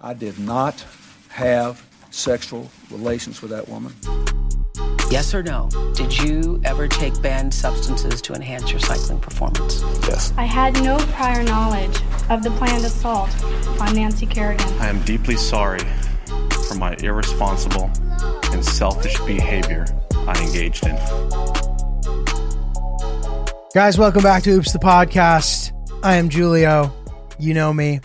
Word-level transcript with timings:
I 0.00 0.14
did 0.14 0.38
not 0.38 0.84
have 1.28 1.84
sexual 2.10 2.70
relations 2.88 3.42
with 3.42 3.50
that 3.50 3.68
woman. 3.68 3.92
Yes 5.10 5.34
or 5.34 5.42
no? 5.42 5.68
Did 5.96 6.16
you 6.16 6.60
ever 6.64 6.86
take 6.86 7.20
banned 7.20 7.52
substances 7.52 8.22
to 8.22 8.32
enhance 8.32 8.70
your 8.70 8.78
cycling 8.78 9.18
performance? 9.18 9.82
Yes. 10.06 10.32
I 10.36 10.44
had 10.44 10.80
no 10.84 10.98
prior 11.14 11.42
knowledge 11.42 12.00
of 12.30 12.44
the 12.44 12.50
planned 12.58 12.84
assault 12.84 13.28
on 13.80 13.92
Nancy 13.96 14.24
Kerrigan. 14.24 14.68
I 14.74 14.88
am 14.88 15.02
deeply 15.02 15.34
sorry 15.36 15.80
for 16.68 16.76
my 16.76 16.94
irresponsible 17.02 17.90
and 18.52 18.64
selfish 18.64 19.18
behavior 19.22 19.84
I 20.14 20.40
engaged 20.40 20.86
in. 20.86 20.94
Guys, 23.74 23.98
welcome 23.98 24.22
back 24.22 24.44
to 24.44 24.50
Oops 24.50 24.72
the 24.72 24.78
Podcast. 24.78 25.72
I 26.04 26.14
am 26.14 26.28
Giulio. 26.28 26.92
You 27.40 27.52
know 27.52 27.72
me. 27.72 27.98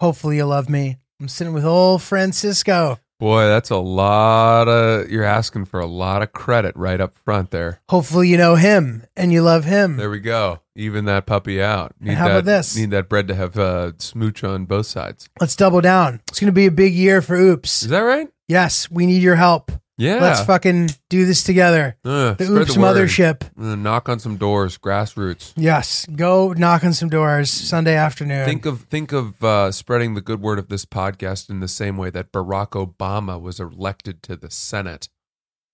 Hopefully, 0.00 0.38
you 0.38 0.44
love 0.44 0.68
me. 0.68 0.96
I'm 1.18 1.28
sitting 1.28 1.54
with 1.54 1.64
old 1.64 2.02
Francisco. 2.02 2.98
Boy, 3.18 3.46
that's 3.46 3.70
a 3.70 3.76
lot 3.76 4.68
of. 4.68 5.10
You're 5.10 5.24
asking 5.24 5.64
for 5.64 5.80
a 5.80 5.86
lot 5.86 6.22
of 6.22 6.32
credit 6.32 6.76
right 6.76 7.00
up 7.00 7.16
front 7.24 7.50
there. 7.50 7.80
Hopefully, 7.88 8.28
you 8.28 8.36
know 8.36 8.56
him 8.56 9.06
and 9.16 9.32
you 9.32 9.40
love 9.40 9.64
him. 9.64 9.96
There 9.96 10.10
we 10.10 10.20
go. 10.20 10.60
Even 10.74 11.06
that 11.06 11.24
puppy 11.24 11.62
out. 11.62 11.94
Need 11.98 12.18
how 12.18 12.26
that, 12.26 12.32
about 12.32 12.44
this? 12.44 12.76
Need 12.76 12.90
that 12.90 13.08
bread 13.08 13.28
to 13.28 13.34
have 13.34 13.58
uh, 13.58 13.92
smooch 13.96 14.44
on 14.44 14.66
both 14.66 14.84
sides. 14.84 15.30
Let's 15.40 15.56
double 15.56 15.80
down. 15.80 16.20
It's 16.28 16.38
going 16.38 16.48
to 16.48 16.52
be 16.52 16.66
a 16.66 16.70
big 16.70 16.92
year 16.92 17.22
for 17.22 17.34
Oops. 17.34 17.84
Is 17.84 17.88
that 17.88 18.00
right? 18.00 18.28
Yes, 18.46 18.90
we 18.90 19.06
need 19.06 19.22
your 19.22 19.36
help. 19.36 19.72
Yeah. 19.98 20.16
Let's 20.20 20.44
fucking 20.44 20.90
do 21.08 21.24
this 21.24 21.42
together. 21.42 21.96
Uh, 22.04 22.34
The 22.34 22.44
Oops 22.44 22.76
word. 22.76 22.96
Mothership. 22.96 23.42
Uh, 23.58 23.76
knock 23.76 24.08
on 24.08 24.18
some 24.18 24.36
doors. 24.36 24.76
Grassroots. 24.76 25.52
Yes, 25.56 26.06
go 26.14 26.52
knock 26.52 26.84
on 26.84 26.92
some 26.92 27.08
doors 27.08 27.50
Sunday 27.50 27.94
afternoon. 27.96 28.44
Think 28.44 28.66
of 28.66 28.82
think 28.82 29.12
of 29.12 29.42
uh, 29.42 29.72
spreading 29.72 30.14
the 30.14 30.20
good 30.20 30.40
word 30.42 30.58
of 30.58 30.68
this 30.68 30.84
podcast 30.84 31.48
in 31.48 31.60
the 31.60 31.68
same 31.68 31.96
way 31.96 32.10
that 32.10 32.30
Barack 32.30 32.70
Obama 32.70 33.40
was 33.40 33.58
elected 33.58 34.22
to 34.24 34.36
the 34.36 34.50
Senate. 34.50 35.08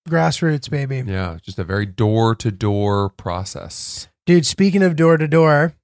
Grassroots, 0.08 0.70
baby. 0.70 1.02
Yeah, 1.06 1.38
just 1.42 1.58
a 1.58 1.64
very 1.64 1.86
door 1.86 2.34
to 2.36 2.50
door 2.50 3.08
process. 3.08 4.08
Dude, 4.26 4.46
speaking 4.46 4.82
of 4.82 4.94
door 4.94 5.16
to 5.16 5.26
door, 5.26 5.74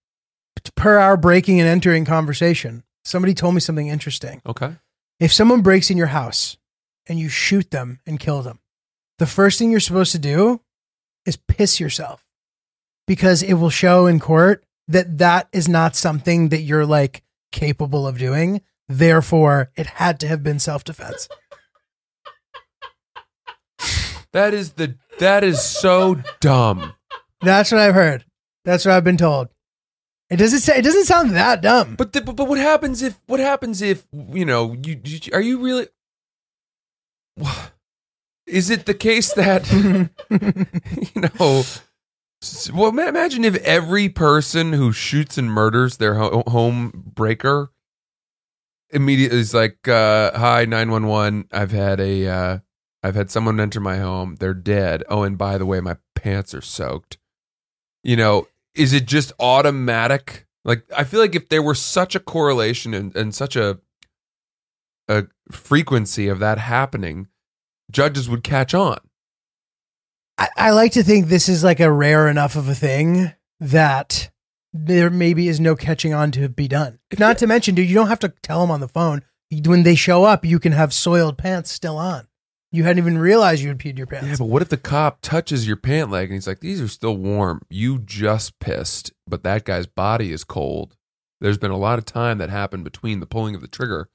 per 0.77 0.99
our 0.99 1.17
breaking 1.17 1.61
and 1.61 1.69
entering 1.69 2.05
conversation, 2.05 2.85
somebody 3.05 3.35
told 3.35 3.55
me 3.55 3.61
something 3.61 3.89
interesting. 3.89 4.43
Okay. 4.47 4.77
If 5.19 5.33
someone 5.33 5.63
breaks 5.63 5.91
in 5.91 5.97
your 5.97 6.09
house 6.09 6.57
and 7.09 7.19
you 7.19 7.29
shoot 7.29 7.71
them 7.71 8.01
and 8.07 8.21
kill 8.21 8.43
them, 8.43 8.61
the 9.19 9.27
first 9.27 9.59
thing 9.59 9.71
you're 9.71 9.81
supposed 9.81 10.13
to 10.13 10.19
do 10.19 10.61
is 11.27 11.37
piss 11.37 11.81
yourself 11.81 12.25
because 13.07 13.43
it 13.43 13.55
will 13.55 13.71
show 13.71 14.07
in 14.07 14.21
court 14.21 14.65
that 14.87 15.19
that 15.19 15.49
is 15.53 15.69
not 15.69 15.97
something 15.97 16.49
that 16.51 16.61
you're 16.61 16.87
like 16.87 17.23
capable 17.53 18.07
of 18.07 18.19
doing. 18.19 18.61
Therefore, 18.89 19.71
it 19.77 19.87
had 19.87 20.21
to 20.21 20.29
have 20.29 20.43
been 20.43 20.59
self 20.59 20.85
defense. 20.85 21.29
That 24.33 24.55
is 24.55 24.73
the 24.73 24.97
that 25.19 25.43
is 25.43 25.63
so 25.63 26.23
dumb. 26.41 26.95
That's 27.41 27.73
what 27.73 27.81
I've 27.81 27.95
heard. 27.95 28.25
That's 28.65 28.85
what 28.85 28.95
I've 28.95 29.05
been 29.05 29.17
told. 29.17 29.49
It 30.31 30.37
doesn't 30.37 30.61
say. 30.61 30.79
It 30.79 30.83
doesn't 30.83 31.07
sound 31.07 31.31
that 31.33 31.63
dumb. 31.63 31.95
But, 31.97 32.13
the, 32.13 32.21
but 32.21 32.37
but 32.37 32.49
what 32.49 32.59
happens 32.59 33.03
if 33.03 33.19
what 33.27 33.41
happens 33.41 33.81
if 33.81 34.07
you 34.13 34.45
know 34.45 34.77
you, 34.85 35.01
you 35.03 35.21
are 35.33 35.41
you 35.41 35.59
really 35.59 35.87
is 38.47 38.71
it 38.71 38.87
the 38.87 38.95
case 38.95 39.33
that 39.35 39.71
you 41.15 41.23
know 41.23 41.63
well 42.73 42.99
imagine 42.99 43.45
if 43.45 43.57
every 43.57 44.09
person 44.09 44.73
who 44.73 44.93
shoots 44.93 45.37
and 45.39 45.51
murders 45.51 45.97
their 45.97 46.15
ho- 46.15 46.45
home 46.47 46.93
breaker 47.15 47.71
immediately 48.91 49.39
is 49.39 49.53
like 49.53 49.87
uh 49.89 50.37
hi 50.39 50.65
911 50.65 51.49
I've 51.53 51.73
had 51.73 52.01
a 52.01 52.27
uh 52.27 52.59
I've 53.03 53.15
had 53.15 53.31
someone 53.31 53.61
enter 53.61 53.81
my 53.81 53.99
home. 53.99 54.37
They're 54.37 54.55
dead. 54.55 55.05
Oh 55.09 55.23
and 55.23 55.39
by 55.39 55.59
the 55.59 55.67
way 55.67 55.81
my 55.81 55.97
pants 56.15 56.55
are 56.55 56.61
soaked. 56.61 57.19
You 58.03 58.17
know, 58.17 58.49
is 58.75 58.93
it 58.93 59.07
just 59.07 59.33
automatic? 59.39 60.47
Like, 60.65 60.85
I 60.97 61.05
feel 61.05 61.21
like 61.21 61.35
if 61.35 61.49
there 61.49 61.63
were 61.63 61.75
such 61.75 62.15
a 62.15 62.21
correlation 62.21 62.95
and, 62.95 63.15
and 63.17 63.35
such 63.35 63.57
a 63.57 63.79
a 65.09 65.27
frequency 65.51 66.29
of 66.29 66.39
that 66.39 66.59
happening, 66.59 67.29
judges 67.91 68.29
would 68.29 68.45
catch 68.45 68.75
on. 68.75 68.99
I, 70.37 70.49
I 70.57 70.71
like 70.71 70.93
to 70.93 71.03
think 71.03 71.27
this 71.27 71.49
is 71.49 71.65
like 71.65 71.81
a 71.81 71.91
rare 71.91 72.29
enough 72.29 72.57
of 72.57 72.69
a 72.69 72.75
thing 72.75 73.33
that 73.61 74.31
there 74.73 75.11
maybe 75.11 75.49
is 75.49 75.59
no 75.59 75.75
catching 75.75 76.15
on 76.15 76.31
to 76.33 76.49
be 76.49 76.69
done. 76.69 76.99
Not 77.19 77.39
to 77.39 77.47
mention, 77.47 77.75
dude, 77.75 77.89
you 77.89 77.95
don't 77.95 78.09
have 78.09 78.21
to 78.21 78.33
tell 78.43 78.61
them 78.61 78.71
on 78.71 78.81
the 78.81 78.89
phone. 78.89 79.23
When 79.65 79.83
they 79.83 79.95
show 79.95 80.25
up, 80.25 80.45
you 80.45 80.59
can 80.59 80.73
have 80.73 80.93
soiled 80.93 81.39
pants 81.39 81.73
still 81.73 81.97
on. 81.97 82.29
You 82.71 82.85
hadn't 82.85 82.99
even 82.99 83.17
realized 83.17 83.63
you 83.63 83.69
had 83.69 83.79
peed 83.79 83.97
your 83.97 84.07
pants. 84.07 84.25
Yeah, 84.25 84.29
pants. 84.29 84.41
but 84.41 84.51
what 84.51 84.61
if 84.61 84.69
the 84.69 84.77
cop 84.77 85.23
touches 85.23 85.67
your 85.67 85.79
pant 85.79 86.11
leg 86.11 86.29
and 86.29 86.35
he's 86.35 86.47
like, 86.47 86.61
"These 86.61 86.83
are 86.83 86.89
still 86.89 87.17
warm. 87.17 87.63
You 87.71 87.99
just 87.99 88.59
pissed, 88.59 89.11
but 89.27 89.43
that 89.43 89.65
guy's 89.65 89.87
body 89.87 90.33
is 90.33 90.45
cold." 90.45 90.95
There's 91.41 91.57
been 91.57 91.71
a 91.71 91.79
lot 91.79 91.99
of 91.99 92.05
time 92.05 92.37
that 92.39 92.51
happened 92.51 92.85
between 92.85 93.21
the 93.21 93.27
pulling 93.27 93.55
of 93.55 93.63
the 93.63 93.69
trigger 93.69 94.11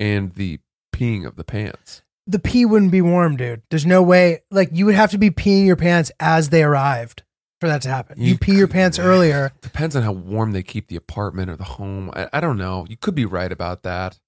and 0.00 0.32
the 0.34 0.60
peeing 0.94 1.26
of 1.26 1.36
the 1.36 1.44
pants. 1.44 2.02
the 2.26 2.38
pee 2.38 2.64
wouldn't 2.64 2.90
be 2.92 3.00
warm, 3.02 3.36
dude. 3.36 3.62
There's 3.70 3.86
no 3.86 4.02
way. 4.02 4.42
Like 4.50 4.68
you 4.72 4.86
would 4.86 4.94
have 4.94 5.10
to 5.12 5.18
be 5.18 5.30
peeing 5.30 5.66
your 5.66 5.76
pants 5.76 6.10
as 6.20 6.50
they 6.50 6.62
arrived 6.62 7.22
for 7.60 7.68
that 7.68 7.82
to 7.82 7.88
happen. 7.88 8.20
You, 8.20 8.32
You 8.32 8.38
pee 8.38 8.52
your 8.56 8.66
could- 8.66 8.74
pants 8.74 8.98
earlier. 8.98 9.52
Depends 9.62 9.96
on 9.96 10.02
how 10.02 10.12
warm 10.12 10.52
they 10.52 10.62
keep 10.62 10.88
the 10.88 10.96
apartment 10.96 11.50
or 11.50 11.56
the 11.56 11.64
home. 11.64 12.10
I, 12.14 12.28
I 12.34 12.40
don't 12.40 12.58
know. 12.58 12.86
You 12.88 12.96
could 12.96 13.14
be 13.14 13.24
right 13.24 13.50
about 13.50 13.82
that. 13.84 14.18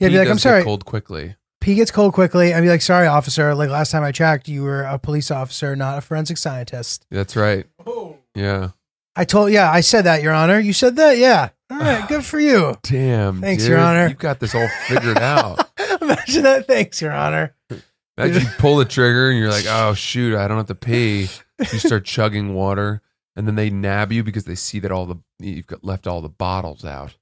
Yeah, 0.00 0.08
Pee 0.08 0.12
be 0.14 0.18
like, 0.18 0.26
does 0.26 0.30
I'm 0.30 0.36
get 0.36 0.42
sorry. 0.42 0.62
Cold 0.64 0.84
quickly. 0.84 1.36
Pee 1.60 1.74
gets 1.76 1.90
cold 1.90 2.12
quickly. 2.12 2.52
I'd 2.54 2.60
be 2.62 2.68
like, 2.68 2.82
sorry, 2.82 3.06
officer. 3.06 3.54
Like 3.54 3.70
last 3.70 3.90
time 3.90 4.02
I 4.02 4.10
checked, 4.12 4.48
you 4.48 4.62
were 4.62 4.82
a 4.82 4.98
police 4.98 5.30
officer, 5.30 5.76
not 5.76 5.98
a 5.98 6.00
forensic 6.00 6.36
scientist. 6.38 7.06
That's 7.10 7.36
right. 7.36 7.66
Oh. 7.86 8.16
Yeah. 8.34 8.70
I 9.14 9.24
told, 9.24 9.52
yeah, 9.52 9.70
I 9.70 9.80
said 9.82 10.02
that, 10.02 10.22
Your 10.22 10.32
Honor. 10.32 10.58
You 10.58 10.72
said 10.72 10.96
that, 10.96 11.18
yeah. 11.18 11.50
All 11.72 11.78
right, 11.78 12.06
good 12.08 12.24
for 12.24 12.38
you. 12.40 12.74
Damn. 12.82 13.40
Thanks, 13.40 13.62
dude. 13.64 13.70
Your 13.70 13.80
Honor. 13.80 14.08
You've 14.08 14.18
got 14.18 14.40
this 14.40 14.54
all 14.54 14.68
figured 14.86 15.18
out. 15.20 15.68
Imagine 16.00 16.42
that. 16.44 16.66
Thanks, 16.66 17.00
Your 17.00 17.12
Honor. 17.12 17.54
Imagine 18.18 18.42
you 18.42 18.48
pull 18.58 18.76
the 18.76 18.84
trigger 18.84 19.30
and 19.30 19.38
you're 19.38 19.50
like, 19.50 19.64
oh 19.68 19.94
shoot, 19.94 20.36
I 20.36 20.46
don't 20.48 20.58
have 20.58 20.66
to 20.66 20.74
pee. 20.74 21.28
You 21.58 21.64
start 21.78 22.04
chugging 22.04 22.54
water, 22.54 23.00
and 23.36 23.46
then 23.46 23.54
they 23.54 23.70
nab 23.70 24.12
you 24.12 24.22
because 24.22 24.44
they 24.44 24.54
see 24.54 24.78
that 24.80 24.92
all 24.92 25.06
the 25.06 25.16
you've 25.38 25.66
got 25.66 25.82
left 25.82 26.06
all 26.06 26.20
the 26.20 26.28
bottles 26.28 26.84
out. 26.84 27.14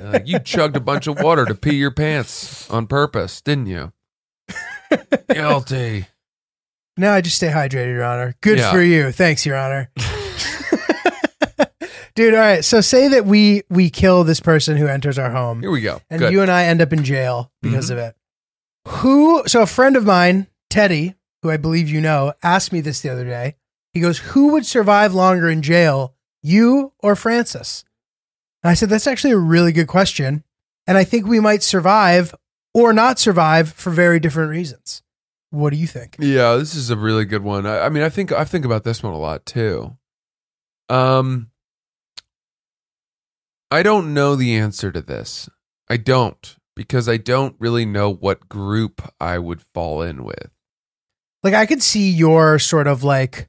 Like, 0.00 0.26
you 0.26 0.38
chugged 0.38 0.76
a 0.76 0.80
bunch 0.80 1.06
of 1.06 1.20
water 1.20 1.44
to 1.44 1.54
pee 1.54 1.76
your 1.76 1.90
pants 1.90 2.68
on 2.70 2.86
purpose, 2.86 3.40
didn't 3.40 3.66
you? 3.66 3.92
Guilty. 5.30 6.06
No, 6.96 7.12
I 7.12 7.20
just 7.20 7.36
stay 7.36 7.48
hydrated, 7.48 7.94
Your 7.94 8.04
Honor. 8.04 8.34
Good 8.40 8.58
Yeah. 8.58 8.70
for 8.72 8.80
you. 8.82 9.10
Thanks, 9.12 9.44
Your 9.44 9.56
Honor. 9.56 9.90
Dude, 12.14 12.34
all 12.34 12.40
right. 12.40 12.64
So 12.64 12.80
say 12.80 13.08
that 13.08 13.26
we 13.26 13.62
we 13.70 13.90
kill 13.90 14.22
this 14.24 14.40
person 14.40 14.76
who 14.76 14.86
enters 14.86 15.18
our 15.18 15.30
home. 15.30 15.60
Here 15.60 15.70
we 15.70 15.80
go. 15.80 16.00
and 16.10 16.20
Good. 16.20 16.32
you 16.32 16.42
and 16.42 16.50
I 16.50 16.64
end 16.64 16.80
up 16.80 16.92
in 16.92 17.02
jail 17.02 17.50
because 17.60 17.88
Mhm. 17.88 17.92
of 17.92 17.98
it. 17.98 18.16
Who? 18.88 19.42
So 19.48 19.62
a 19.62 19.66
friend 19.66 19.96
of 19.96 20.04
mine, 20.04 20.46
Teddy, 20.70 21.14
who 21.42 21.50
I 21.50 21.56
believe 21.56 21.88
you 21.88 22.00
know, 22.00 22.32
asked 22.42 22.72
me 22.72 22.80
this 22.80 23.00
the 23.00 23.08
other 23.10 23.24
day. 23.24 23.56
He 23.92 24.00
goes, 24.00 24.18
"Who 24.18 24.48
would 24.52 24.64
survive 24.66 25.12
longer 25.14 25.48
in 25.48 25.62
jail, 25.62 26.14
you 26.42 26.92
or 27.00 27.16
Francis?" 27.16 27.84
And 28.62 28.70
I 28.70 28.74
said, 28.74 28.90
"That's 28.90 29.06
actually 29.06 29.32
a 29.32 29.38
really 29.38 29.72
good 29.72 29.86
question, 29.88 30.44
and 30.86 30.96
I 30.98 31.04
think 31.04 31.26
we 31.26 31.40
might 31.40 31.62
survive 31.62 32.34
or 32.72 32.92
not 32.92 33.18
survive 33.18 33.72
for 33.72 33.90
very 33.90 34.20
different 34.20 34.50
reasons." 34.50 35.02
What 35.50 35.70
do 35.70 35.76
you 35.76 35.86
think? 35.86 36.16
Yeah, 36.18 36.56
this 36.56 36.74
is 36.74 36.90
a 36.90 36.96
really 36.96 37.24
good 37.24 37.42
one. 37.42 37.66
I, 37.66 37.86
I 37.86 37.88
mean, 37.88 38.02
I 38.02 38.08
think 38.08 38.30
I 38.32 38.44
think 38.44 38.64
about 38.64 38.84
this 38.84 39.02
one 39.02 39.12
a 39.14 39.18
lot 39.18 39.46
too. 39.46 39.96
Um, 40.88 41.50
I 43.74 43.82
don't 43.82 44.14
know 44.14 44.36
the 44.36 44.54
answer 44.54 44.92
to 44.92 45.00
this. 45.00 45.48
I 45.88 45.96
don't 45.96 46.56
because 46.76 47.08
I 47.08 47.16
don't 47.16 47.56
really 47.58 47.84
know 47.84 48.12
what 48.12 48.48
group 48.48 49.02
I 49.20 49.38
would 49.38 49.60
fall 49.62 50.00
in 50.02 50.24
with. 50.24 50.50
Like 51.42 51.54
I 51.54 51.66
could 51.66 51.82
see 51.82 52.10
your 52.10 52.58
sort 52.58 52.86
of 52.86 53.02
like 53.04 53.48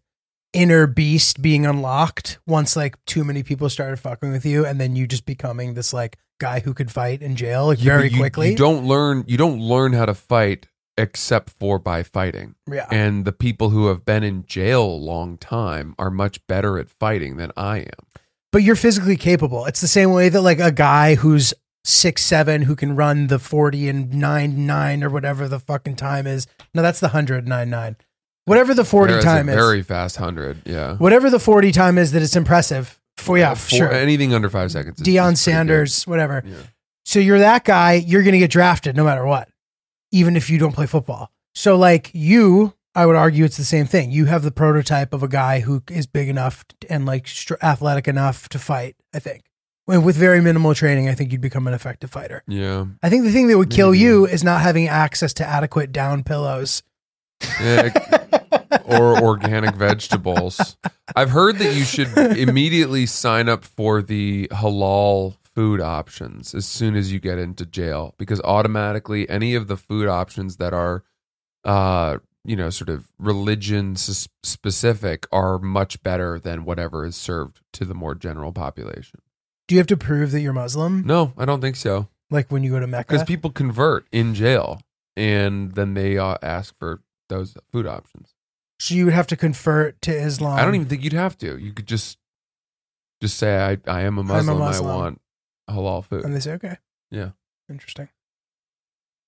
inner 0.51 0.87
beast 0.87 1.41
being 1.41 1.65
unlocked 1.65 2.39
once 2.47 2.75
like 2.75 2.95
too 3.05 3.23
many 3.23 3.43
people 3.43 3.69
started 3.69 3.97
fucking 3.99 4.31
with 4.31 4.45
you 4.45 4.65
and 4.65 4.79
then 4.79 4.95
you 4.95 5.05
just 5.05 5.25
becoming 5.25 5.73
this 5.73 5.93
like 5.93 6.17
guy 6.39 6.59
who 6.59 6.73
could 6.73 6.89
fight 6.91 7.21
in 7.21 7.35
jail 7.35 7.67
like 7.67 7.79
Yeah, 7.83 7.97
very 7.97 8.09
you- 8.09 8.17
quickly. 8.17 8.49
You 8.51 8.55
don't 8.55 8.85
learn. 8.85 9.23
You 9.27 9.37
don't 9.37 9.59
learn 9.59 9.93
how 9.93 10.05
to 10.05 10.13
fight 10.13 10.67
except 10.97 11.51
for 11.59 11.77
by 11.77 12.03
fighting. 12.03 12.55
yeah. 12.71 12.87
And 12.89 13.25
the 13.25 13.33
people 13.33 13.69
who 13.69 13.87
have 13.87 14.05
been 14.05 14.23
in 14.23 14.45
jail 14.45 14.83
a 14.83 14.95
long 15.11 15.37
time 15.37 15.93
are 15.99 16.09
much 16.09 16.45
better 16.47 16.79
at 16.79 16.89
fighting 16.89 17.37
than 17.37 17.51
I 17.57 17.79
am. 17.79 18.04
But 18.55 18.63
you're 18.63 18.77
physically 18.77 19.17
capable. 19.17 19.65
It's 19.65 19.81
the 19.81 19.87
same 19.89 20.11
way 20.13 20.29
that 20.29 20.39
like 20.39 20.61
a 20.61 20.71
guy 20.71 21.15
who's 21.15 21.53
six 21.83 22.23
seven 22.23 22.61
who 22.61 22.73
can 22.73 22.95
run 22.95 23.27
the 23.27 23.37
forty 23.37 23.89
and 23.89 24.13
nine 24.13 24.65
nine 24.65 25.03
or 25.03 25.09
whatever 25.09 25.49
the 25.49 25.59
fucking 25.59 25.97
time 25.97 26.25
is. 26.25 26.47
No, 26.73 26.81
that's 26.81 27.01
the 27.01 27.09
hundred 27.09 27.49
nine 27.49 27.69
nine. 27.69 27.97
Whatever 28.45 28.73
the 28.73 28.85
forty 28.85 29.11
There 29.11 29.19
is 29.19 29.25
a 29.25 29.27
time 29.27 29.49
is. 29.49 29.55
very 29.55 29.81
fast 29.83 30.15
hundred. 30.15 30.61
Yeah. 30.65 30.95
whatever 30.95 31.29
the 31.29 31.37
forty 31.37 31.73
time 31.73 31.97
is 31.97 32.13
that 32.13 32.21
it's 32.21 32.37
impressive. 32.37 32.97
For 33.17 33.37
yeah, 33.37 33.51
Uh, 33.51 33.55
for 33.55 33.69
sure. 33.75 33.91
anything 33.91 34.33
under 34.33 34.49
five 34.49 34.71
seconds. 34.71 35.01
is- 35.01 35.05
Deion 35.05 35.09
is 35.09 35.13
pretty 35.15 35.27
good. 35.33 35.37
Sanders, 35.39 36.07
whatever. 36.07 36.41
Yeah. 36.45 36.55
So 37.03 37.19
you're 37.19 37.39
that 37.39 37.65
guy, 37.65 37.95
you're 37.95 38.23
going 38.23 38.31
to 38.33 38.39
get 38.39 38.51
drafted 38.51 38.95
no 38.95 39.03
matter 39.03 39.25
what, 39.25 39.49
even 40.13 40.37
if 40.37 40.49
you 40.49 40.57
don't 40.59 40.71
play 40.71 40.85
football. 40.85 41.29
So, 41.55 41.75
like 41.75 42.09
you, 42.13 42.73
I 42.95 43.05
would 43.05 43.15
argue 43.17 43.43
it's 43.43 43.57
the 43.57 43.65
same 43.65 43.85
thing. 43.85 44.11
You 44.11 44.25
have 44.25 44.41
the 44.41 44.51
prototype 44.51 45.13
of 45.13 45.21
a 45.21 45.27
guy 45.27 45.59
who 45.59 45.83
is 45.91 46.07
big 46.07 46.29
enough 46.29 46.63
and 46.89 47.05
like 47.05 47.27
athletic 47.61 48.07
enough 48.07 48.47
to 48.49 48.59
fight, 48.59 48.95
I 49.13 49.19
think. 49.19 49.43
With 49.87 50.15
very 50.15 50.41
minimal 50.41 50.73
training, 50.73 51.09
I 51.09 51.13
think 51.13 51.31
you'd 51.31 51.41
become 51.41 51.67
an 51.67 51.73
effective 51.73 52.09
fighter. 52.09 52.41
Yeah. 52.47 52.85
I 53.03 53.09
think 53.09 53.23
the 53.23 53.31
thing 53.31 53.47
that 53.49 53.57
would 53.57 53.69
kill 53.69 53.93
you 53.93 54.25
is 54.25 54.43
not 54.43 54.61
having 54.61 54.87
access 54.87 55.33
to 55.33 55.45
adequate 55.45 55.91
down 55.91 56.23
pillows. 56.23 56.81
Yeah, 57.61 57.89
or 58.85 59.21
organic 59.21 59.75
vegetables. 59.75 60.77
I've 61.15 61.29
heard 61.29 61.59
that 61.59 61.75
you 61.75 61.83
should 61.83 62.17
immediately 62.17 63.05
sign 63.05 63.47
up 63.49 63.63
for 63.63 64.01
the 64.01 64.47
halal 64.51 65.35
food 65.53 65.81
options 65.81 66.55
as 66.55 66.65
soon 66.65 66.95
as 66.95 67.13
you 67.13 67.19
get 67.19 67.37
into 67.37 67.65
jail 67.65 68.15
because 68.17 68.41
automatically 68.41 69.29
any 69.29 69.55
of 69.55 69.67
the 69.67 69.77
food 69.77 70.07
options 70.07 70.57
that 70.57 70.73
are 70.73 71.03
uh 71.63 72.17
you 72.45 72.55
know 72.55 72.69
sort 72.69 72.89
of 72.89 73.07
religion 73.17 73.95
specific 73.95 75.27
are 75.31 75.57
much 75.59 76.01
better 76.03 76.39
than 76.39 76.65
whatever 76.65 77.05
is 77.05 77.15
served 77.15 77.61
to 77.73 77.85
the 77.85 77.93
more 77.93 78.15
general 78.15 78.51
population. 78.51 79.19
Do 79.67 79.75
you 79.75 79.79
have 79.79 79.87
to 79.87 79.97
prove 79.97 80.31
that 80.31 80.41
you're 80.41 80.53
Muslim? 80.53 81.03
No, 81.05 81.33
I 81.37 81.45
don't 81.45 81.61
think 81.61 81.75
so. 81.75 82.07
Like 82.29 82.51
when 82.51 82.63
you 82.63 82.71
go 82.71 82.79
to 82.79 82.87
Mecca? 82.87 83.07
Because 83.07 83.23
people 83.23 83.49
convert 83.51 84.07
in 84.11 84.33
jail 84.35 84.79
and 85.15 85.73
then 85.73 85.93
they 85.93 86.17
uh, 86.17 86.37
ask 86.41 86.77
for 86.77 87.01
those 87.29 87.55
food 87.71 87.87
options. 87.87 88.33
so 88.79 88.93
you 88.95 89.05
would 89.05 89.13
have 89.13 89.27
to 89.27 89.35
convert 89.37 90.01
to 90.03 90.11
Islam. 90.11 90.57
I 90.59 90.63
don't 90.65 90.75
even 90.75 90.87
think 90.87 91.03
you'd 91.03 91.13
have 91.13 91.37
to. 91.39 91.57
You 91.57 91.71
could 91.73 91.87
just 91.87 92.17
just 93.21 93.37
say 93.37 93.57
I 93.57 93.77
I 93.87 94.01
am 94.01 94.17
a 94.17 94.23
Muslim. 94.23 94.57
Muslim. 94.59 94.91
I 94.91 94.95
want 94.95 95.21
halal 95.69 96.03
food. 96.05 96.23
And 96.25 96.35
they 96.35 96.39
say, 96.39 96.53
okay. 96.53 96.77
Yeah. 97.11 97.29
Interesting. 97.69 98.09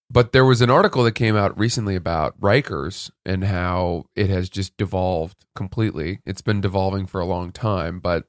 But 0.10 0.32
there 0.32 0.46
was 0.46 0.62
an 0.62 0.70
article 0.70 1.04
that 1.04 1.14
came 1.14 1.36
out 1.36 1.58
recently 1.60 1.96
about 1.96 2.40
Rikers 2.40 3.12
and 3.26 3.44
how 3.44 4.06
it 4.16 4.30
has 4.30 4.50
just 4.50 4.78
devolved 4.78 5.46
completely. 5.54 6.20
It's 6.26 6.42
been 6.42 6.62
devolving 6.62 7.08
for 7.08 7.20
a 7.20 7.26
long 7.26 7.52
time, 7.52 8.00
but 8.00 8.26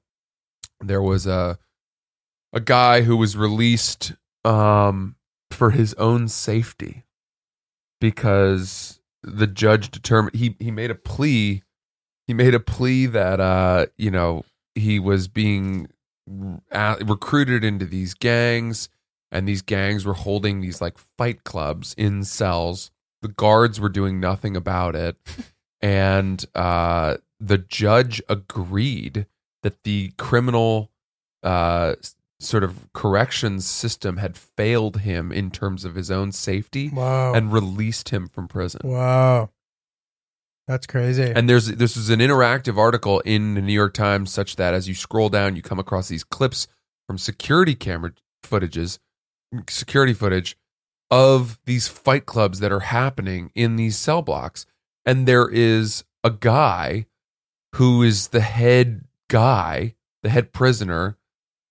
there 0.81 1.03
was 1.03 1.27
a 1.27 1.59
a 2.53 2.61
guy 2.61 3.03
who 3.03 3.17
was 3.17 3.37
released 3.37 4.15
um, 4.45 5.17
for 5.51 5.71
his 5.71 5.95
own 5.95 6.29
safety 6.29 7.05
because 8.01 9.01
the 9.23 9.47
judge 9.47 9.91
determined 9.91 10.35
he 10.35 10.57
he 10.59 10.71
made 10.71 10.91
a 10.91 10.97
plea. 10.97 11.63
He 12.27 12.35
made 12.35 12.55
a 12.55 12.61
plea 12.61 13.07
that 13.07 13.41
uh, 13.41 13.87
you 13.97 14.11
know 14.11 14.45
he 14.75 14.99
was 14.99 15.29
being 15.29 15.89
recruited 16.27 17.65
into 17.65 17.87
these 17.87 18.15
gangs 18.15 18.89
and 19.31 19.47
these 19.49 19.63
gangs 19.63 20.05
were 20.05 20.15
holding 20.15 20.61
these 20.61 20.81
like 20.81 20.97
fight 21.17 21.45
clubs 21.45 21.95
in 21.99 22.25
cells. 22.25 22.91
The 23.23 23.29
guards 23.29 23.81
were 23.81 23.89
doing 23.89 24.21
nothing 24.21 24.57
about 24.57 24.95
it, 24.97 25.17
and 25.81 26.45
uh, 26.55 27.17
the 27.41 27.59
judge 27.59 28.23
agreed 28.29 29.27
that 29.63 29.83
the 29.85 30.13
criminal 30.19 30.91
uh, 31.43 31.95
sort 32.41 32.63
of 32.63 32.93
corrections 32.93 33.67
system 33.67 34.17
had 34.19 34.37
failed 34.37 34.99
him 35.01 35.33
in 35.33 35.51
terms 35.51 35.85
of 35.85 35.97
his 35.97 36.11
own 36.11 36.31
safety 36.31 36.89
Wow. 36.89 37.35
and 37.35 37.53
released 37.53 38.11
him 38.11 38.29
from 38.29 38.47
prison. 38.49 38.81
wow. 38.85 39.51
That's 40.69 40.87
crazy. 40.87 41.33
And 41.35 41.49
there's 41.49 41.67
this 41.67 41.97
is 41.97 42.11
an 42.11 42.21
interactive 42.21 42.77
article 42.77 43.21
in 43.21 43.55
the 43.55 43.63
New 43.63 43.73
York 43.73 43.95
Times, 43.95 44.31
such 44.31 44.57
that 44.57 44.75
as 44.75 44.87
you 44.87 44.95
scroll 44.95 45.31
down, 45.31 45.57
you 45.57 45.63
come 45.63 45.79
across 45.79 46.09
these 46.09 46.25
clips 46.25 46.69
from 47.07 47.17
security 47.17 47.75
camera 47.75 48.13
footages, 48.45 48.99
security 49.69 50.12
footage 50.12 50.56
of 51.11 51.59
these 51.65 51.89
fight 51.89 52.27
clubs 52.27 52.61
that 52.61 52.73
are 52.73 52.81
happening 52.81 53.50
in 53.55 53.77
these 53.77 53.97
cell 53.97 54.23
blocks. 54.23 54.67
And 55.06 55.27
there 55.27 55.49
is 55.49 56.05
a 56.23 56.31
guy 56.31 57.06
who 57.77 58.03
is 58.03 58.29
the 58.29 58.41
head 58.41 59.05
guy, 59.29 59.95
the 60.23 60.29
head 60.29 60.53
prisoner, 60.53 61.17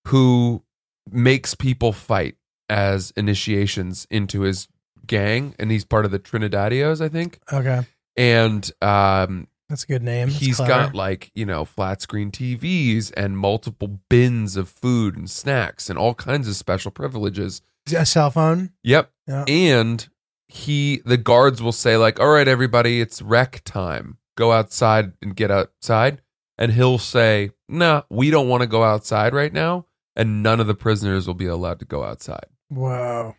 who 0.08 0.62
makes 1.10 1.54
people 1.54 1.92
fight 1.92 2.36
as 2.68 3.12
initiations 3.16 4.06
into 4.10 4.42
his 4.42 4.68
gang, 5.06 5.54
and 5.58 5.70
he's 5.70 5.84
part 5.84 6.04
of 6.04 6.10
the 6.10 6.18
Trinitarios, 6.18 7.00
I 7.00 7.08
think. 7.08 7.40
okay. 7.52 7.82
And 8.16 8.70
um, 8.82 9.46
That's 9.68 9.84
a 9.84 9.86
good 9.86 10.02
name. 10.02 10.28
It's 10.28 10.38
he's 10.38 10.56
clever. 10.56 10.70
got 10.86 10.94
like 10.94 11.30
you 11.34 11.44
know 11.44 11.64
flat 11.64 12.00
screen 12.00 12.30
TVs 12.30 13.12
and 13.16 13.36
multiple 13.36 13.98
bins 14.08 14.56
of 14.56 14.68
food 14.68 15.16
and 15.16 15.28
snacks 15.30 15.90
and 15.90 15.98
all 15.98 16.14
kinds 16.14 16.48
of 16.48 16.56
special 16.56 16.90
privileges. 16.90 17.60
a 17.94 18.06
cell 18.06 18.30
phone. 18.30 18.70
Yep. 18.82 19.10
Yeah. 19.26 19.44
And 19.46 20.08
he 20.48 21.02
the 21.04 21.18
guards 21.18 21.62
will 21.62 21.72
say 21.72 21.96
like, 21.96 22.18
"All 22.18 22.28
right, 22.28 22.48
everybody, 22.48 23.00
it's 23.00 23.20
rec 23.20 23.62
time. 23.64 24.16
Go 24.36 24.52
outside 24.52 25.12
and 25.20 25.36
get 25.36 25.50
outside." 25.50 26.22
And 26.56 26.72
he'll 26.72 26.98
say, 26.98 27.50
"Nah, 27.68 28.02
we 28.08 28.30
don't 28.30 28.48
want 28.48 28.62
to 28.62 28.66
go 28.66 28.82
outside 28.84 29.34
right 29.34 29.52
now." 29.52 29.84
And 30.16 30.42
none 30.42 30.58
of 30.60 30.66
the 30.66 30.74
prisoners 30.74 31.26
will 31.26 31.34
be 31.34 31.46
allowed 31.46 31.78
to 31.78 31.84
go 31.84 32.02
outside. 32.02 32.46
Wow. 32.70 33.36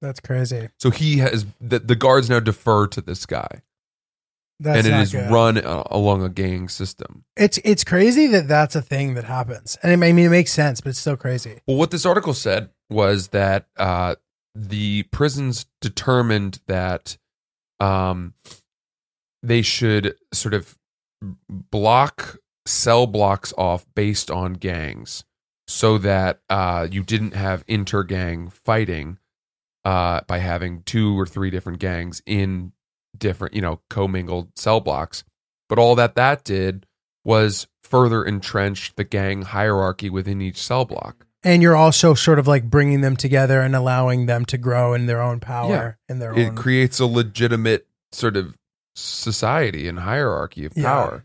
That's 0.00 0.20
crazy. 0.20 0.68
So 0.78 0.90
he 0.90 1.18
has 1.18 1.46
the, 1.60 1.78
the 1.78 1.94
guards 1.96 2.28
now 2.28 2.40
defer 2.40 2.86
to 2.88 3.00
this 3.00 3.24
guy, 3.24 3.62
That's 4.62 4.86
and 4.86 4.94
it 4.94 5.00
is 5.00 5.12
good. 5.12 5.30
run 5.30 5.58
uh, 5.58 5.82
along 5.90 6.22
a 6.22 6.28
gang 6.28 6.68
system. 6.68 7.24
It's 7.36 7.58
it's 7.64 7.84
crazy 7.84 8.26
that 8.28 8.46
that's 8.48 8.76
a 8.76 8.82
thing 8.82 9.14
that 9.14 9.24
happens, 9.24 9.76
and 9.82 9.92
I 9.92 9.96
mean 9.96 10.18
it 10.18 10.30
makes 10.30 10.52
sense, 10.52 10.80
but 10.80 10.90
it's 10.90 10.98
still 10.98 11.16
crazy. 11.16 11.60
Well, 11.66 11.76
what 11.76 11.90
this 11.90 12.06
article 12.06 12.34
said 12.34 12.70
was 12.88 13.28
that 13.28 13.66
uh, 13.76 14.16
the 14.54 15.04
prisons 15.04 15.66
determined 15.80 16.60
that 16.66 17.16
um, 17.80 18.34
they 19.42 19.62
should 19.62 20.14
sort 20.32 20.54
of 20.54 20.78
block 21.48 22.36
cell 22.66 23.06
blocks 23.06 23.52
off 23.58 23.84
based 23.94 24.30
on 24.30 24.54
gangs 24.54 25.24
so 25.66 25.98
that 25.98 26.40
uh, 26.48 26.86
you 26.90 27.02
didn't 27.02 27.34
have 27.34 27.64
inter-gang 27.66 28.48
fighting 28.50 29.18
uh, 29.84 30.20
by 30.26 30.38
having 30.38 30.82
two 30.82 31.18
or 31.18 31.26
three 31.26 31.50
different 31.50 31.78
gangs 31.78 32.22
in 32.26 32.72
different, 33.16 33.54
you 33.54 33.60
know, 33.60 33.80
commingled 33.90 34.48
cell 34.56 34.80
blocks. 34.80 35.24
But 35.68 35.78
all 35.78 35.94
that 35.96 36.14
that 36.16 36.44
did 36.44 36.86
was 37.24 37.66
further 37.82 38.24
entrench 38.24 38.94
the 38.96 39.04
gang 39.04 39.42
hierarchy 39.42 40.10
within 40.10 40.40
each 40.40 40.60
cell 40.62 40.84
block. 40.84 41.26
And 41.44 41.60
you're 41.62 41.76
also 41.76 42.14
sort 42.14 42.38
of 42.38 42.46
like 42.46 42.64
bringing 42.70 43.00
them 43.00 43.16
together 43.16 43.60
and 43.60 43.74
allowing 43.74 44.26
them 44.26 44.44
to 44.46 44.58
grow 44.58 44.94
in 44.94 45.06
their 45.06 45.20
own 45.20 45.40
power 45.40 45.98
in 46.08 46.18
their 46.20 46.32
it 46.38 46.48
own. 46.50 46.56
creates 46.56 47.00
a 47.00 47.06
legitimate 47.06 47.86
sort 48.12 48.36
of 48.36 48.54
society 48.94 49.88
and 49.88 50.00
hierarchy 50.00 50.64
of 50.64 50.72
Yeah. 50.76 50.84
power, 50.84 51.24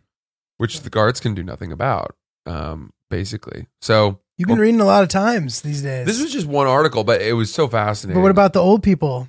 which 0.58 0.82
the 0.82 0.90
guards 0.90 1.20
can 1.20 1.36
do 1.36 1.44
nothing 1.44 1.72
about, 1.72 2.16
um, 2.46 2.92
basically. 3.10 3.68
So 3.82 4.20
You've 4.38 4.48
been 4.48 4.58
well, 4.58 4.64
reading 4.64 4.82
a 4.82 4.86
lot 4.86 5.04
of 5.04 5.10
times 5.10 5.62
these 5.62 5.82
days. 5.82 6.06
this 6.08 6.22
was 6.22 6.32
just 6.32 6.48
one 6.48 6.68
article, 6.68 7.04
but 7.04 7.22
it 7.22 7.34
was 7.34 7.54
so 7.54 7.68
fascinating. 7.68 8.18
but 8.20 8.24
what 8.24 8.32
about 8.32 8.54
the 8.54 8.62
old 8.62 8.84
people? 8.84 9.28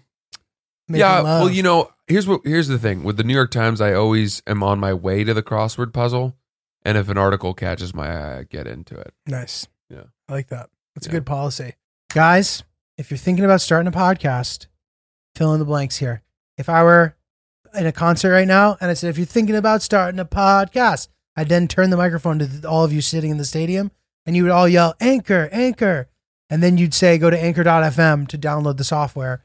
yeah? 0.89 1.23
Well, 1.23 1.51
you 1.51 1.63
know, 1.63 1.91
here's 2.09 2.27
what 2.27 2.41
here's 2.45 2.69
the 2.69 2.79
thing 2.79 3.05
with 3.05 3.17
the 3.17 3.25
New 3.25 3.35
York 3.35 3.51
Times. 3.51 3.81
I 3.81 3.95
always 3.95 4.43
am 4.47 4.63
on 4.63 4.81
my 4.81 4.93
way 4.95 5.25
to 5.25 5.35
the 5.35 5.43
crossword 5.43 5.93
puzzle, 5.93 6.37
and 6.85 6.99
if 6.99 7.09
an 7.09 7.19
article 7.19 7.55
catches 7.55 7.95
my 7.95 8.09
eye, 8.09 8.39
I 8.39 8.43
get 8.45 8.67
into 8.67 8.99
it. 8.99 9.13
Nice. 9.27 9.67
Yeah. 9.89 10.05
I 10.29 10.33
like 10.33 10.49
that. 10.49 10.71
That's 10.95 11.07
a 11.07 11.11
good 11.11 11.27
policy. 11.27 11.75
Guys, 12.13 12.65
if 12.97 13.11
you're 13.11 13.19
thinking 13.19 13.45
about 13.45 13.61
starting 13.61 13.87
a 13.87 13.97
podcast, 13.97 14.67
fill 15.35 15.53
in 15.53 15.61
the 15.61 15.65
blanks 15.65 15.99
here. 15.99 16.23
If 16.57 16.69
I 16.69 16.83
were 16.83 17.15
in 17.75 17.87
a 17.87 17.93
concert 17.93 18.33
right 18.33 18.49
now 18.49 18.77
and 18.81 18.91
I 18.91 18.95
said, 18.95 19.11
if 19.11 19.19
you're 19.19 19.27
thinking 19.27 19.55
about 19.55 19.83
starting 19.83 20.19
a 20.19 20.25
podcast, 20.25 21.09
I'd 21.37 21.49
then 21.49 21.69
turn 21.69 21.91
the 21.91 21.97
microphone 21.97 22.39
to 22.41 22.69
all 22.69 22.85
of 22.85 22.93
you 22.93 23.01
sitting 23.01 23.31
in 23.31 23.37
the 23.37 23.45
stadium 23.45 23.93
and 24.27 24.35
you 24.35 24.43
would 24.43 24.53
all 24.53 24.69
yell, 24.69 24.95
Anchor, 25.01 25.49
Anchor. 25.53 26.09
And 26.51 26.63
then 26.63 26.79
you'd 26.79 26.95
say, 26.95 27.19
go 27.19 27.31
to 27.31 27.39
anchor.fm 27.39 28.27
to 28.29 28.39
download 28.39 28.79
the 28.79 28.85
software 28.85 29.45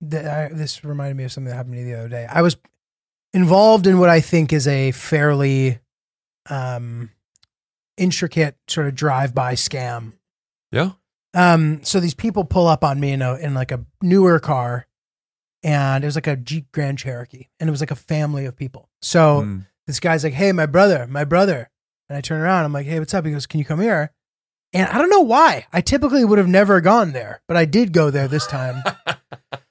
the, 0.00 0.30
uh, 0.30 0.48
this 0.52 0.84
reminded 0.84 1.16
me 1.16 1.24
of 1.24 1.32
something 1.32 1.50
that 1.50 1.56
happened 1.56 1.74
to 1.74 1.80
me 1.82 1.84
the 1.92 1.98
other 1.98 2.08
day. 2.08 2.26
I 2.30 2.42
was 2.42 2.56
involved 3.34 3.86
in 3.86 3.98
what 3.98 4.08
I 4.08 4.20
think 4.20 4.52
is 4.52 4.66
a 4.66 4.90
fairly 4.92 5.78
um, 6.48 7.10
intricate 7.96 8.56
sort 8.68 8.86
of 8.86 8.94
drive-by 8.94 9.54
scam 9.54 10.14
Yeah. 10.72 10.92
um, 11.34 11.80
so 11.84 12.00
these 12.00 12.14
people 12.14 12.44
pull 12.44 12.66
up 12.66 12.82
on 12.82 12.98
me 12.98 13.12
in 13.12 13.22
a 13.22 13.34
in 13.36 13.54
like 13.54 13.72
a 13.72 13.84
newer 14.02 14.40
car, 14.40 14.86
and 15.62 16.02
it 16.02 16.06
was 16.06 16.14
like 16.16 16.26
a 16.26 16.36
Jeep 16.36 16.72
Grand 16.72 16.98
Cherokee, 16.98 17.48
and 17.60 17.68
it 17.68 17.70
was 17.70 17.80
like 17.80 17.90
a 17.90 17.96
family 17.96 18.46
of 18.46 18.56
people. 18.56 18.88
So 19.02 19.42
Mm. 19.42 19.66
this 19.86 20.00
guy's 20.00 20.24
like, 20.24 20.32
"Hey, 20.32 20.52
my 20.52 20.66
brother, 20.66 21.06
my 21.06 21.24
brother," 21.24 21.68
and 22.08 22.16
I 22.16 22.20
turn 22.22 22.40
around. 22.40 22.64
I'm 22.64 22.72
like, 22.72 22.86
"Hey, 22.86 22.98
what's 22.98 23.12
up?" 23.14 23.26
He 23.26 23.32
goes, 23.32 23.46
"Can 23.46 23.58
you 23.58 23.64
come 23.66 23.80
here?" 23.80 24.12
And 24.72 24.88
I 24.88 24.98
don't 24.98 25.10
know 25.10 25.20
why. 25.20 25.66
I 25.72 25.80
typically 25.82 26.24
would 26.24 26.38
have 26.38 26.48
never 26.48 26.80
gone 26.80 27.12
there, 27.12 27.42
but 27.48 27.56
I 27.56 27.64
did 27.66 27.92
go 27.92 28.10
there 28.10 28.28
this 28.28 28.46
time. 28.46 28.82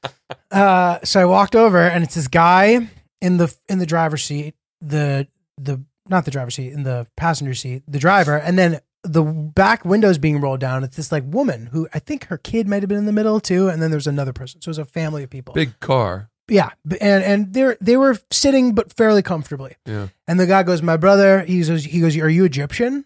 uh, 0.51 0.99
so 1.03 1.21
I 1.21 1.25
walked 1.25 1.55
over, 1.55 1.79
and 1.79 2.03
it's 2.03 2.15
this 2.15 2.27
guy 2.27 2.89
in 3.21 3.37
the 3.37 3.55
in 3.67 3.79
the 3.79 3.85
driver's 3.85 4.23
seat, 4.23 4.55
the 4.81 5.27
the 5.57 5.83
not 6.07 6.25
the 6.25 6.31
driver's 6.31 6.55
seat, 6.55 6.73
in 6.73 6.83
the 6.83 7.07
passenger 7.15 7.53
seat, 7.53 7.83
the 7.87 7.99
driver, 7.99 8.35
and 8.37 8.57
then 8.57 8.79
the 9.03 9.23
back 9.23 9.85
windows 9.85 10.17
being 10.17 10.41
rolled 10.41 10.59
down. 10.59 10.83
It's 10.83 10.97
this 10.97 11.11
like 11.11 11.23
woman 11.25 11.67
who 11.67 11.87
I 11.93 11.99
think 11.99 12.25
her 12.25 12.37
kid 12.37 12.67
might 12.67 12.81
have 12.81 12.89
been 12.89 12.97
in 12.97 13.05
the 13.05 13.13
middle 13.13 13.39
too, 13.39 13.69
and 13.69 13.81
then 13.81 13.91
there's 13.91 14.07
another 14.07 14.33
person. 14.33 14.61
So 14.61 14.69
it 14.69 14.71
was 14.71 14.77
a 14.79 14.85
family 14.85 15.23
of 15.23 15.29
people. 15.29 15.53
Big 15.53 15.79
car. 15.79 16.29
Yeah, 16.47 16.71
and 16.99 17.23
and 17.23 17.53
they 17.53 17.75
they 17.79 17.95
were 17.95 18.17
sitting 18.31 18.73
but 18.73 18.91
fairly 18.91 19.21
comfortably. 19.21 19.75
Yeah. 19.85 20.07
And 20.27 20.39
the 20.39 20.47
guy 20.47 20.63
goes, 20.63 20.81
"My 20.81 20.97
brother." 20.97 21.41
He 21.41 21.61
goes, 21.61 21.85
"He 21.85 22.01
goes, 22.01 22.17
are 22.17 22.29
you 22.29 22.43
Egyptian?" 22.43 23.05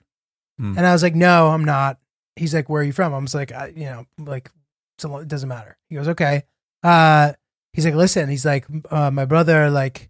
Hmm. 0.58 0.78
And 0.78 0.88
I 0.88 0.94
was 0.94 1.04
like, 1.04 1.16
"No, 1.16 1.50
I'm 1.50 1.66
not." 1.66 2.00
He's 2.38 2.54
like, 2.54 2.70
"Where 2.70 2.82
are 2.82 2.86
you 2.86 2.94
from?" 2.94 3.14
I 3.14 3.18
was 3.18 3.36
like, 3.36 3.52
I, 3.52 3.74
"You 3.76 3.86
know, 3.86 4.06
like 4.18 4.50
it's 4.96 5.04
a 5.04 5.10
lo- 5.10 5.20
it 5.20 5.28
doesn't 5.28 5.50
matter." 5.50 5.78
He 5.90 5.96
goes, 5.96 6.08
"Okay." 6.08 6.44
Uh, 6.84 7.34
he's 7.74 7.86
like, 7.86 7.96
"Listen," 7.96 8.30
he's 8.30 8.46
like, 8.46 8.66
uh, 8.92 9.12
"My 9.12 9.26
brother," 9.26 9.70
like, 9.70 10.10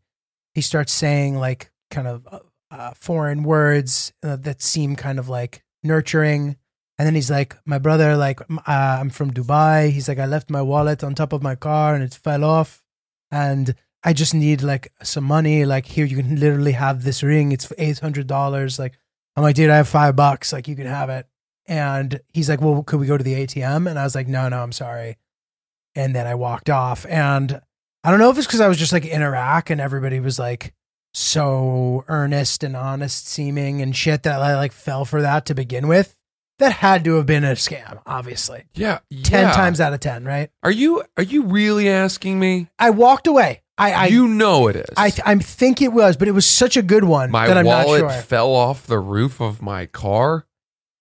he 0.54 0.62
starts 0.62 0.92
saying 0.94 1.38
like 1.38 1.72
kind 1.92 2.08
of 2.08 2.28
uh, 2.30 2.40
uh, 2.72 2.94
foreign 2.96 3.44
words 3.44 4.14
uh, 4.24 4.36
that 4.38 4.62
seem 4.62 4.96
kind 4.96 5.20
of 5.20 5.30
like 5.30 5.64
nurturing. 5.84 6.58
And 6.98 7.08
then 7.08 7.16
he's 7.16 7.32
like, 7.32 7.56
"My 7.66 7.80
brother, 7.80 8.16
like, 8.18 8.42
uh, 8.42 8.98
I'm 9.00 9.10
from 9.10 9.32
Dubai." 9.32 9.92
He's 9.92 10.08
like, 10.08 10.20
"I 10.20 10.26
left 10.26 10.50
my 10.50 10.62
wallet 10.62 11.04
on 11.04 11.16
top 11.16 11.34
of 11.34 11.44
my 11.44 11.56
car 11.56 11.96
and 11.96 12.04
it 12.04 12.14
fell 12.14 12.44
off." 12.44 12.84
and 13.34 13.74
I 14.04 14.14
just 14.14 14.36
need 14.36 14.62
like 14.62 14.92
some 15.02 15.24
money. 15.24 15.66
Like 15.66 15.86
here, 15.86 16.06
you 16.06 16.18
can 16.18 16.40
literally 16.40 16.74
have 16.74 17.04
this 17.04 17.24
ring. 17.24 17.52
It's 17.52 17.72
eight 17.78 18.00
hundred 18.00 18.28
dollars. 18.28 18.78
Like 18.78 18.94
I'm 19.36 19.44
like, 19.44 19.56
dude, 19.56 19.72
I 19.72 19.78
have 19.78 19.88
five 19.88 20.16
bucks. 20.16 20.54
Like 20.54 20.68
you 20.68 20.76
can 20.76 20.86
have 20.86 21.10
it. 21.10 21.26
And 21.66 22.20
he's 22.34 22.50
like, 22.50 22.62
well, 22.62 22.84
could 22.84 23.00
we 23.00 23.08
go 23.08 23.18
to 23.18 23.24
the 23.24 23.34
ATM? 23.34 23.90
And 23.90 23.98
I 23.98 24.04
was 24.04 24.16
like, 24.16 24.28
no, 24.28 24.50
no, 24.50 24.62
I'm 24.62 24.74
sorry. 24.74 25.18
And 25.96 26.16
then 26.16 26.28
I 26.28 26.36
walked 26.36 26.70
off. 26.70 27.06
And 27.08 27.62
I 28.04 28.12
don't 28.12 28.20
know 28.20 28.30
if 28.30 28.38
it's 28.38 28.48
because 28.48 28.62
I 28.62 28.68
was 28.68 28.78
just 28.78 28.94
like 28.94 29.06
in 29.06 29.22
Iraq 29.22 29.70
and 29.70 29.80
everybody 29.80 30.20
was 30.20 30.40
like 30.40 30.74
so 31.14 32.04
earnest 32.08 32.64
and 32.64 32.76
honest 32.76 33.28
seeming 33.28 33.82
and 33.82 33.96
shit 33.96 34.24
that 34.24 34.42
I 34.42 34.56
like 34.56 34.72
fell 34.72 35.06
for 35.06 35.22
that 35.22 35.46
to 35.48 35.56
begin 35.56 35.88
with. 35.88 36.16
That 36.60 36.72
had 36.72 37.04
to 37.06 37.16
have 37.16 37.26
been 37.26 37.44
a 37.44 37.54
scam, 37.54 38.00
obviously. 38.06 38.66
Yeah. 38.74 39.00
10 39.12 39.24
yeah. 39.24 39.52
times 39.52 39.82
out 39.82 39.94
of 39.94 40.00
10, 40.00 40.24
right? 40.24 40.50
Are 40.62 40.72
you 40.72 41.04
are 41.18 41.24
you 41.24 41.44
really 41.44 41.90
asking 41.90 42.40
me? 42.40 42.68
I 42.78 42.92
walked 42.92 43.28
away. 43.28 43.62
I, 43.78 43.92
I 43.92 44.06
you 44.08 44.28
know 44.28 44.68
it 44.68 44.76
is. 44.76 44.90
I 44.96 45.12
I 45.26 45.36
think 45.36 45.82
it 45.82 45.92
was, 45.92 46.16
but 46.16 46.28
it 46.28 46.32
was 46.32 46.46
such 46.46 46.78
a 46.78 46.84
good 46.84 47.04
one 47.04 47.32
my 47.32 47.48
that 47.48 47.58
I'm 47.58 47.66
wallet 47.66 48.04
not 48.04 48.12
sure. 48.12 48.22
fell 48.22 48.54
off 48.54 48.86
the 48.86 49.00
roof 49.00 49.42
of 49.42 49.62
my 49.62 49.88
car. 49.88 50.46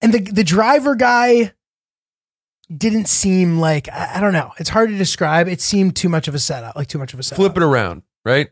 And 0.01 0.13
the 0.15 0.21
the 0.21 0.45
driver 0.45 0.95
guy 0.95 1.53
didn't 2.79 3.09
seem 3.09 3.59
like 3.59 3.89
I, 3.89 4.13
I 4.17 4.21
don't 4.21 4.33
know. 4.33 4.53
It's 4.59 4.71
hard 4.71 4.91
to 4.91 4.97
describe. 4.97 5.49
It 5.49 5.61
seemed 5.61 5.97
too 5.97 6.09
much 6.09 6.29
of 6.29 6.35
a 6.35 6.39
setup, 6.39 6.77
like 6.77 6.89
too 6.89 6.99
much 6.99 7.13
of 7.13 7.21
a 7.21 7.23
setup. 7.23 7.37
Flip 7.37 7.57
it 7.57 7.63
around, 7.63 8.03
right? 8.25 8.51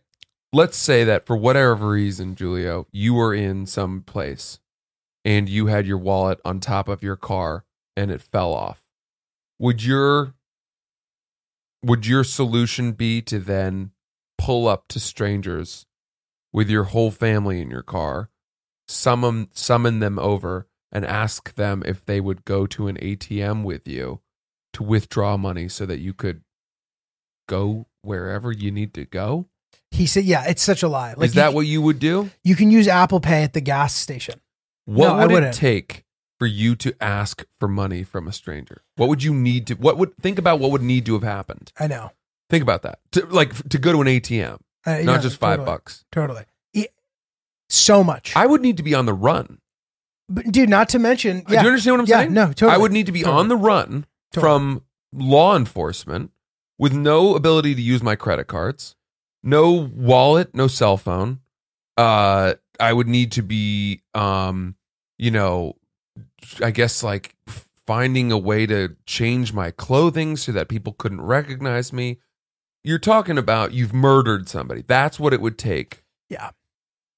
Let's 0.52 0.76
say 0.76 1.04
that 1.04 1.26
for 1.26 1.36
whatever 1.36 1.90
reason, 1.90 2.34
Giulio, 2.34 2.86
you 2.90 3.14
were 3.14 3.34
in 3.34 3.66
some 3.66 4.02
place 4.02 4.58
and 5.24 5.48
you 5.48 5.66
had 5.66 5.86
your 5.86 5.98
wallet 5.98 6.40
on 6.44 6.60
top 6.60 6.88
of 6.88 7.02
your 7.02 7.16
car 7.16 7.64
and 7.96 8.10
it 8.10 8.22
fell 8.22 8.52
off. 8.52 8.82
Would 9.58 9.84
your 9.84 10.34
would 11.82 12.06
your 12.06 12.24
solution 12.24 12.92
be 12.92 13.22
to 13.22 13.38
then 13.38 13.92
pull 14.38 14.68
up 14.68 14.88
to 14.88 15.00
strangers 15.00 15.86
with 16.52 16.68
your 16.68 16.84
whole 16.84 17.10
family 17.10 17.60
in 17.60 17.70
your 17.70 17.82
car, 17.82 18.30
summon 18.88 19.48
summon 19.52 20.00
them 20.00 20.18
over 20.18 20.66
and 20.92 21.04
ask 21.04 21.54
them 21.54 21.82
if 21.86 22.04
they 22.04 22.20
would 22.20 22.44
go 22.44 22.66
to 22.66 22.88
an 22.88 22.96
ATM 22.96 23.62
with 23.64 23.86
you 23.86 24.20
to 24.72 24.82
withdraw 24.82 25.36
money 25.36 25.68
so 25.68 25.86
that 25.86 25.98
you 26.00 26.12
could 26.12 26.42
go 27.48 27.86
wherever 28.02 28.52
you 28.52 28.70
need 28.70 28.94
to 28.94 29.04
go? 29.04 29.46
He 29.90 30.06
said, 30.06 30.24
"Yeah, 30.24 30.44
it's 30.46 30.62
such 30.62 30.82
a 30.82 30.88
lie. 30.88 31.14
Like 31.16 31.26
Is 31.28 31.34
that 31.34 31.50
you, 31.50 31.54
what 31.56 31.66
you 31.66 31.82
would 31.82 31.98
do? 31.98 32.30
you 32.44 32.54
can 32.54 32.70
use 32.70 32.86
Apple 32.88 33.20
Pay 33.20 33.42
at 33.42 33.52
the 33.52 33.60
gas 33.60 33.94
station? 33.94 34.40
What 34.84 35.16
No, 35.16 35.34
would 35.34 35.42
it 35.42 35.52
take 35.54 36.04
for 36.38 36.46
you 36.46 36.74
to 36.76 36.94
ask 37.02 37.44
for 37.58 37.68
money 37.68 38.02
from 38.02 38.26
a 38.28 38.32
stranger? 38.32 38.82
What 38.96 39.08
would 39.08 39.22
you 39.22 39.34
need 39.34 39.66
to 39.68 39.74
what 39.74 39.98
would 39.98 40.16
think 40.18 40.38
about 40.38 40.60
what 40.60 40.70
would 40.70 40.82
need 40.82 41.06
to 41.06 41.14
have 41.14 41.22
happened? 41.22 41.72
I 41.78 41.86
know, 41.86 42.12
Think 42.48 42.62
about 42.62 42.82
that. 42.82 42.98
To, 43.12 43.26
like 43.26 43.68
to 43.68 43.78
go 43.78 43.92
to 43.92 44.00
an 44.00 44.06
ATM, 44.08 44.58
Uh, 44.86 44.90
not 45.02 45.04
yeah, 45.04 45.18
just 45.18 45.38
5 45.38 45.58
totally, 45.58 45.66
bucks. 45.66 46.04
Totally, 46.10 46.44
It- 46.72 46.94
so 47.68 48.02
much. 48.02 48.34
I 48.36 48.46
would 48.46 48.60
need 48.60 48.76
to 48.76 48.82
be 48.82 48.94
on 48.94 49.06
the 49.06 49.12
run. 49.14 49.58
But 50.30 50.50
dude, 50.50 50.68
not 50.70 50.88
to 50.90 50.98
mention, 50.98 51.40
Do 51.46 51.52
you 51.54 51.58
understand 51.60 51.94
what 51.94 52.00
I'm 52.00 52.06
yeah, 52.06 52.18
saying? 52.20 52.32
no, 52.32 52.46
totally. 52.46 52.72
I 52.72 52.78
would 52.78 52.92
need 52.92 53.06
to 53.06 53.12
be 53.12 53.22
Totally. 53.22 53.40
on 53.40 53.48
the 53.48 53.56
run 53.56 54.06
Totally. 54.32 54.42
from 54.50 54.82
law 55.12 55.56
enforcement 55.56 56.30
with 56.78 56.92
no 56.94 57.34
ability 57.34 57.74
to 57.74 57.82
use 57.82 58.02
my 58.02 58.16
credit 58.16 58.46
cards, 58.46 58.94
no 59.42 59.70
wallet, 59.94 60.54
no 60.54 60.66
cell 60.68 60.96
phone. 60.96 61.40
Uh, 61.96 62.54
I 62.78 62.92
would 62.92 63.08
need 63.08 63.32
to 63.32 63.42
be, 63.42 64.02
um, 64.14 64.76
you 65.18 65.30
know, 65.30 65.76
I 66.62 66.70
guess 66.70 67.02
like 67.02 67.34
finding 67.86 68.32
a 68.32 68.38
way 68.38 68.66
to 68.66 68.96
change 69.04 69.52
my 69.52 69.70
clothing 69.72 70.36
so 70.36 70.52
that 70.52 70.68
people 70.68 70.92
couldn't 70.94 71.20
recognize 71.20 71.92
me. 71.92 72.18
You're 72.84 72.98
talking 72.98 73.36
about 73.36 73.72
you've 73.74 73.92
murdered 73.92 74.48
somebody. 74.48 74.82
That's 74.86 75.20
what 75.20 75.34
it 75.34 75.42
would 75.42 75.58
take. 75.58 76.02
Yeah. 76.30 76.50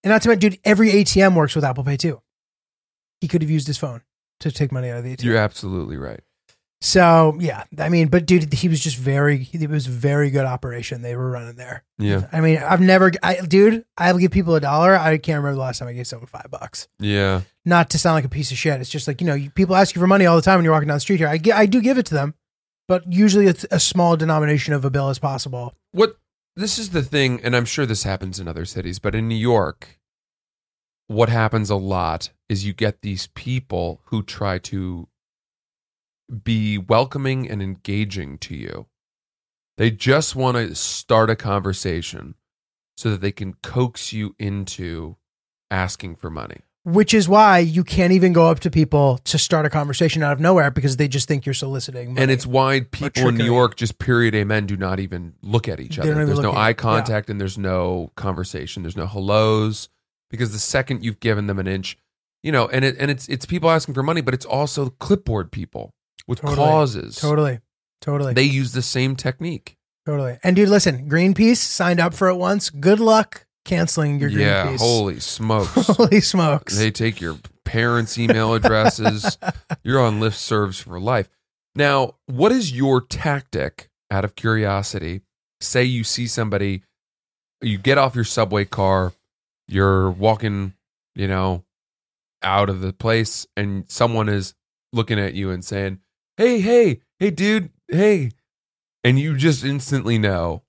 And 0.02 0.11
not 0.11 0.23
to 0.23 0.28
mention, 0.31 0.50
dude, 0.50 0.61
every 0.64 0.90
ATM 0.90 1.37
works 1.37 1.54
with 1.54 1.62
Apple 1.64 1.85
Pay 1.85 1.97
too. 1.97 2.21
He 3.23 3.29
could 3.29 3.41
have 3.41 3.50
used 3.50 3.69
his 3.69 3.79
phone 3.79 4.02
to 4.41 4.50
take 4.50 4.73
money 4.73 4.91
out 4.91 4.99
of 4.99 5.05
the 5.05 5.17
ATM. 5.17 5.23
You're 5.23 5.37
absolutely 5.37 5.97
right. 5.97 6.21
So 6.81 7.37
yeah, 7.38 7.62
I 7.79 7.88
mean, 7.88 8.09
but 8.09 8.26
dude, 8.26 8.52
he 8.52 8.69
was 8.69 8.81
just 8.81 8.97
very. 8.97 9.49
It 9.52 9.71
was 9.71 9.87
very 9.87 10.31
good 10.31 10.45
operation 10.45 11.02
they 11.02 11.14
were 11.14 11.31
running 11.31 11.55
there. 11.55 11.85
Yeah. 11.97 12.26
I 12.33 12.41
mean, 12.41 12.59
I've 12.59 12.81
never, 12.81 13.12
I, 13.23 13.37
dude, 13.37 13.85
I'll 13.97 14.19
give 14.19 14.33
people 14.33 14.57
a 14.57 14.61
dollar. 14.61 14.97
I 14.97 15.17
can't 15.19 15.37
remember 15.37 15.55
the 15.55 15.61
last 15.61 15.79
time 15.79 15.87
I 15.87 15.93
gave 15.93 16.09
someone 16.09 16.26
five 16.26 16.49
bucks. 16.50 16.88
Yeah. 16.99 17.43
Not 17.64 17.91
to 17.91 17.99
sound 18.00 18.17
like 18.17 18.25
a 18.25 18.29
piece 18.29 18.50
of 18.50 18.59
shit. 18.59 18.81
It's 18.81 18.91
just 18.91 19.07
like 19.07 19.21
you 19.21 19.29
know, 19.29 19.35
you, 19.35 19.50
people 19.50 19.76
ask 19.76 19.95
you 19.95 20.00
for 20.00 20.09
money 20.09 20.26
all 20.26 20.35
the 20.35 20.43
time 20.43 20.57
when 20.59 20.64
you're 20.64 20.73
walking 20.73 20.88
down 20.88 20.97
the 20.97 21.00
street 21.00 21.19
here. 21.19 21.29
I, 21.29 21.38
I 21.55 21.67
do 21.67 21.81
give 21.81 21.99
it 21.99 22.07
to 22.07 22.14
them, 22.14 22.35
but 22.88 23.05
usually 23.11 23.47
it's 23.47 23.64
a 23.71 23.79
small 23.79 24.17
denomination 24.17 24.75
of 24.75 24.85
a 24.85 24.91
bill 24.91 25.09
as 25.09 25.21
possible. 25.21 25.75
what 25.93 26.17
this 26.57 26.79
is 26.79 26.91
the 26.91 27.02
thing 27.02 27.41
and 27.43 27.57
i'm 27.57 27.64
sure 27.64 27.87
this 27.87 28.02
happens 28.02 28.38
in 28.38 28.47
other 28.47 28.67
cities 28.67 28.99
but 28.99 29.14
in 29.14 29.26
new 29.26 29.35
york 29.35 29.99
what 31.09 31.29
happens 31.29 31.71
a 31.71 31.77
lot 31.77 32.31
is 32.49 32.65
you 32.65 32.73
get 32.73 33.03
these 33.03 33.29
people 33.29 34.01
who 34.07 34.23
try 34.23 34.59
to 34.59 35.09
be 36.43 36.79
welcoming 36.79 37.49
and 37.51 37.63
engaging 37.63 38.39
to 38.39 38.55
you 38.55 38.87
they 39.79 39.91
just 39.91 40.37
want 40.37 40.57
to 40.57 40.75
start 40.75 41.31
a 41.31 41.37
conversation 41.37 42.35
so 42.97 43.11
that 43.11 43.21
they 43.21 43.33
can 43.33 43.55
coax 43.63 44.13
you 44.13 44.35
into 44.39 45.17
asking 45.71 46.15
for 46.15 46.31
money 46.31 46.61
Which 46.85 47.15
is 47.15 47.29
why 47.29 47.59
you 47.59 47.83
can't 47.85 48.13
even 48.13 48.33
go 48.33 48.49
up 48.49 48.61
to 48.61 48.71
people 48.71 49.19
to 49.25 49.39
start 49.39 49.67
a 49.67 49.71
conversation 49.71 50.23
out 50.23 50.33
of 50.33 50.41
nowhere 50.41 50.71
because 50.71 50.97
they 50.99 51.09
just 51.09 51.27
think 51.29 51.47
you're 51.47 51.55
soliciting. 51.55 52.11
Money. 52.11 52.23
and 52.23 52.31
it's 52.31 52.47
why 52.47 52.81
people 52.81 53.29
in 53.29 53.37
New. 53.37 53.45
York, 53.45 53.77
just 53.77 53.99
period, 53.99 54.35
amen, 54.35 54.67
do 54.67 54.77
not 54.77 55.01
even 55.01 55.35
look 55.43 55.69
at 55.69 55.81
each 55.81 55.99
other. 55.99 56.15
There's 56.15 56.29
no 56.39 56.51
look 56.51 56.55
at- 56.55 56.59
eye 56.59 56.69
yeah. 56.69 56.75
contact 56.75 57.31
and 57.31 57.41
there's 57.41 57.57
no 57.57 58.11
conversation. 58.17 58.83
There's 58.83 58.97
no 58.97 59.07
hellos 59.07 59.89
because 60.33 60.51
the 60.51 60.59
second 60.59 61.05
you've 61.05 61.21
given 61.21 61.47
them 61.47 61.61
an 61.61 61.69
inch, 61.69 61.97
you 62.43 62.51
know, 62.51 62.67
and 62.67 62.85
it 62.85 62.97
and 62.99 63.09
it's 63.12 63.29
it's 63.29 63.47
people 63.47 63.71
asking 63.71 63.95
for 63.95 64.03
money, 64.03 64.21
but 64.21 64.35
it's 64.35 64.45
also 64.47 64.89
clipboard 64.89 65.53
people 65.53 65.93
with 66.27 66.41
Totally. 66.41 66.57
clauses. 66.57 67.17
totally, 67.17 67.61
totally. 68.01 68.33
They 68.35 68.43
use 68.43 68.73
the 68.73 68.83
same 68.83 69.15
technique. 69.15 69.77
Totally. 70.07 70.39
And 70.43 70.57
dude, 70.57 70.69
listen, 70.69 71.09
Greenpeace 71.09 71.59
signed 71.59 72.01
up 72.01 72.15
for 72.15 72.29
it 72.29 72.35
once. 72.35 72.71
Good 72.71 72.99
luck 72.99 73.47
canceling 73.65 74.19
your 74.19 74.31
Greenpeace. 74.31 74.39
yeah, 74.41 74.77
holy 74.79 75.21
smokes. 75.21 75.87
Holy 75.97 76.21
smokes. 76.21 76.77
They 76.77 76.91
take 76.91 77.21
your 77.21 77.37
parents' 77.65 78.19
email 78.19 78.55
addresses. 78.55 79.39
You're 79.85 80.01
on 80.01 80.19
list 80.19 80.41
serves 80.43 80.81
for 80.81 80.99
life. 80.99 81.29
Now, 81.77 82.17
what 82.27 82.51
is 82.51 82.73
your 82.73 83.01
tactic 83.01 83.89
out 84.11 84.25
of 84.25 84.35
curiosity? 84.35 85.21
Say 85.61 85.85
you 85.85 86.03
see 86.03 86.27
somebody, 86.27 86.83
you 87.61 87.79
get 87.79 87.97
off 87.99 88.17
your 88.17 88.25
subway 88.25 88.65
car, 88.65 89.12
you're 89.69 90.11
walking, 90.11 90.75
you 91.14 91.28
know, 91.28 91.64
out 92.42 92.69
of 92.69 92.81
the 92.81 92.92
place, 92.92 93.47
and 93.57 93.85
someone 93.90 94.28
is 94.28 94.54
looking 94.92 95.19
at 95.19 95.35
you 95.35 95.50
and 95.50 95.64
saying, 95.64 96.00
Hey, 96.37 96.61
hey, 96.61 97.00
hey, 97.19 97.31
dude, 97.31 97.71
hey. 97.88 98.31
And 99.04 99.19
you 99.19 99.37
just 99.37 99.64
instantly 99.64 100.19
know 100.19 100.62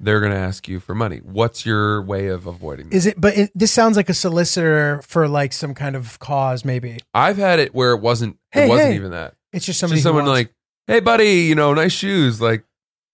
they're 0.00 0.20
going 0.20 0.32
to 0.32 0.38
ask 0.38 0.68
you 0.68 0.80
for 0.80 0.94
money. 0.94 1.18
What's 1.18 1.64
your 1.64 2.02
way 2.02 2.28
of 2.28 2.46
avoiding 2.46 2.90
this? 2.90 2.98
Is 2.98 3.06
it, 3.06 3.20
but 3.20 3.36
it, 3.36 3.50
this 3.54 3.72
sounds 3.72 3.96
like 3.96 4.08
a 4.08 4.14
solicitor 4.14 5.00
for 5.06 5.28
like 5.28 5.52
some 5.52 5.74
kind 5.74 5.96
of 5.96 6.18
cause, 6.18 6.64
maybe. 6.64 6.98
I've 7.14 7.36
had 7.36 7.58
it 7.60 7.74
where 7.74 7.92
it 7.92 8.00
wasn't. 8.00 8.38
Hey, 8.50 8.66
it 8.66 8.68
wasn't 8.68 8.90
hey. 8.90 8.96
even 8.96 9.10
that. 9.12 9.34
It's 9.52 9.64
just 9.64 9.80
somebody 9.80 9.98
just 9.98 10.04
someone 10.04 10.24
wants- 10.24 10.38
like, 10.38 10.54
"Hey, 10.86 11.00
buddy, 11.00 11.42
you 11.42 11.54
know, 11.54 11.72
nice 11.72 11.92
shoes." 11.92 12.40
Like, 12.40 12.64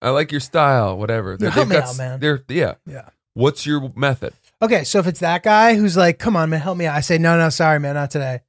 I 0.00 0.10
like 0.10 0.32
your 0.32 0.40
style. 0.40 0.98
Whatever. 0.98 1.36
They're, 1.36 1.50
help 1.50 1.68
me 1.68 1.76
got 1.76 1.90
out, 1.90 1.98
man. 1.98 2.20
They're 2.20 2.42
yeah. 2.48 2.74
Yeah. 2.86 3.08
What's 3.34 3.64
your 3.64 3.92
method? 3.94 4.34
Okay, 4.62 4.85
so 4.85 5.00
if 5.00 5.09
it's 5.09 5.21
that 5.21 5.42
guy 5.42 5.75
who's 5.75 5.97
like, 5.97 6.19
"Come 6.21 6.37
on, 6.37 6.49
man, 6.50 6.61
help 6.61 6.78
me," 6.78 6.87
out, 6.87 6.95
I 6.97 7.00
say, 7.00 7.19
"No, 7.19 7.37
no, 7.37 7.49
sorry, 7.49 7.81
man, 7.81 7.95
not 7.95 8.11
today," 8.12 8.40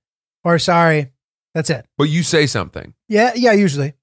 or 0.44 0.60
"Sorry." 0.60 1.12
That's 1.56 1.70
it. 1.70 1.86
But 1.98 2.06
you 2.06 2.24
say 2.24 2.46
something. 2.48 2.94
Yeah, 3.10 3.32
yeah. 3.36 3.52
Usually, 3.54 3.94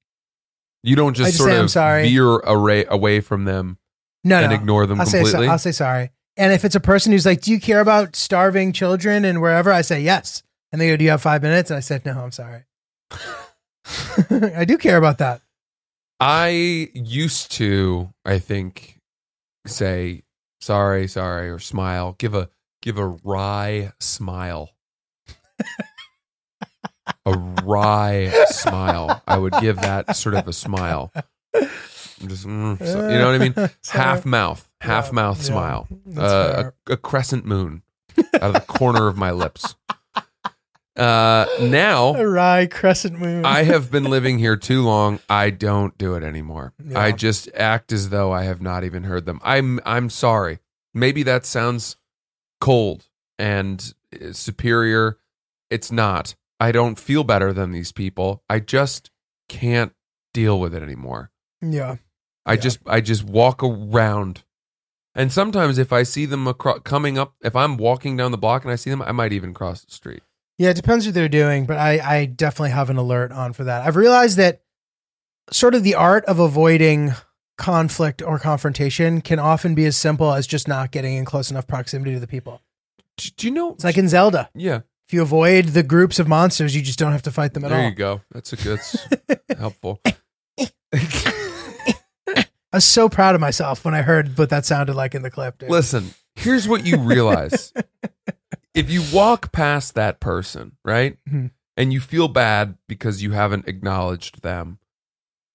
You 0.83 0.97
don't 0.97 1.15
just, 1.15 1.31
just 1.31 1.39
sort 1.39 1.51
say, 1.51 1.57
of 1.57 1.63
"I'm 1.63 1.69
sorry." 1.69 2.03
veer 2.09 2.41
away 2.41 2.85
away 2.89 3.21
from 3.21 3.45
them 3.45 3.79
no, 4.25 4.39
and 4.39 4.51
no. 4.51 4.55
ignore 4.57 4.87
them 4.87 5.01
I'll 5.01 5.07
say, 5.07 5.21
completely. 5.21 5.47
so, 5.47 5.53
I'll 5.53 5.59
say 5.59 5.73
sorry. 5.73 6.11
And 6.37 6.53
if 6.53 6.65
it's 6.65 6.75
a 6.75 6.81
person 6.81 7.13
who's 7.13 7.27
like, 7.27 7.43
"Do 7.43 7.53
you 7.53 7.61
care 7.61 7.81
about 7.81 8.17
starving 8.17 8.73
children 8.73 9.25
and 9.25 9.41
wherever?" 9.41 9.73
I 9.73 9.83
say 9.83 10.01
yes, 10.01 10.43
and 10.73 10.81
they 10.81 10.89
go, 10.89 10.97
"Do 10.97 11.05
you 11.05 11.11
have 11.11 11.23
five 11.23 11.43
minutes?" 11.43 11.71
And 11.71 11.77
I 11.77 11.81
said, 11.81 12.05
"No, 12.05 12.21
I'm 12.21 12.33
sorry." 12.33 12.65
I 14.31 14.65
do 14.65 14.79
care 14.79 14.97
about 14.97 15.19
that. 15.19 15.43
I 16.21 16.91
used 16.93 17.51
to, 17.53 18.13
I 18.25 18.39
think, 18.39 18.99
say 19.67 20.23
sorry, 20.61 21.09
sorry, 21.09 21.51
or 21.51 21.59
smile. 21.59 22.15
Give 22.19 22.35
a 22.35 22.49
give 22.83 22.99
a 22.99 23.07
wry 23.07 23.93
smile. 23.99 24.71
a 27.27 27.33
wry 27.65 28.31
smile. 28.49 29.23
I 29.27 29.37
would 29.39 29.55
give 29.61 29.77
that 29.77 30.17
sort 30.17 30.35
of 30.35 30.49
a 30.49 30.53
smile. 30.53 31.13
Just, 31.55 32.47
mm, 32.47 32.79
so- 32.79 33.09
you 33.09 33.19
know 33.19 33.27
what 33.33 33.35
I 33.35 33.39
mean? 33.39 33.55
Half 33.91 34.25
mouth, 34.27 34.69
half 34.81 35.07
Yeah, 35.07 35.13
mouth 35.13 35.39
yeah, 35.39 35.45
smile. 35.45 35.89
Uh, 36.17 36.71
a, 36.89 36.93
a 36.93 36.97
crescent 36.97 37.45
moon 37.47 37.83
out 38.35 38.43
of 38.43 38.53
the 38.55 38.61
corner 38.61 39.07
of 39.09 39.17
my 39.17 39.31
lips. 39.31 39.75
Uh, 40.97 41.47
now 41.61 42.15
A 42.17 42.27
wry 42.29 42.67
crescent 42.67 43.19
moon. 43.19 43.45
I 43.45 43.63
have 43.63 43.91
been 43.91 44.05
living 44.11 44.39
here 44.39 44.57
too 44.57 44.83
long. 44.83 45.21
I 45.29 45.51
don't 45.51 45.97
do 45.97 46.15
it 46.15 46.23
anymore. 46.23 46.73
Yeah. 46.85 46.99
I 46.99 47.13
just 47.13 47.49
act 47.55 47.93
as 47.93 48.09
though 48.11 48.33
I 48.33 48.43
have 48.45 48.61
not 48.61 48.85
even 48.85 49.05
heard 49.05 49.25
them. 49.27 49.41
I'm 49.43 49.81
I'm 49.87 50.11
sorry. 50.11 50.59
Maybe 50.93 51.23
that 51.23 51.47
sounds 51.47 51.97
cold 52.61 53.07
and 53.39 53.95
uh, 54.15 54.33
superior. 54.33 55.19
It's 55.71 55.93
not. 55.93 56.35
I 56.59 56.73
don't 56.73 56.99
feel 56.99 57.25
better 57.25 57.53
than 57.53 57.71
these 57.71 57.93
people. 57.93 58.43
I 58.51 58.59
just 58.59 59.11
can't 59.49 59.93
deal 60.35 60.59
with 60.61 60.75
it 60.75 60.83
anymore. 60.83 61.31
yeah. 61.63 61.97
I 62.47 62.55
Yeah. 62.55 62.61
just 62.61 62.79
I 62.87 63.01
just 63.01 63.23
walk 63.25 63.63
around. 63.63 64.43
And 65.15 65.33
sometimes 65.33 65.79
if 65.79 65.93
I 65.93 66.03
see 66.05 66.25
them 66.27 66.47
acro- 66.49 66.81
coming 66.81 67.19
up, 67.19 67.35
if 67.43 67.55
I'm 67.57 67.77
walking 67.77 68.17
down 68.17 68.31
the 68.33 68.39
block 68.39 68.65
and 68.65 68.73
I 68.73 68.77
see 68.77 68.91
them, 68.91 69.03
I 69.03 69.13
might 69.13 69.33
even 69.33 69.53
cross 69.55 69.85
the 69.85 69.93
street. 69.93 70.23
Yeah, 70.61 70.69
it 70.69 70.77
depends 70.77 71.07
what 71.07 71.15
they're 71.15 71.27
doing, 71.27 71.65
but 71.65 71.79
I, 71.79 72.19
I 72.19 72.27
definitely 72.27 72.73
have 72.73 72.91
an 72.91 72.99
alert 72.99 73.33
on 73.33 73.55
for 73.55 73.65
that. 73.65 73.87
I've 73.87 73.97
realized 73.97 74.37
that 74.37 74.61
sort 75.51 75.75
of 75.75 75.85
the 75.85 75.95
art 75.95 76.23
of 76.27 76.39
avoiding 76.39 77.15
conflict 77.57 78.21
or 78.21 78.39
confrontation 78.39 79.23
can 79.23 79.39
often 79.39 79.75
be 79.75 79.87
as 79.87 79.97
simple 79.97 80.35
as 80.35 80.47
just 80.47 80.69
not 80.69 80.91
getting 80.91 81.15
in 81.15 81.25
close 81.25 81.51
enough 81.51 81.67
proximity 81.67 82.13
to 82.13 82.21
the 82.21 82.27
people. 82.27 82.61
Do, 83.17 83.47
you 83.47 83.53
know? 83.53 83.73
It's 83.73 83.85
like 83.85 83.97
in 83.97 84.11
Zelda. 84.11 84.51
yeah. 84.55 84.81
If 85.09 85.15
you 85.15 85.23
avoid 85.23 85.69
the 85.69 85.83
groups 85.83 86.19
of 86.19 86.29
monsters, 86.29 86.77
you 86.77 86.83
just 86.83 86.99
don't 86.99 87.13
have 87.13 87.23
to 87.23 87.31
fight 87.31 87.55
them 87.55 87.65
at 87.65 87.69
There 87.69 87.79
all. 87.79 87.83
There 87.85 87.91
you 87.91 87.97
go. 87.97 88.21
That's 88.31 88.53
a 88.53 88.57
good, 88.57 88.81
helpful. 89.59 89.99
I 90.05 90.17
was 92.75 92.85
so 92.85 93.09
proud 93.09 93.35
of 93.35 93.41
myself 93.41 93.83
when 93.83 93.95
I 93.95 94.03
heard 94.03 94.37
what 94.37 94.51
that 94.51 94.67
sounded 94.67 94.95
like 94.95 95.15
in 95.15 95.23
the 95.23 95.31
clip. 95.31 95.59
Dude. 95.59 95.71
Listen, 95.71 96.11
here's 96.37 96.69
what 96.69 96.85
you 96.85 96.99
realize. 96.99 97.73
if 98.75 98.91
you 98.91 99.03
walk 99.13 99.53
past 99.53 99.95
that 99.95 100.21
person, 100.21 100.77
right? 100.85 101.19
Mhm. 101.29 101.51
And 101.77 101.93
you 101.93 102.01
feel 102.01 102.29
bad 102.29 102.77
because 102.89 103.23
you 103.23 103.33
haven't 103.33 103.67
acknowledged 103.69 104.43
them 104.43 104.79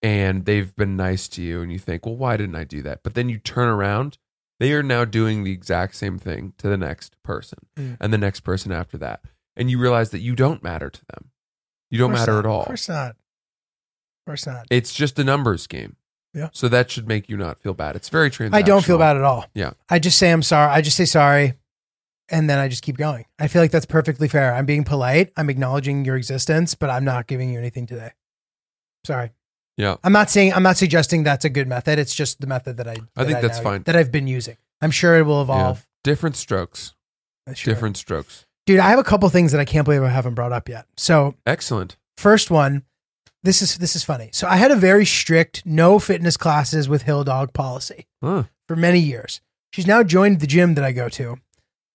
and 0.01 0.45
they've 0.45 0.75
been 0.75 0.95
nice 0.95 1.27
to 1.29 1.41
you 1.41 1.61
and 1.61 1.71
you 1.71 1.79
think, 1.79 2.05
"Well, 2.05 2.15
why 2.15 2.37
didn't 2.37 2.55
I 2.55 2.63
do 2.63 2.81
that?" 2.83 3.03
But 3.03 3.13
then 3.13 3.29
you 3.29 3.37
turn 3.37 3.67
around, 3.67 4.17
they 4.59 4.71
are 4.73 4.83
now 4.83 5.05
doing 5.05 5.43
the 5.43 5.51
exact 5.51 5.95
same 5.95 6.17
thing 6.17 6.53
to 6.57 6.67
the 6.67 6.77
next 6.77 7.21
person 7.23 7.59
Mm. 7.77 7.97
and 7.99 8.13
the 8.13 8.17
next 8.17 8.41
person 8.41 8.71
after 8.71 8.97
that. 8.99 9.21
And 9.55 9.69
you 9.69 9.77
realize 9.79 10.09
that 10.11 10.19
you 10.19 10.35
don't 10.35 10.63
matter 10.63 10.89
to 10.89 11.05
them. 11.13 11.31
You 11.91 11.99
don't 11.99 12.11
matter 12.11 12.33
not. 12.33 12.39
at 12.39 12.45
all. 12.45 12.61
Of 12.61 12.67
course 12.67 12.89
not. 12.89 13.11
Of 13.11 14.25
course 14.27 14.45
not. 14.47 14.65
It's 14.69 14.93
just 14.93 15.19
a 15.19 15.23
numbers 15.23 15.67
game. 15.67 15.95
Yeah. 16.33 16.49
So 16.51 16.67
that 16.67 16.89
should 16.91 17.07
make 17.07 17.29
you 17.29 17.37
not 17.37 17.61
feel 17.61 17.73
bad. 17.73 17.95
It's 17.95 18.09
very 18.09 18.29
transactional. 18.29 18.55
I 18.55 18.61
don't 18.63 18.83
feel 18.83 18.97
bad 18.97 19.15
at 19.15 19.23
all. 19.23 19.45
Yeah. 19.53 19.71
I 19.89 19.99
just 19.99 20.17
say 20.17 20.31
I'm 20.31 20.41
sorry. 20.43 20.71
I 20.71 20.81
just 20.81 20.97
say 20.97 21.05
sorry, 21.05 21.53
and 22.29 22.49
then 22.49 22.57
I 22.59 22.67
just 22.67 22.81
keep 22.83 22.97
going. 22.97 23.25
I 23.39 23.47
feel 23.47 23.61
like 23.61 23.71
that's 23.71 23.85
perfectly 23.85 24.27
fair. 24.27 24.53
I'm 24.53 24.65
being 24.65 24.83
polite. 24.83 25.31
I'm 25.37 25.49
acknowledging 25.49 26.05
your 26.05 26.15
existence, 26.15 26.75
but 26.75 26.89
I'm 26.89 27.05
not 27.05 27.27
giving 27.27 27.51
you 27.51 27.59
anything 27.59 27.85
today. 27.85 28.11
Sorry. 29.05 29.31
Yeah. 29.77 29.95
I'm 30.03 30.13
not 30.13 30.29
saying 30.29 30.53
I'm 30.53 30.63
not 30.63 30.77
suggesting 30.77 31.23
that's 31.23 31.45
a 31.45 31.49
good 31.49 31.67
method. 31.67 31.99
It's 31.99 32.15
just 32.15 32.41
the 32.41 32.47
method 32.47 32.77
that 32.77 32.87
I. 32.87 32.93
I 33.15 33.23
that 33.23 33.25
think 33.27 33.41
that's 33.41 33.57
now- 33.57 33.63
fine. 33.63 33.83
That 33.83 33.95
I've 33.95 34.11
been 34.11 34.27
using. 34.27 34.57
I'm 34.81 34.91
sure 34.91 35.17
it 35.17 35.23
will 35.23 35.41
evolve. 35.41 35.85
Different 36.03 36.35
strokes. 36.35 36.93
Uh, 37.47 37.53
sure. 37.53 37.73
Different 37.73 37.97
strokes. 37.97 38.45
Dude, 38.65 38.79
I 38.79 38.89
have 38.89 38.99
a 38.99 39.03
couple 39.03 39.29
things 39.29 39.51
that 39.51 39.61
I 39.61 39.65
can't 39.65 39.85
believe 39.85 40.01
I 40.03 40.09
haven't 40.09 40.33
brought 40.33 40.51
up 40.51 40.67
yet. 40.67 40.85
So 40.97 41.35
Excellent. 41.45 41.97
First 42.17 42.49
one, 42.49 42.83
this 43.43 43.61
is 43.61 43.77
this 43.77 43.95
is 43.95 44.03
funny. 44.03 44.29
So 44.33 44.47
I 44.47 44.55
had 44.57 44.71
a 44.71 44.75
very 44.75 45.05
strict 45.05 45.63
no 45.65 45.99
fitness 45.99 46.35
classes 46.37 46.89
with 46.89 47.03
Hill 47.03 47.23
Dog 47.23 47.53
policy 47.53 48.07
Huh. 48.23 48.43
for 48.67 48.75
many 48.75 48.99
years. 48.99 49.41
She's 49.71 49.85
now 49.85 50.01
joined 50.03 50.39
the 50.39 50.47
gym 50.47 50.73
that 50.75 50.83
I 50.85 50.91
go 50.93 51.09
to. 51.09 51.37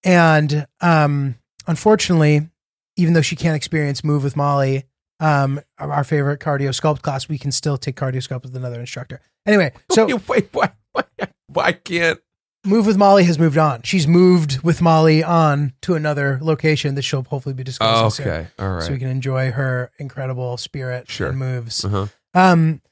And 0.04 0.66
um 0.80 1.36
unfortunately, 1.66 2.48
even 2.96 3.14
though 3.14 3.22
she 3.22 3.36
can't 3.36 3.56
experience 3.56 4.02
move 4.04 4.24
with 4.24 4.36
Molly, 4.36 4.84
um 5.20 5.60
our 5.78 6.04
favorite 6.04 6.40
cardio 6.40 6.70
sculpt 6.70 7.02
class, 7.02 7.28
we 7.28 7.38
can 7.38 7.52
still 7.52 7.76
take 7.76 7.96
cardio 7.96 8.16
sculpt 8.26 8.42
with 8.44 8.56
another 8.56 8.80
instructor. 8.80 9.20
Anyway, 9.46 9.72
so 9.92 10.06
wait, 10.06 10.28
wait, 10.28 10.48
why, 10.52 10.70
why, 10.92 11.04
why 11.48 11.72
can't? 11.72 12.20
Move 12.66 12.86
with 12.86 12.98
Molly 12.98 13.24
has 13.24 13.38
moved 13.38 13.56
on. 13.56 13.80
She's 13.84 14.06
moved 14.06 14.60
with 14.62 14.82
Molly 14.82 15.24
on 15.24 15.72
to 15.80 15.94
another 15.94 16.38
location 16.42 16.94
that 16.96 17.02
she'll 17.02 17.22
hopefully 17.24 17.54
be 17.54 17.64
discussing 17.64 18.04
Oh, 18.04 18.08
soon. 18.10 18.28
okay, 18.28 18.46
all 18.58 18.68
right. 18.72 18.82
So 18.82 18.92
we 18.92 18.98
can 18.98 19.08
enjoy 19.08 19.50
her 19.50 19.90
incredible 19.98 20.58
spirit 20.58 21.10
Sure. 21.10 21.30
and 21.30 21.38
moves. 21.38 21.82
uh-huh. 21.86 22.08
Um, 22.34 22.82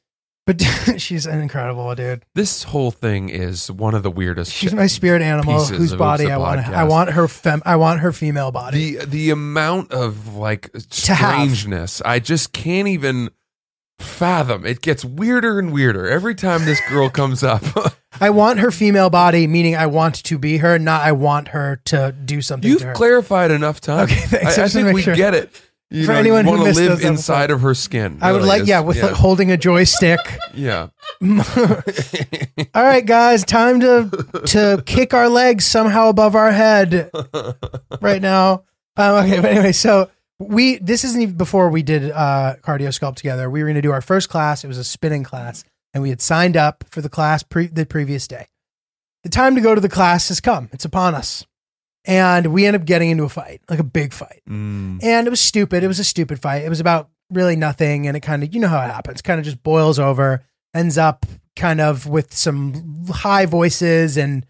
but 0.48 0.62
she's 0.96 1.26
an 1.26 1.40
incredible 1.40 1.94
dude. 1.94 2.24
This 2.34 2.62
whole 2.62 2.90
thing 2.90 3.28
is 3.28 3.70
one 3.70 3.94
of 3.94 4.02
the 4.02 4.11
weirdest. 4.11 4.50
She's 4.50 4.72
my 4.72 4.87
spirit 4.87 5.20
animal, 5.20 5.58
pieces 5.58 5.76
whose 5.76 5.92
of 5.92 5.98
body 5.98 6.24
the 6.24 6.32
I 6.32 6.38
want. 6.38 6.61
podcast. 6.62 6.72
I 6.74 6.84
want 6.84 7.11
her 7.11 7.28
fem. 7.28 7.62
I 7.66 7.76
want 7.76 8.00
her 8.00 8.12
female 8.12 8.50
body. 8.50 8.96
the 8.96 9.04
the 9.04 9.30
amount 9.30 9.92
of 9.92 10.37
like 10.37 10.72
have. 10.72 10.82
strangeness. 10.90 12.00
I 12.02 12.18
just 12.18 12.54
can't 12.54 12.88
even 12.88 13.28
fathom. 13.98 14.64
It 14.64 14.80
gets 14.80 15.04
weirder 15.04 15.58
and 15.58 15.70
weirder 15.70 16.08
every 16.08 16.34
time 16.34 16.64
this 16.64 16.80
girl 16.88 17.11
comes 17.11 17.42
up. 17.42 17.62
I 18.20 18.30
want 18.30 18.61
her 18.61 18.70
female 18.70 19.11
body, 19.11 19.46
meaning 19.46 19.76
I 19.76 19.87
want 19.87 20.24
to 20.24 20.38
be 20.38 20.56
her, 20.58 20.78
not 20.78 21.02
I 21.02 21.12
want 21.12 21.48
her 21.48 21.82
to 21.87 22.12
do 22.24 22.40
something 22.40 22.70
You've 22.70 22.80
to 22.80 22.87
her. 22.87 22.94
clarified 22.94 23.50
enough 23.50 23.82
times. 23.82 24.11
Okay, 24.11 24.20
thanks. 24.22 24.46
I, 24.56 24.62
I 24.62 24.64
I 24.64 24.66
just 24.66 24.74
wanna 24.76 24.87
think 24.87 24.94
we 24.94 25.02
sure. 25.02 25.14
get 25.14 25.34
it. 25.34 25.62
You 25.90 26.05
For 26.05 26.12
know, 26.12 26.18
anyone 26.18 26.44
who 26.44 26.64
missed 26.64 26.79
live 26.79 26.98
those 27.01 27.05
inside 27.05 27.51
of 27.51 27.62
her 27.62 27.72
skin. 27.74 28.18
I 28.20 28.33
would 28.33 28.38
really 28.38 28.48
like, 28.48 28.62
is- 28.62 28.68
yeah, 28.68 28.81
with 28.81 29.03
like 29.03 29.12
holding 29.12 29.51
a 29.51 29.57
joystick. 29.57 30.18
yeah. 30.55 30.88
All 32.74 32.83
right, 32.83 33.05
guys, 33.07 33.42
time 33.44 33.81
to 33.81 34.42
to 34.46 34.83
kick 34.85 35.14
our 35.14 35.29
legs 35.29 35.64
somehow 35.64 36.09
above 36.09 36.35
our 36.35 36.53
head 36.53 37.11
right 38.03 38.20
now. 38.20 38.64
Um, 38.96 39.24
okay, 39.24 39.37
but 39.40 39.51
anyway, 39.53 39.72
so 39.72 40.11
we 40.38 40.77
this 40.79 41.05
isn't 41.05 41.20
even 41.22 41.37
before 41.37 41.70
we 41.70 41.83
did 41.83 42.11
uh, 42.11 42.57
cardio 42.62 42.88
sculpt 42.88 43.16
together. 43.16 43.48
We 43.48 43.62
were 43.62 43.68
going 43.68 43.77
to 43.77 43.83
do 43.83 43.92
our 43.92 44.03
first 44.03 44.29
class. 44.29 44.64
It 44.64 44.68
was 44.68 44.79
a 44.79 44.85
spinning 44.85 45.24
class, 45.24 45.64
and 45.94 46.03
we 46.03 46.11
had 46.11 46.20
signed 46.20 46.57
up 46.57 46.85
for 46.90 47.01
the 47.01 47.09
class 47.09 47.42
pre- 47.42 47.68
the 47.68 47.87
previous 47.87 48.29
day. 48.29 48.46
The 49.24 49.31
time 49.31 49.55
to 49.55 49.61
go 49.61 49.74
to 49.74 49.81
the 49.81 49.88
class 49.88 50.29
has 50.29 50.40
come. 50.40 50.68
It's 50.72 50.85
upon 50.85 51.14
us, 51.14 51.46
and 52.08 52.46
we 52.46 52.64
end 52.64 52.74
up 52.74 52.86
getting 52.86 53.10
into 53.10 53.24
a 53.24 53.28
fight, 53.28 53.60
like 53.68 53.78
a 53.78 53.84
big 53.84 54.14
fight. 54.14 54.40
Mm. 54.48 55.04
And 55.04 55.26
it 55.26 55.30
was 55.30 55.40
stupid. 55.40 55.84
It 55.84 55.88
was 55.88 55.98
a 56.00 56.04
stupid 56.04 56.40
fight. 56.40 56.64
It 56.64 56.70
was 56.70 56.80
about 56.80 57.10
really 57.30 57.54
nothing. 57.54 58.08
And 58.08 58.16
it 58.16 58.20
kind 58.20 58.42
of, 58.42 58.54
you 58.54 58.60
know 58.60 58.68
how 58.68 58.80
it 58.80 58.90
happens, 58.90 59.20
kind 59.20 59.38
of 59.38 59.44
just 59.44 59.62
boils 59.62 59.98
over, 59.98 60.42
ends 60.74 60.96
up 60.96 61.26
kind 61.54 61.82
of 61.82 62.06
with 62.06 62.34
some 62.34 63.04
high 63.08 63.44
voices 63.44 64.16
and 64.16 64.46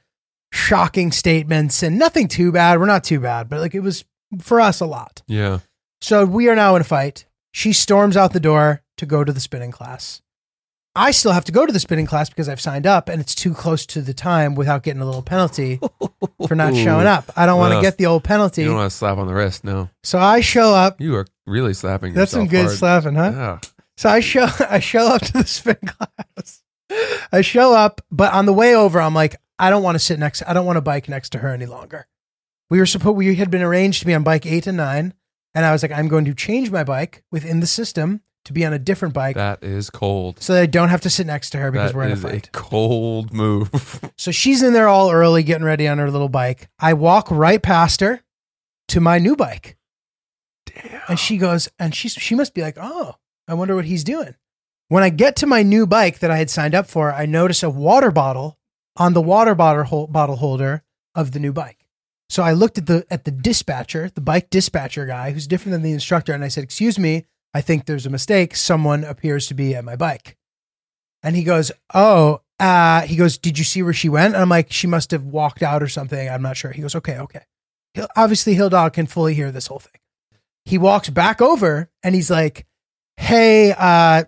shocking 0.53 1.11
statements 1.11 1.83
and 1.83 1.99
nothing 1.99 2.29
too 2.29 2.53
bad. 2.53 2.79
We're 2.79 2.87
not 2.87 3.03
too 3.03 3.19
bad, 3.19 3.49
but 3.49 3.61
like 3.61 3.75
it 3.75 3.81
was 3.81 4.05
for 4.41 4.61
us 4.61 4.81
a 4.81 4.87
lot. 4.87 5.23
Yeah. 5.27 5.59
So 6.01 6.25
we 6.25 6.49
are 6.49 6.55
now 6.55 6.77
in 6.77 6.81
a 6.81 6.85
fight. 6.85 7.27
She 7.51 7.73
storms 7.73 8.17
out 8.17 8.33
the 8.33 8.41
door 8.41 8.83
to 8.99 9.07
go 9.07 9.25
to 9.25 9.33
the 9.33 9.41
spinning 9.41 9.73
class. 9.73 10.23
I 10.99 11.13
still 11.13 11.33
have 11.33 11.45
to 11.45 11.53
go 11.53 11.65
to 11.65 11.73
the 11.73 11.79
spinning 11.79 12.07
class 12.07 12.29
because 12.29 12.49
I've 12.49 12.61
signed 12.61 12.87
up 12.87 13.09
and 13.09 13.21
it's 13.21 13.35
too 13.35 13.55
close 13.55 13.87
to 13.87 14.03
the 14.03 14.13
time 14.13 14.55
without 14.55 14.83
getting 14.83 15.01
a 15.01 15.07
little 15.07 15.23
penalty 15.23 15.79
for 16.47 16.55
not 16.55 16.75
showing 16.75 17.07
up. 17.07 17.31
I 17.37 17.47
don't 17.47 17.59
want 17.59 17.71
to 17.73 17.77
Well, 17.77 17.83
get 17.83 17.99
the 17.99 18.07
old 18.07 18.25
penalty. 18.25 18.63
You 18.63 18.69
don't 18.69 18.77
want 18.79 18.91
to 18.91 18.97
slap 18.97 19.17
on 19.19 19.27
the 19.29 19.35
wrist. 19.35 19.63
No. 19.65 19.89
So 20.03 20.19
I 20.19 20.41
show 20.41 20.75
up. 20.75 21.01
You 21.01 21.15
are 21.17 21.27
really 21.47 21.73
slapping 21.73 22.15
That's 22.15 22.33
some 22.33 22.47
yourself 22.47 22.51
good 22.51 22.65
hard. 22.67 22.77
slapping, 22.79 23.15
huh? 23.15 23.33
Yeah. 23.35 23.59
So 23.97 24.09
I 24.09 24.21
show 24.21 24.47
I 24.69 24.81
show 24.81 25.07
up 25.07 25.23
to 25.23 25.33
the 25.35 25.47
spin 25.47 25.77
class. 25.77 26.63
I 27.33 27.43
show 27.43 27.75
up, 27.75 28.01
but 28.11 28.33
on 28.33 28.47
the 28.47 28.53
way 28.53 28.75
over, 28.75 29.01
I'm 29.01 29.15
like, 29.15 29.37
I 29.59 29.71
don't 29.71 29.83
want 29.83 29.95
to 29.97 30.01
sit 30.01 30.19
next. 30.19 30.43
I 30.47 30.53
don't 30.53 30.67
want 30.67 30.77
to 30.79 30.81
bike 30.83 31.09
next 31.09 31.31
to 31.31 31.39
her 31.39 31.49
any 31.49 31.67
longer. 31.67 32.07
We 32.71 32.79
were 32.79 32.87
supposed 32.87 33.17
we 33.17 33.37
had 33.37 33.51
been 33.51 33.63
arranged 33.63 34.01
to 34.01 34.07
be 34.07 34.15
on 34.15 34.23
bike 34.25 34.47
eight 34.47 34.67
and 34.67 34.77
nine, 34.77 35.15
and 35.55 35.65
I 35.65 35.73
was 35.73 35.83
like, 35.83 35.93
I'm 35.93 36.09
going 36.09 36.25
to 36.27 36.35
change 36.35 36.71
my 36.71 36.85
bike 36.85 37.23
within 37.31 37.61
the 37.61 37.67
system 37.67 38.23
to 38.49 38.53
be 38.53 38.67
on 38.67 38.73
a 38.73 38.79
different 38.79 39.15
bike 39.15 39.37
That 39.37 39.63
is 39.63 39.89
cold. 39.89 40.43
so 40.43 40.53
that 40.55 40.63
I 40.63 40.67
don't 40.67 40.89
have 40.89 41.01
to 41.03 41.11
sit 41.11 41.27
next 41.27 41.51
to 41.51 41.59
her 41.59 41.71
because 41.71 41.93
That 41.93 41.97
we're 41.97 42.05
in 42.05 42.11
a 42.11 42.15
is 42.15 42.25
a 42.25 42.29
fight. 42.29 42.51
cold 42.53 43.33
move. 43.33 43.71
So 44.17 44.33
she's 44.33 44.63
in 44.63 44.73
there 44.73 44.89
all 44.89 45.11
early, 45.13 45.43
getting 45.45 45.65
ready 45.65 45.87
on 45.87 45.99
her 45.99 46.11
little 46.11 46.29
bike. 46.29 46.69
I 46.81 46.93
walk 46.95 47.31
right 47.31 47.63
past 47.63 48.01
her 48.01 48.21
to 48.89 49.01
my 49.01 49.19
new 49.19 49.37
bike. 49.37 49.77
Damn. 50.67 51.01
And 51.09 51.19
she 51.19 51.37
goes, 51.39 51.69
and 51.79 51.95
she's 51.95 52.13
she 52.13 52.35
must 52.35 52.53
be 52.55 52.63
like, 52.63 52.77
oh, 52.81 53.15
I 53.47 53.55
wonder 53.55 53.75
what 53.77 53.85
he's 53.85 54.05
doing. 54.05 54.35
When 54.89 55.03
I 55.03 55.11
get 55.11 55.37
to 55.37 55.47
my 55.47 55.63
new 55.63 55.87
bike 55.87 56.19
that 56.19 56.31
I 56.31 56.39
had 56.39 56.51
signed 56.51 56.75
up 56.75 56.87
for, 56.89 57.13
I 57.13 57.27
notice 57.27 57.63
a 57.63 57.71
water 57.71 58.11
bottle 58.11 58.59
on 58.97 59.13
the 59.13 59.21
water 59.23 59.55
bottle 59.55 59.85
hol- 59.85 60.07
bottle 60.09 60.37
holder 60.37 60.83
of 61.15 61.33
the 61.33 61.39
new 61.41 61.53
bike. 61.53 61.87
So 62.31 62.43
I 62.43 62.53
looked 62.53 62.77
at 62.79 62.87
the 62.87 63.07
at 63.11 63.25
the 63.25 63.31
dispatcher, 63.31 64.11
the 64.15 64.21
bike 64.21 64.51
dispatcher 64.51 65.07
guy, 65.07 65.31
who's 65.31 65.47
different 65.47 65.73
than 65.73 65.83
the 65.83 65.93
instructor, 65.93 66.33
and 66.33 66.43
I 66.45 66.49
said, 66.49 66.65
"Excuse 66.65 66.99
me, 66.99 67.25
I 67.55 67.61
think 67.61 67.87
there's 67.87 68.07
a 68.07 68.11
mistake. 68.11 68.55
Someone 68.57 69.05
appears 69.05 69.47
to 69.49 69.55
be 69.55 69.75
at 69.75 69.85
my 69.85 69.97
bike." 69.97 70.37
And 71.23 71.37
he 71.37 71.43
goes, 71.43 71.73
"Oh, 71.95 72.41
uh, 72.61 73.03
he 73.03 73.17
goes, 73.17 73.39
did 73.39 73.59
you 73.59 73.65
see 73.65 73.83
where 73.83 73.93
she 73.93 74.09
went?" 74.09 74.35
And 74.35 74.43
I'm 74.43 74.49
like, 74.49 74.73
"She 74.73 74.87
must 74.87 75.11
have 75.11 75.25
walked 75.25 75.63
out 75.63 75.83
or 75.83 75.89
something. 75.89 76.29
I'm 76.29 76.43
not 76.43 76.57
sure." 76.57 76.73
He 76.73 76.83
goes, 76.83 76.95
"Okay, 76.95 77.19
okay." 77.19 77.43
He'll, 77.95 78.09
obviously, 78.17 78.55
Hill 78.55 78.71
Dog 78.71 78.93
can 78.93 79.07
fully 79.07 79.35
hear 79.35 79.51
this 79.51 79.67
whole 79.67 79.81
thing. 79.81 80.01
He 80.65 80.79
walks 80.79 81.09
back 81.09 81.41
over 81.41 81.91
and 82.03 82.15
he's 82.15 82.31
like, 82.31 82.67
"Hey, 83.17 83.73
uh, 83.77 84.25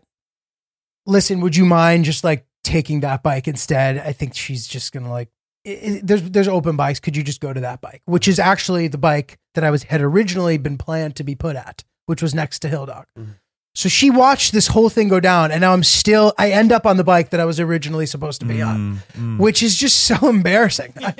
listen, 1.06 1.40
would 1.40 1.56
you 1.56 1.64
mind 1.64 2.04
just 2.04 2.24
like 2.24 2.46
taking 2.64 3.00
that 3.00 3.22
bike 3.22 3.46
instead? 3.46 3.98
I 3.98 4.12
think 4.12 4.34
she's 4.34 4.66
just 4.66 4.92
gonna 4.92 5.10
like." 5.10 5.28
i 5.66 5.70
i 5.70 6.00
there's 6.02 6.22
there's 6.30 6.48
open 6.48 6.76
bikes. 6.76 7.00
Could 7.00 7.16
you 7.16 7.22
just 7.22 7.40
go 7.40 7.52
to 7.52 7.60
that 7.60 7.80
bike, 7.80 8.02
which 8.06 8.26
is 8.26 8.38
actually 8.38 8.88
the 8.88 8.98
bike 8.98 9.38
that 9.54 9.64
I 9.64 9.70
was 9.70 9.84
had 9.84 10.00
originally 10.00 10.56
been 10.56 10.78
planned 10.78 11.16
to 11.16 11.24
be 11.24 11.34
put 11.34 11.56
at, 11.56 11.84
which 12.10 12.22
was 12.22 12.34
next 12.34 12.58
to 12.58 12.68
Hill 12.68 12.86
Dog. 12.86 13.04
Mm-hmm. 13.16 13.30
So 13.72 13.88
she 13.88 14.10
watched 14.10 14.52
this 14.52 14.66
whole 14.66 14.88
thing 14.88 15.06
go 15.08 15.20
down, 15.20 15.52
and 15.52 15.60
now 15.60 15.72
I'm 15.72 15.84
still. 15.84 16.32
I 16.36 16.50
end 16.50 16.72
up 16.72 16.86
on 16.86 16.96
the 16.96 17.04
bike 17.04 17.30
that 17.30 17.38
I 17.38 17.44
was 17.44 17.60
originally 17.60 18.04
supposed 18.04 18.40
to 18.40 18.46
be 18.46 18.60
on, 18.60 19.00
Mm, 19.16 19.38
which 19.38 19.62
is 19.62 19.76
just 19.76 20.00
so 20.04 20.28
embarrassing. 20.28 20.92
I, 21.00 21.14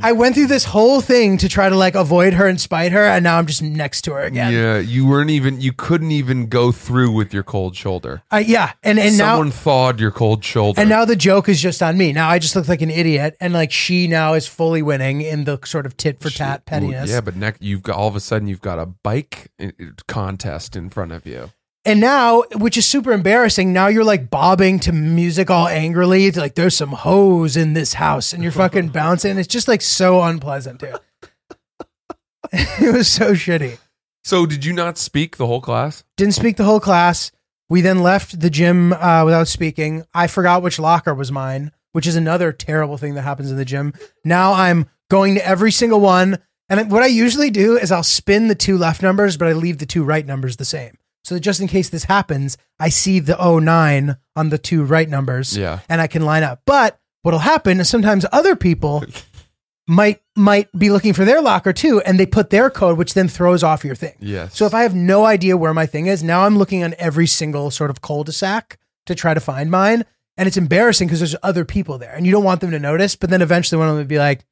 I 0.00 0.12
went 0.12 0.36
through 0.36 0.46
this 0.46 0.64
whole 0.64 1.00
thing 1.00 1.38
to 1.38 1.48
try 1.48 1.68
to 1.68 1.74
like 1.76 1.96
avoid 1.96 2.34
her 2.34 2.46
and 2.46 2.60
spite 2.60 2.92
her, 2.92 3.04
and 3.04 3.24
now 3.24 3.36
I'm 3.38 3.46
just 3.46 3.62
next 3.62 4.02
to 4.02 4.12
her 4.12 4.20
again. 4.22 4.52
Yeah, 4.52 4.78
you 4.78 5.06
weren't 5.08 5.30
even. 5.30 5.60
You 5.60 5.72
couldn't 5.72 6.12
even 6.12 6.46
go 6.46 6.70
through 6.70 7.10
with 7.12 7.34
your 7.34 7.42
cold 7.42 7.74
shoulder. 7.74 8.22
I, 8.30 8.40
yeah, 8.40 8.72
and 8.84 8.98
and 9.00 9.18
now 9.18 9.32
Someone 9.34 9.50
thawed 9.50 9.98
your 9.98 10.12
cold 10.12 10.44
shoulder. 10.44 10.80
and 10.80 10.88
now 10.88 11.04
the 11.04 11.16
joke 11.16 11.48
is 11.48 11.60
just 11.60 11.82
on 11.82 11.98
me. 11.98 12.12
Now 12.12 12.28
I 12.28 12.38
just 12.38 12.54
look 12.54 12.68
like 12.68 12.80
an 12.80 12.90
idiot, 12.90 13.36
and 13.40 13.52
like 13.52 13.72
she 13.72 14.06
now 14.06 14.34
is 14.34 14.46
fully 14.46 14.82
winning 14.82 15.20
in 15.20 15.44
the 15.44 15.58
sort 15.64 15.84
of 15.84 15.96
tit 15.96 16.20
for 16.20 16.30
tat 16.30 16.64
pettiness. 16.64 17.10
Yeah, 17.10 17.22
but 17.22 17.34
next 17.34 17.60
you've 17.60 17.82
got 17.82 17.96
all 17.96 18.06
of 18.08 18.14
a 18.14 18.20
sudden 18.20 18.46
you've 18.46 18.62
got 18.62 18.78
a 18.78 18.86
bike 18.86 19.50
uh, 19.60 19.70
contest 20.06 20.76
in 20.76 20.90
front 20.90 21.10
of 21.10 21.26
you. 21.26 21.50
And 21.88 22.00
now, 22.00 22.42
which 22.54 22.76
is 22.76 22.86
super 22.86 23.12
embarrassing, 23.12 23.72
now 23.72 23.86
you're 23.86 24.04
like 24.04 24.28
bobbing 24.28 24.78
to 24.80 24.92
music 24.92 25.48
all 25.48 25.66
angrily. 25.68 26.26
It's 26.26 26.36
like 26.36 26.54
there's 26.54 26.76
some 26.76 26.90
hoes 26.90 27.56
in 27.56 27.72
this 27.72 27.94
house, 27.94 28.34
and 28.34 28.42
you're 28.42 28.52
fucking 28.52 28.88
bouncing. 28.92 29.38
It's 29.38 29.48
just 29.48 29.68
like 29.68 29.80
so 29.80 30.22
unpleasant, 30.22 30.80
dude. 30.80 31.00
it 32.52 32.94
was 32.94 33.08
so 33.08 33.32
shitty. 33.32 33.78
So 34.22 34.44
did 34.44 34.66
you 34.66 34.74
not 34.74 34.98
speak 34.98 35.38
the 35.38 35.46
whole 35.46 35.62
class? 35.62 36.04
Didn't 36.18 36.34
speak 36.34 36.58
the 36.58 36.64
whole 36.64 36.78
class. 36.78 37.32
We 37.70 37.80
then 37.80 38.02
left 38.02 38.38
the 38.38 38.50
gym 38.50 38.92
uh, 38.92 39.24
without 39.24 39.48
speaking. 39.48 40.04
I 40.12 40.26
forgot 40.26 40.62
which 40.62 40.78
locker 40.78 41.14
was 41.14 41.32
mine, 41.32 41.72
which 41.92 42.06
is 42.06 42.16
another 42.16 42.52
terrible 42.52 42.98
thing 42.98 43.14
that 43.14 43.22
happens 43.22 43.50
in 43.50 43.56
the 43.56 43.64
gym. 43.64 43.94
Now 44.26 44.52
I'm 44.52 44.90
going 45.08 45.36
to 45.36 45.46
every 45.46 45.72
single 45.72 46.00
one. 46.00 46.36
And 46.68 46.90
what 46.90 47.02
I 47.02 47.06
usually 47.06 47.48
do 47.48 47.78
is 47.78 47.90
I'll 47.90 48.02
spin 48.02 48.48
the 48.48 48.54
two 48.54 48.76
left 48.76 49.00
numbers, 49.00 49.38
but 49.38 49.48
I 49.48 49.52
leave 49.52 49.78
the 49.78 49.86
two 49.86 50.04
right 50.04 50.26
numbers 50.26 50.58
the 50.58 50.66
same. 50.66 50.98
So 51.28 51.34
that 51.34 51.40
just 51.40 51.60
in 51.60 51.68
case 51.68 51.88
this 51.90 52.04
happens, 52.04 52.56
I 52.80 52.88
see 52.88 53.18
the 53.20 53.36
09 53.36 54.16
on 54.34 54.48
the 54.48 54.58
two 54.58 54.82
right 54.84 55.08
numbers 55.08 55.56
Yeah. 55.56 55.80
and 55.88 56.00
I 56.00 56.06
can 56.06 56.24
line 56.24 56.42
up. 56.42 56.62
But 56.64 56.98
what'll 57.22 57.40
happen 57.40 57.80
is 57.80 57.88
sometimes 57.88 58.24
other 58.32 58.56
people 58.56 59.04
might 59.86 60.20
might 60.36 60.68
be 60.78 60.90
looking 60.90 61.12
for 61.12 61.24
their 61.24 61.40
locker 61.42 61.72
too, 61.72 62.00
and 62.02 62.18
they 62.18 62.26
put 62.26 62.50
their 62.50 62.70
code, 62.70 62.96
which 62.96 63.14
then 63.14 63.28
throws 63.28 63.62
off 63.62 63.84
your 63.84 63.94
thing. 63.94 64.14
Yes. 64.20 64.56
So 64.56 64.66
if 64.66 64.72
I 64.74 64.82
have 64.82 64.94
no 64.94 65.24
idea 65.26 65.56
where 65.56 65.74
my 65.74 65.86
thing 65.86 66.06
is, 66.06 66.22
now 66.22 66.44
I'm 66.44 66.56
looking 66.58 66.82
on 66.84 66.94
every 66.98 67.26
single 67.26 67.70
sort 67.70 67.90
of 67.90 68.00
cul-de-sac 68.00 68.78
to 69.06 69.14
try 69.14 69.34
to 69.34 69.40
find 69.40 69.70
mine. 69.70 70.04
And 70.36 70.46
it's 70.46 70.56
embarrassing 70.56 71.08
because 71.08 71.18
there's 71.20 71.34
other 71.42 71.64
people 71.64 71.98
there 71.98 72.14
and 72.14 72.24
you 72.24 72.30
don't 72.32 72.44
want 72.44 72.60
them 72.60 72.70
to 72.70 72.78
notice. 72.78 73.16
But 73.16 73.28
then 73.30 73.42
eventually 73.42 73.78
one 73.78 73.88
of 73.88 73.94
them 73.96 74.00
would 74.02 74.08
be 74.08 74.18
like, 74.18 74.44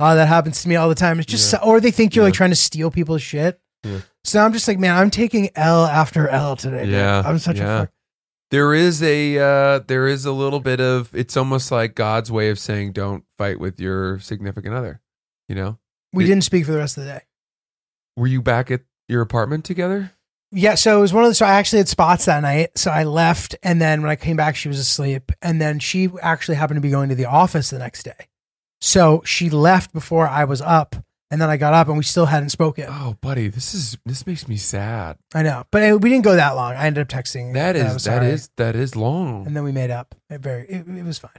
oh, 0.00 0.14
that 0.16 0.26
happens 0.26 0.62
to 0.62 0.68
me 0.68 0.74
all 0.76 0.88
the 0.88 0.96
time. 0.96 1.20
It's 1.20 1.30
just, 1.30 1.48
so- 1.50 1.58
or 1.58 1.80
they 1.80 1.92
think 1.92 2.16
you're 2.16 2.24
like 2.24 2.34
trying 2.34 2.50
to 2.50 2.56
steal 2.56 2.90
people's 2.90 3.22
shit. 3.22 3.60
Yeah. 3.84 4.00
So 4.24 4.40
I'm 4.44 4.52
just 4.52 4.66
like, 4.68 4.78
man, 4.78 4.96
I'm 4.96 5.10
taking 5.10 5.50
L 5.54 5.84
after 5.86 6.28
L 6.28 6.56
today. 6.56 6.84
dude. 6.84 6.94
Yeah, 6.94 7.22
I'm 7.24 7.38
such 7.38 7.58
yeah. 7.58 7.76
a 7.76 7.80
fuck. 7.82 7.90
there 8.50 8.74
is 8.74 9.02
a 9.02 9.38
uh, 9.38 9.78
there 9.86 10.06
is 10.06 10.24
a 10.24 10.32
little 10.32 10.60
bit 10.60 10.80
of 10.80 11.14
it's 11.14 11.36
almost 11.36 11.70
like 11.70 11.94
God's 11.94 12.30
way 12.32 12.50
of 12.50 12.58
saying 12.58 12.92
don't 12.92 13.24
fight 13.38 13.60
with 13.60 13.80
your 13.80 14.18
significant 14.18 14.74
other. 14.74 15.00
You 15.48 15.54
know, 15.54 15.78
We 16.12 16.24
It- 16.24 16.28
didn't 16.28 16.44
speak 16.44 16.66
for 16.66 16.72
the 16.72 16.78
rest 16.78 16.98
of 16.98 17.04
the 17.04 17.10
day. 17.10 17.20
were 18.16 18.26
you 18.26 18.42
back 18.42 18.70
at 18.70 18.80
your 19.08 19.22
apartment 19.22 19.64
together? 19.64 20.12
Yeah, 20.50 20.76
so 20.76 20.96
it 20.98 21.00
was 21.02 21.12
one 21.12 21.24
of 21.24 21.30
the. 21.30 21.34
So 21.34 21.44
I 21.46 21.52
actually 21.52 21.78
had 21.78 21.88
spots 21.88 22.24
that 22.24 22.40
night. 22.40 22.70
So 22.76 22.90
I 22.90 23.04
left, 23.04 23.54
and 23.62 23.80
then 23.82 24.00
when 24.02 24.10
I 24.10 24.16
came 24.16 24.36
back, 24.36 24.56
she 24.56 24.68
was 24.68 24.78
asleep, 24.78 25.30
and 25.42 25.60
then 25.60 25.78
she 25.78 26.08
actually 26.22 26.56
happened 26.56 26.78
to 26.78 26.80
be 26.82 26.88
going 26.90 27.10
to 27.10 27.14
the 27.14 27.26
office 27.26 27.68
the 27.70 27.78
next 27.78 28.02
day. 28.04 28.28
So 28.80 29.20
she 29.26 29.50
left 29.50 29.92
before 29.92 30.26
I 30.26 30.44
was 30.44 30.62
up, 30.62 30.96
and 31.30 31.40
then 31.40 31.50
I 31.50 31.56
got 31.56 31.74
up, 31.74 31.88
and 31.88 31.96
we 31.96 32.04
still 32.04 32.26
hadn't 32.26 32.50
spoken. 32.50 32.86
Oh, 32.88 33.16
buddy, 33.20 33.48
this 33.48 33.74
is 33.74 33.96
this 34.06 34.26
makes 34.26 34.48
me 34.48 34.56
sad. 34.56 35.18
I 35.34 35.42
know, 35.42 35.64
but 35.70 36.00
we 36.02 36.10
didn't 36.10 36.24
go 36.24 36.36
that 36.36 36.52
long. 36.52 36.74
I 36.74 36.86
ended 36.86 37.02
up 37.02 37.08
texting. 37.08 37.54
That 37.54 37.76
is 37.76 37.94
that 37.94 38.00
sorry, 38.00 38.26
is 38.28 38.50
that 38.56 38.74
is 38.76 38.96
long. 38.96 39.46
and 39.46 39.56
then 39.56 39.64
we 39.64 39.72
made 39.72 39.90
up. 39.90 40.14
It 40.30 40.40
very, 40.40 40.66
it, 40.66 40.86
it 40.88 41.04
was 41.04 41.18
fine, 41.18 41.30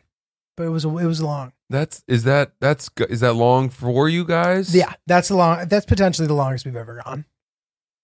but 0.58 0.64
it 0.64 0.70
was 0.70 0.86
it 0.86 0.90
was 0.92 1.22
long. 1.22 1.54
That's 1.70 2.04
is 2.08 2.24
that 2.24 2.54
that's 2.60 2.90
is 3.10 3.20
that 3.22 3.34
long 3.34 3.70
for 3.70 4.10
you 4.10 4.26
guys? 4.26 4.76
Yeah, 4.76 4.94
that's 5.08 5.30
long. 5.32 5.68
That's 5.68 5.86
potentially 5.86 6.28
the 6.28 6.34
longest 6.34 6.66
we've 6.66 6.76
ever 6.76 7.02
gone. 7.06 7.26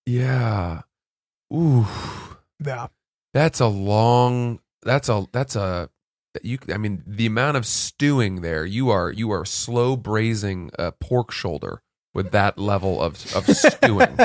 Yeah. 0.05 0.81
Ooh. 1.53 1.85
Yeah, 2.63 2.87
That's 3.33 3.59
a 3.59 3.67
long. 3.67 4.59
That's 4.83 5.09
a. 5.09 5.25
That's 5.31 5.55
a. 5.55 5.89
You. 6.43 6.57
I 6.73 6.77
mean, 6.77 7.03
the 7.05 7.25
amount 7.25 7.57
of 7.57 7.65
stewing 7.65 8.41
there. 8.41 8.65
You 8.65 8.89
are. 8.89 9.11
You 9.11 9.31
are 9.31 9.45
slow 9.45 9.95
braising 9.95 10.71
a 10.77 10.91
pork 10.91 11.31
shoulder 11.31 11.81
with 12.13 12.31
that 12.31 12.57
level 12.57 13.01
of 13.01 13.13
of 13.35 13.45
stewing. 13.55 14.17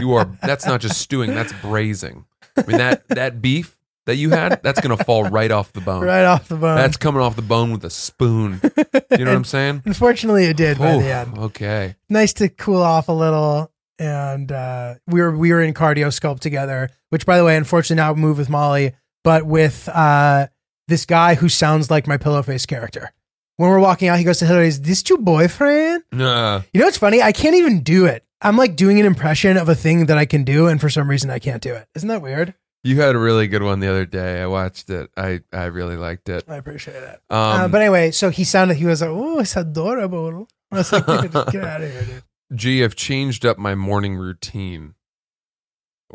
You 0.00 0.12
are. 0.14 0.26
That's 0.42 0.66
not 0.66 0.80
just 0.80 0.98
stewing. 0.98 1.34
That's 1.34 1.52
braising. 1.60 2.26
I 2.56 2.62
mean 2.66 2.78
that 2.78 3.08
that 3.08 3.42
beef 3.42 3.76
that 4.06 4.16
you 4.16 4.30
had. 4.30 4.62
That's 4.62 4.80
gonna 4.80 4.96
fall 5.02 5.24
right 5.24 5.50
off 5.50 5.72
the 5.72 5.80
bone. 5.80 6.04
right 6.04 6.24
off 6.24 6.48
the 6.48 6.56
bone. 6.56 6.76
That's 6.76 6.96
coming 6.96 7.20
off 7.22 7.36
the 7.36 7.42
bone 7.42 7.72
with 7.72 7.84
a 7.84 7.90
spoon. 7.90 8.60
You 8.62 9.24
know 9.24 9.30
what 9.30 9.36
I'm 9.36 9.44
saying? 9.44 9.82
Unfortunately, 9.84 10.44
it 10.44 10.56
did 10.56 10.78
by 10.78 10.98
the 10.98 11.12
end. 11.12 11.38
okay. 11.38 11.96
nice 12.08 12.32
to 12.34 12.48
cool 12.48 12.82
off 12.82 13.08
a 13.08 13.12
little. 13.12 13.70
And 13.98 14.50
uh, 14.50 14.94
we 15.06 15.20
were 15.20 15.36
we 15.36 15.52
were 15.52 15.62
in 15.62 15.72
cardio 15.72 16.08
sculpt 16.08 16.40
together, 16.40 16.90
which 17.10 17.24
by 17.24 17.38
the 17.38 17.44
way, 17.44 17.56
unfortunately 17.56 17.96
now 18.02 18.12
move 18.14 18.38
with 18.38 18.50
Molly, 18.50 18.92
but 19.22 19.46
with 19.46 19.88
uh, 19.88 20.48
this 20.88 21.06
guy 21.06 21.34
who 21.34 21.48
sounds 21.48 21.90
like 21.90 22.06
my 22.06 22.18
pillowface 22.18 22.66
character. 22.66 23.12
When 23.56 23.70
we're 23.70 23.78
walking 23.80 24.08
out, 24.08 24.18
he 24.18 24.24
goes 24.24 24.38
to 24.40 24.46
Hillary, 24.46 24.68
"Is 24.68 24.80
this 24.80 25.08
your 25.08 25.18
boyfriend?" 25.18 26.02
Nah. 26.12 26.62
You 26.72 26.80
know 26.80 26.86
what's 26.86 26.98
funny? 26.98 27.22
I 27.22 27.32
can't 27.32 27.54
even 27.54 27.82
do 27.82 28.06
it. 28.06 28.24
I'm 28.40 28.56
like 28.56 28.76
doing 28.76 28.98
an 29.00 29.06
impression 29.06 29.56
of 29.56 29.68
a 29.68 29.74
thing 29.74 30.06
that 30.06 30.18
I 30.18 30.26
can 30.26 30.44
do, 30.44 30.66
and 30.66 30.80
for 30.80 30.90
some 30.90 31.08
reason 31.08 31.30
I 31.30 31.38
can't 31.38 31.62
do 31.62 31.72
it. 31.74 31.86
Isn't 31.94 32.08
that 32.08 32.20
weird? 32.20 32.54
You 32.82 33.00
had 33.00 33.14
a 33.14 33.18
really 33.18 33.46
good 33.48 33.62
one 33.62 33.80
the 33.80 33.88
other 33.88 34.04
day. 34.04 34.42
I 34.42 34.46
watched 34.46 34.90
it. 34.90 35.08
I 35.16 35.40
I 35.52 35.64
really 35.66 35.96
liked 35.96 36.28
it. 36.28 36.44
I 36.48 36.56
appreciate 36.56 36.96
it. 37.02 37.20
Um, 37.30 37.38
uh, 37.38 37.68
but 37.68 37.80
anyway, 37.80 38.10
so 38.10 38.28
he 38.28 38.44
sounded. 38.44 38.76
He 38.76 38.84
was 38.84 39.00
like, 39.00 39.10
"Oh, 39.10 39.38
it's 39.38 39.56
adorable." 39.56 40.48
I 40.70 40.76
was 40.76 40.92
like, 40.92 41.06
"Get, 41.06 41.32
get 41.32 41.64
out 41.64 41.80
of 41.82 41.90
here, 41.90 42.02
dude." 42.02 42.22
Gee, 42.58 42.84
I've 42.84 42.94
changed 42.94 43.46
up 43.46 43.56
my 43.56 43.74
morning 43.74 44.16
routine. 44.16 44.94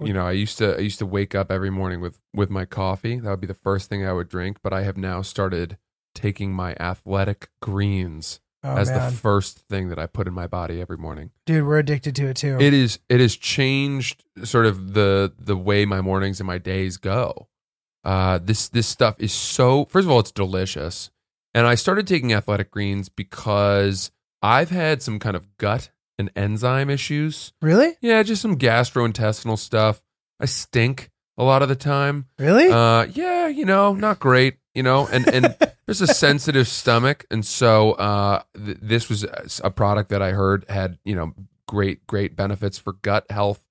You 0.01 0.13
know, 0.13 0.25
I 0.25 0.31
used 0.31 0.57
to 0.59 0.75
I 0.77 0.79
used 0.79 0.99
to 0.99 1.05
wake 1.05 1.35
up 1.35 1.51
every 1.51 1.69
morning 1.69 1.99
with 1.99 2.19
with 2.33 2.49
my 2.49 2.65
coffee. 2.65 3.19
That 3.19 3.29
would 3.29 3.41
be 3.41 3.47
the 3.47 3.53
first 3.53 3.89
thing 3.89 4.05
I 4.05 4.13
would 4.13 4.29
drink. 4.29 4.57
But 4.61 4.73
I 4.73 4.83
have 4.83 4.97
now 4.97 5.21
started 5.21 5.77
taking 6.15 6.53
my 6.53 6.75
athletic 6.79 7.49
greens 7.61 8.39
Oh 8.63 8.75
as 8.75 8.89
man, 8.89 9.09
the 9.09 9.17
first 9.17 9.59
thing 9.69 9.87
that 9.89 9.99
I 9.99 10.05
put 10.05 10.27
in 10.27 10.33
my 10.33 10.47
body 10.47 10.81
every 10.81 10.97
morning. 10.97 11.31
dude, 11.45 11.65
we're 11.65 11.79
addicted 11.79 12.15
to 12.17 12.27
it 12.27 12.35
too. 12.35 12.57
It 12.59 12.73
is 12.73 12.99
it 13.07 13.21
has 13.21 13.35
changed 13.37 14.23
sort 14.43 14.65
of 14.65 14.93
the 14.93 15.33
the 15.39 15.55
way 15.55 15.85
my 15.85 16.01
mornings 16.01 16.39
and 16.39 16.47
my 16.47 16.57
days 16.57 16.97
go. 16.97 17.47
Uh, 18.03 18.37
this 18.41 18.67
this 18.67 18.87
stuff 18.87 19.15
is 19.19 19.31
so. 19.31 19.85
First 19.85 20.05
of 20.05 20.11
all, 20.11 20.19
it's 20.19 20.31
delicious, 20.31 21.09
and 21.53 21.67
I 21.67 21.75
started 21.75 22.05
taking 22.05 22.33
athletic 22.33 22.69
greens 22.69 23.07
because 23.07 24.11
I've 24.41 24.71
had 24.71 25.01
some 25.01 25.19
kind 25.19 25.35
of 25.35 25.57
gut 25.57 25.89
and 26.19 26.29
enzyme 26.35 26.89
issues. 26.91 27.53
really, 27.61 27.97
Yeah, 28.01 28.21
just 28.21 28.41
some 28.43 28.57
gastrointestinal 28.57 29.57
stuff. 29.57 30.01
I 30.39 30.45
stink 30.45 31.09
a 31.37 31.43
lot 31.43 31.61
of 31.63 31.69
the 31.69 31.75
time. 31.75 32.27
really. 32.37 32.67
Uh, 32.69 33.05
yeah, 33.05 33.47
you 33.47 33.65
know, 33.65 33.93
not 33.93 34.19
great. 34.19 34.57
You 34.75 34.83
know, 34.83 35.07
and 35.07 35.27
and 35.33 35.55
there's 35.87 36.01
a 36.01 36.07
sensitive 36.07 36.67
stomach, 36.67 37.25
and 37.31 37.43
so 37.45 37.93
uh, 37.93 38.43
th- 38.55 38.77
this 38.81 39.09
was 39.09 39.25
a 39.63 39.71
product 39.71 40.09
that 40.11 40.21
I 40.21 40.31
heard 40.31 40.65
had 40.69 40.99
you 41.03 41.15
know 41.15 41.33
great 41.67 42.05
great 42.05 42.35
benefits 42.35 42.77
for 42.77 42.93
gut 42.93 43.25
health. 43.31 43.63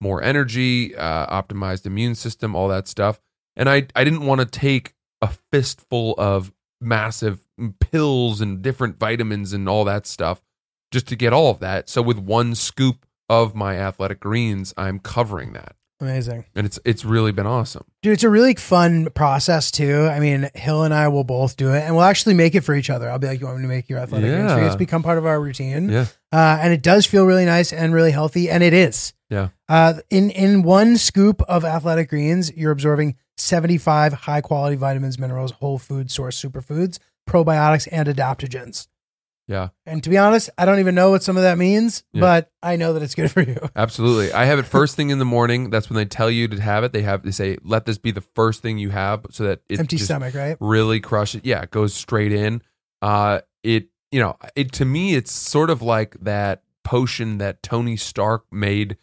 more 0.00 0.22
energy, 0.22 0.94
uh, 0.94 1.26
optimized 1.42 1.86
immune 1.86 2.14
system, 2.14 2.54
all 2.54 2.68
that 2.68 2.86
stuff. 2.86 3.20
And 3.56 3.68
I, 3.70 3.86
I 3.96 4.04
didn't 4.04 4.26
want 4.26 4.40
to 4.42 4.46
take 4.46 4.94
a 5.22 5.30
fistful 5.50 6.14
of 6.18 6.52
massive 6.80 7.40
pills 7.80 8.42
and 8.42 8.60
different 8.60 8.98
vitamins 8.98 9.54
and 9.54 9.66
all 9.68 9.84
that 9.84 10.06
stuff 10.06 10.42
just 10.90 11.06
to 11.08 11.16
get 11.16 11.32
all 11.32 11.50
of 11.50 11.60
that. 11.60 11.88
So 11.88 12.02
with 12.02 12.18
one 12.18 12.54
scoop 12.54 13.06
of 13.28 13.54
my 13.54 13.76
athletic 13.76 14.20
greens, 14.20 14.72
I'm 14.76 14.98
covering 14.98 15.52
that. 15.54 15.76
Amazing. 15.98 16.44
And 16.54 16.66
it's 16.66 16.78
it's 16.84 17.06
really 17.06 17.32
been 17.32 17.46
awesome. 17.46 17.84
Dude, 18.02 18.12
it's 18.12 18.22
a 18.22 18.28
really 18.28 18.54
fun 18.54 19.08
process 19.14 19.70
too. 19.70 20.06
I 20.06 20.20
mean, 20.20 20.50
Hill 20.54 20.82
and 20.82 20.92
I 20.92 21.08
will 21.08 21.24
both 21.24 21.56
do 21.56 21.72
it 21.72 21.82
and 21.82 21.94
we'll 21.94 22.04
actually 22.04 22.34
make 22.34 22.54
it 22.54 22.60
for 22.60 22.74
each 22.74 22.90
other. 22.90 23.10
I'll 23.10 23.18
be 23.18 23.26
like, 23.26 23.40
you 23.40 23.46
want 23.46 23.58
me 23.58 23.62
to 23.62 23.68
make 23.68 23.88
your 23.88 23.98
athletic 24.00 24.28
greens 24.30 24.52
for 24.52 24.58
you? 24.58 24.64
Yeah. 24.64 24.66
It's 24.66 24.76
become 24.76 25.02
part 25.02 25.16
of 25.16 25.24
our 25.24 25.40
routine. 25.40 25.88
Yeah. 25.88 26.06
Uh, 26.30 26.58
and 26.60 26.74
it 26.74 26.82
does 26.82 27.06
feel 27.06 27.24
really 27.24 27.46
nice 27.46 27.72
and 27.72 27.94
really 27.94 28.10
healthy. 28.10 28.50
And 28.50 28.62
it 28.62 28.74
is. 28.74 29.14
Yeah. 29.30 29.48
Uh, 29.70 29.94
in, 30.10 30.30
in 30.30 30.62
one 30.62 30.98
scoop 30.98 31.40
of 31.48 31.64
athletic 31.64 32.10
greens, 32.10 32.54
you're 32.54 32.72
absorbing 32.72 33.16
75 33.38 34.12
high 34.12 34.42
quality 34.42 34.76
vitamins, 34.76 35.18
minerals, 35.18 35.52
whole 35.52 35.78
food 35.78 36.10
source 36.10 36.40
superfoods, 36.40 36.98
probiotics, 37.28 37.88
and 37.90 38.06
adaptogens. 38.06 38.86
Yeah. 39.48 39.68
And 39.86 40.02
to 40.02 40.10
be 40.10 40.18
honest, 40.18 40.50
I 40.58 40.64
don't 40.64 40.80
even 40.80 40.94
know 40.94 41.10
what 41.10 41.22
some 41.22 41.36
of 41.36 41.44
that 41.44 41.56
means, 41.56 42.02
Yeah. 42.12 42.20
but 42.20 42.50
I 42.62 42.74
know 42.76 42.92
that 42.94 43.02
it's 43.02 43.14
good 43.14 43.30
for 43.30 43.42
you. 43.42 43.56
Absolutely. 43.76 44.32
I 44.32 44.44
have 44.46 44.58
it 44.58 44.64
first 44.66 44.96
thing 44.96 45.10
in 45.10 45.18
the 45.20 45.24
morning. 45.24 45.70
That's 45.70 45.88
when 45.88 45.96
they 45.96 46.04
tell 46.04 46.30
you 46.30 46.48
to 46.48 46.60
have 46.60 46.82
it. 46.84 46.92
They 46.92 47.02
have 47.02 47.22
they 47.22 47.30
say 47.30 47.56
let 47.62 47.86
this 47.86 47.96
be 47.98 48.10
the 48.10 48.20
first 48.34 48.60
thing 48.62 48.78
you 48.78 48.90
have 48.90 49.24
so 49.30 49.44
that 49.44 49.60
it 49.68 49.78
Empty 49.78 49.96
just 49.96 50.06
stomach, 50.08 50.34
right? 50.34 50.56
really 50.60 50.98
crush 51.00 51.34
it. 51.36 51.44
Yeah, 51.46 51.62
it 51.62 51.70
goes 51.70 51.94
straight 51.94 52.32
in. 52.32 52.60
Uh 53.02 53.40
it 53.62 53.88
you 54.10 54.20
know, 54.20 54.36
it 54.56 54.72
to 54.72 54.84
me 54.84 55.14
it's 55.14 55.30
sort 55.32 55.70
of 55.70 55.80
like 55.82 56.16
that 56.22 56.62
potion 56.84 57.38
that 57.38 57.62
Tony 57.62 57.96
Stark 57.96 58.44
made 58.52 58.96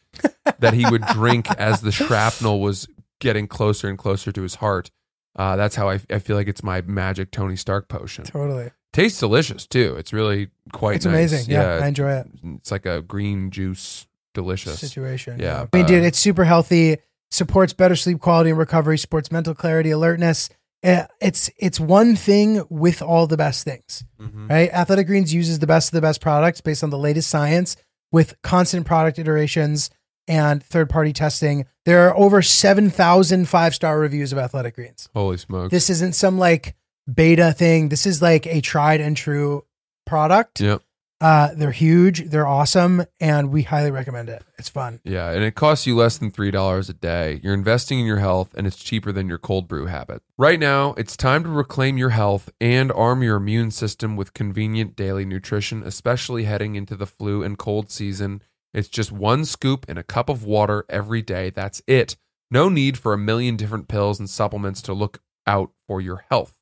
that 0.60 0.74
he 0.74 0.86
would 0.90 1.04
drink 1.08 1.50
as 1.52 1.82
the 1.82 1.92
shrapnel 1.92 2.60
was 2.62 2.88
getting 3.20 3.48
closer 3.48 3.88
and 3.88 3.98
closer 3.98 4.32
to 4.32 4.42
his 4.42 4.56
heart. 4.56 4.92
Uh, 5.36 5.56
that's 5.56 5.76
how 5.76 5.90
I, 5.90 6.00
I 6.10 6.20
feel 6.20 6.36
like 6.36 6.48
it's 6.48 6.64
my 6.64 6.82
magic 6.82 7.32
Tony 7.32 7.56
Stark 7.56 7.88
potion. 7.90 8.24
Totally. 8.24 8.72
Tastes 8.94 9.20
delicious 9.20 9.68
too. 9.68 9.96
It's 9.98 10.14
really 10.14 10.50
quite 10.72 10.96
It's 10.98 11.06
nice. 11.06 11.32
amazing. 11.32 11.52
Yeah, 11.52 11.80
I 11.84 11.88
enjoy 11.88 12.12
it. 12.14 12.28
it's 12.58 12.72
like 12.72 12.86
a 12.86 13.02
green 13.02 13.52
juice, 13.52 14.08
delicious. 14.34 14.80
situation. 14.80 15.40
Yeah, 15.40 15.66
I 15.74 15.76
mean, 15.76 15.86
uh, 15.86 15.88
dude, 15.88 16.04
it's 16.06 16.20
super 16.20 16.46
healthy. 16.46 16.98
Supports 17.32 17.74
better 17.74 17.96
sleep 17.96 18.20
quality 18.20 18.52
and 18.52 18.60
recovery. 18.60 18.98
Supports 18.98 19.32
mental 19.32 19.56
clarity, 19.56 19.90
alertness. 19.90 20.50
Uh, 20.84 21.06
It's 21.22 21.50
it's 21.58 21.80
one 21.80 22.16
thing 22.16 22.64
with 22.70 23.02
all 23.02 23.26
the 23.26 23.38
best 23.38 23.64
things, 23.64 24.04
Mhm. 24.22 24.50
right? 24.50 24.70
Athletic 24.72 25.08
Greens 25.08 25.34
uses 25.34 25.60
the 25.60 25.68
best 25.68 25.90
of 25.90 25.94
the 25.94 26.02
best 26.02 26.22
products 26.22 26.62
based 26.62 26.84
on 26.84 26.90
the 26.92 26.98
latest 26.98 27.30
science 27.30 27.76
with 28.12 28.36
constant 28.44 28.86
product 28.86 29.18
iterations 29.18 29.90
and 30.28 30.62
third 30.64 30.90
party 30.90 31.12
testing. 31.14 31.66
There 31.86 32.08
are 32.08 32.16
over 32.16 32.42
7,000 32.42 33.48
five 33.50 33.74
star 33.74 33.98
reviews 34.00 34.32
of 34.32 34.38
Athletic 34.38 34.76
Greens. 34.76 35.10
Holy 35.16 35.38
smokes! 35.38 35.72
This 35.72 35.90
isn't 35.90 36.14
some 36.16 36.38
like 36.38 36.76
beta 37.12 37.54
thing. 37.54 37.90
This 37.90 38.06
is 38.06 38.22
like 38.22 38.46
a 38.48 38.62
tried 38.62 39.02
and 39.02 39.16
true 39.16 39.66
product. 40.06 40.60
Yep. 40.60 40.82
Uh, 41.24 41.54
they're 41.56 41.72
huge, 41.72 42.30
they're 42.32 42.46
awesome, 42.46 43.06
and 43.22 43.50
we 43.50 43.62
highly 43.62 43.90
recommend 43.90 44.28
it. 44.28 44.44
It's 44.60 44.68
fun. 44.68 45.00
Yeah, 45.06 45.30
and 45.30 45.42
it 45.42 45.56
costs 45.56 45.88
you 45.88 45.96
less 45.96 46.18
than 46.18 46.32
$3 46.32 46.90
a 46.90 46.94
day. 46.94 47.40
You're 47.42 47.54
investing 47.54 47.98
in 48.02 48.06
your 48.06 48.20
health, 48.20 48.54
and 48.58 48.68
it's 48.68 48.76
cheaper 48.76 49.14
than 49.14 49.30
your 49.30 49.38
cold 49.38 49.70
brew 49.70 49.86
habit. 49.86 50.22
Right 50.38 50.60
now, 50.60 50.94
it's 50.96 51.16
time 51.16 51.44
to 51.44 51.50
reclaim 51.50 51.98
your 51.98 52.10
health 52.10 52.52
and 52.60 52.92
arm 52.92 53.24
your 53.24 53.38
immune 53.38 53.72
system 53.72 54.18
with 54.18 54.34
convenient 54.34 54.98
daily 54.98 55.24
nutrition, 55.24 55.82
especially 55.84 56.44
heading 56.44 56.76
into 56.76 56.98
the 56.98 57.08
flu 57.08 57.42
and 57.42 57.58
cold 57.58 57.90
season. 57.90 58.42
It's 58.74 58.90
just 58.90 59.14
one 59.14 59.46
scoop 59.46 59.86
in 59.88 59.98
a 59.98 60.04
cup 60.04 60.28
of 60.28 60.44
water 60.44 60.84
every 60.90 61.22
day. 61.22 61.52
That's 61.52 61.82
it. 61.88 62.18
No 62.52 62.68
need 62.68 62.98
for 62.98 63.14
a 63.14 63.18
million 63.18 63.56
different 63.56 63.88
pills 63.88 64.20
and 64.20 64.30
supplements 64.30 64.82
to 64.82 64.94
look 64.94 65.22
out 65.48 65.72
for 65.88 66.02
your 66.02 66.26
health. 66.30 66.58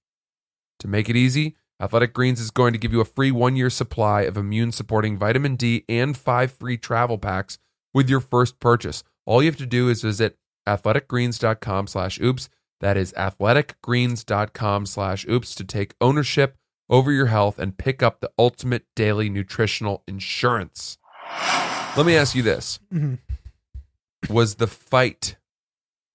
To 0.82 0.88
make 0.88 1.10
it 1.10 1.16
easy, 1.16 1.56
Athletic 1.80 2.14
Greens 2.14 2.40
is 2.40 2.52
going 2.52 2.74
to 2.74 2.80
give 2.80 2.92
you 2.94 3.02
a 3.02 3.06
free 3.06 3.32
one 3.32 3.56
year 3.56 3.70
supply 3.70 4.22
of 4.22 4.36
immune 4.38 4.72
supporting 4.72 5.18
vitamin 5.18 5.56
D 5.56 5.86
and 5.88 6.16
five 6.18 6.52
free 6.52 6.78
travel 6.78 7.18
packs 7.18 7.58
with 7.94 8.10
your 8.10 8.20
first 8.20 8.60
purchase. 8.60 9.04
All 9.26 9.42
you 9.42 9.50
have 9.50 9.58
to 9.58 9.66
do 9.66 9.90
is 9.90 10.02
visit 10.02 10.38
athleticgreens.com 10.68 11.88
slash 11.88 12.20
oops. 12.20 12.50
That 12.80 12.98
is 12.98 13.14
athleticgreens.com 13.14 14.86
slash 14.88 15.26
oops 15.28 15.56
to 15.56 15.64
take 15.64 15.94
ownership 16.02 16.58
over 16.90 17.12
your 17.12 17.28
health 17.28 17.58
and 17.60 17.78
pick 17.78 18.02
up 18.04 18.20
the 18.20 18.32
ultimate 18.38 18.86
daily 18.96 19.30
nutritional 19.30 20.04
insurance. 20.08 20.98
Let 21.96 22.06
me 22.06 22.16
ask 22.16 22.36
you 22.36 22.42
this 22.44 22.80
Mhm. 22.92 23.20
Was 24.30 24.56
the 24.56 24.68
fight 24.68 25.38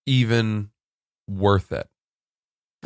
even 0.07 0.71
worth 1.29 1.73
it? 1.73 1.89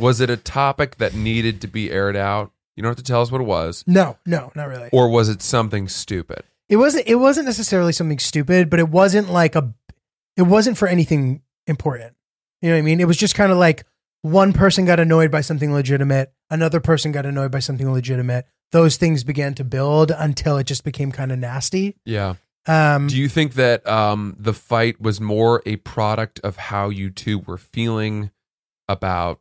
Was 0.01 0.21
it 0.21 0.31
a 0.31 0.37
topic 0.37 0.97
that 0.97 1.15
needed 1.15 1.61
to 1.61 1.69
be 1.69 1.91
aired 1.91 2.17
out? 2.17 2.53
You 2.77 2.83
don't 2.83 2.91
have 2.91 2.97
to 2.97 3.03
tell 3.03 3.21
us 3.21 3.31
what 3.31 3.41
it 3.41 3.47
was. 3.47 3.85
No, 3.87 4.17
no, 4.25 4.53
not 4.55 4.69
really. 4.69 4.89
Or 4.93 5.09
was 5.11 5.29
it 5.29 5.43
something 5.43 5.89
stupid? 5.89 6.43
It 6.69 6.77
wasn't. 6.77 7.07
It 7.09 7.17
wasn't 7.17 7.47
necessarily 7.47 7.93
something 7.93 8.19
stupid, 8.19 8.71
but 8.71 8.79
it 8.81 8.89
wasn't 8.89 9.31
like 9.31 9.55
a. 9.55 9.75
It 10.37 10.43
wasn't 10.43 10.79
for 10.79 10.89
anything 10.89 11.43
important. 11.67 12.15
You 12.63 12.71
know 12.71 12.77
what 12.77 12.81
I 12.81 12.83
mean? 12.83 13.01
It 13.01 13.07
was 13.07 13.17
just 13.17 13.35
kind 13.35 13.53
of 13.53 13.59
like 13.59 13.85
one 14.23 14.53
person 14.53 14.85
got 14.85 15.01
annoyed 15.01 15.31
by 15.31 15.41
something 15.41 15.73
legitimate, 15.73 16.33
another 16.51 16.81
person 16.81 17.13
got 17.13 17.27
annoyed 17.27 17.51
by 17.51 17.59
something 17.59 17.91
legitimate. 17.91 18.47
Those 18.73 18.97
things 18.97 19.25
began 19.25 19.55
to 19.55 19.65
build 19.65 20.13
until 20.17 20.57
it 20.59 20.65
just 20.65 20.85
became 20.85 21.11
kind 21.11 21.33
of 21.33 21.39
nasty. 21.39 21.97
Yeah. 22.05 22.35
Um, 22.67 23.09
Do 23.09 23.17
you 23.17 23.29
think 23.29 23.55
that 23.55 23.87
um, 23.89 24.37
the 24.39 24.53
fight 24.53 25.01
was 25.01 25.21
more 25.21 25.63
a 25.67 25.77
product 25.77 26.39
of 26.45 26.57
how 26.57 26.91
you 26.91 27.11
two 27.11 27.39
were 27.39 27.57
feeling 27.57 28.31
about 28.89 29.41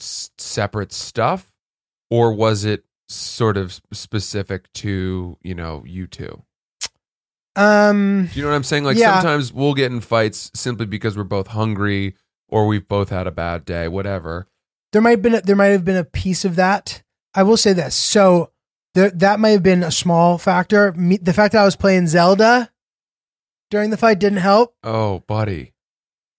s- 0.00 0.30
separate 0.38 0.92
stuff, 0.92 1.52
or 2.10 2.32
was 2.32 2.64
it 2.64 2.84
sort 3.08 3.56
of 3.56 3.80
specific 3.92 4.72
to 4.74 5.38
you 5.42 5.54
know 5.54 5.82
you 5.86 6.06
two? 6.06 6.42
um, 7.56 8.28
Do 8.32 8.38
you 8.38 8.42
know 8.44 8.50
what 8.50 8.56
I'm 8.56 8.64
saying? 8.64 8.84
Like 8.84 8.96
Yeah. 8.98 9.14
sometimes 9.14 9.52
we'll 9.52 9.74
get 9.74 9.90
in 9.92 10.00
fights 10.00 10.50
simply 10.54 10.86
because 10.86 11.16
we're 11.16 11.24
both 11.24 11.48
hungry 11.48 12.14
or 12.48 12.66
we've 12.66 12.86
both 12.86 13.08
had 13.10 13.26
a 13.26 13.30
bad 13.32 13.64
day, 13.64 13.88
whatever. 13.88 14.46
there 14.92 15.02
might 15.02 15.10
have 15.10 15.22
been 15.22 15.34
a, 15.34 15.40
there 15.42 15.56
might 15.56 15.66
have 15.66 15.84
been 15.84 15.96
a 15.96 16.04
piece 16.04 16.44
of 16.44 16.56
that. 16.56 17.02
I 17.34 17.42
will 17.42 17.56
say 17.56 17.72
this. 17.74 17.94
So 17.94 18.50
there, 18.94 19.10
that 19.10 19.40
might 19.40 19.50
have 19.50 19.62
been 19.62 19.82
a 19.82 19.90
small 19.90 20.38
factor. 20.38 20.92
Me, 20.92 21.16
the 21.18 21.32
fact 21.34 21.52
that 21.52 21.60
I 21.62 21.64
was 21.66 21.76
playing 21.76 22.06
Zelda 22.06 22.70
during 23.70 23.90
the 23.90 23.96
fight 23.98 24.18
didn't 24.20 24.38
help. 24.38 24.74
Oh, 24.82 25.18
buddy, 25.26 25.72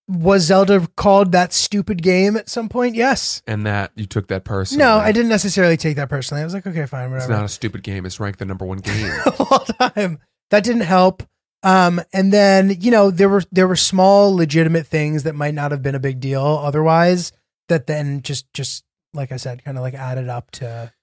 Was 0.09 0.43
Zelda 0.43 0.87
called 0.95 1.33
that 1.33 1.51
stupid 1.51 2.01
game 2.01 2.37
at 2.37 2.47
some 2.49 2.69
point? 2.69 2.95
Yes. 2.95 3.41
and 3.45 3.65
that 3.65 3.91
you 3.95 4.05
took 4.05 4.27
that 4.27 4.45
personally. 4.45 4.83
No, 4.83 4.97
I 4.97 5.11
didn't 5.11 5.29
necessarily 5.29 5.75
take 5.75 5.97
that 5.97 6.07
personally. 6.09 6.41
I 6.41 6.45
was 6.45 6.53
like, 6.53 6.65
okay, 6.65 6.85
fine, 6.85 7.11
whatever. 7.11 7.17
It's 7.17 7.27
not 7.27 7.43
a 7.43 7.49
stupid 7.49 7.83
game. 7.83 8.05
It's 8.05 8.19
ranked 8.19 8.39
the 8.39 8.45
number 8.45 8.65
one 8.65 8.77
game. 8.77 9.11
of 9.25 9.41
all 9.41 9.65
time. 9.89 10.19
That 10.49 10.63
didn't 10.63 10.81
help. 10.83 11.23
Um, 11.63 11.99
and 12.13 12.31
then 12.31 12.77
you 12.79 12.91
know 12.91 13.11
there 13.11 13.27
were 13.27 13.43
there 13.51 13.67
were 13.67 13.75
small 13.75 14.33
legitimate 14.33 14.87
things 14.87 15.23
that 15.23 15.35
might 15.35 15.53
not 15.53 15.71
have 15.71 15.81
been 15.81 15.95
a 15.95 15.99
big 15.99 16.19
deal 16.19 16.41
otherwise. 16.41 17.33
That 17.67 17.87
then 17.87 18.21
just 18.21 18.51
just 18.53 18.85
like 19.13 19.31
I 19.31 19.37
said, 19.37 19.65
kind 19.65 19.77
of 19.77 19.81
like 19.81 19.93
added 19.95 20.29
up 20.29 20.51
to 20.51 20.93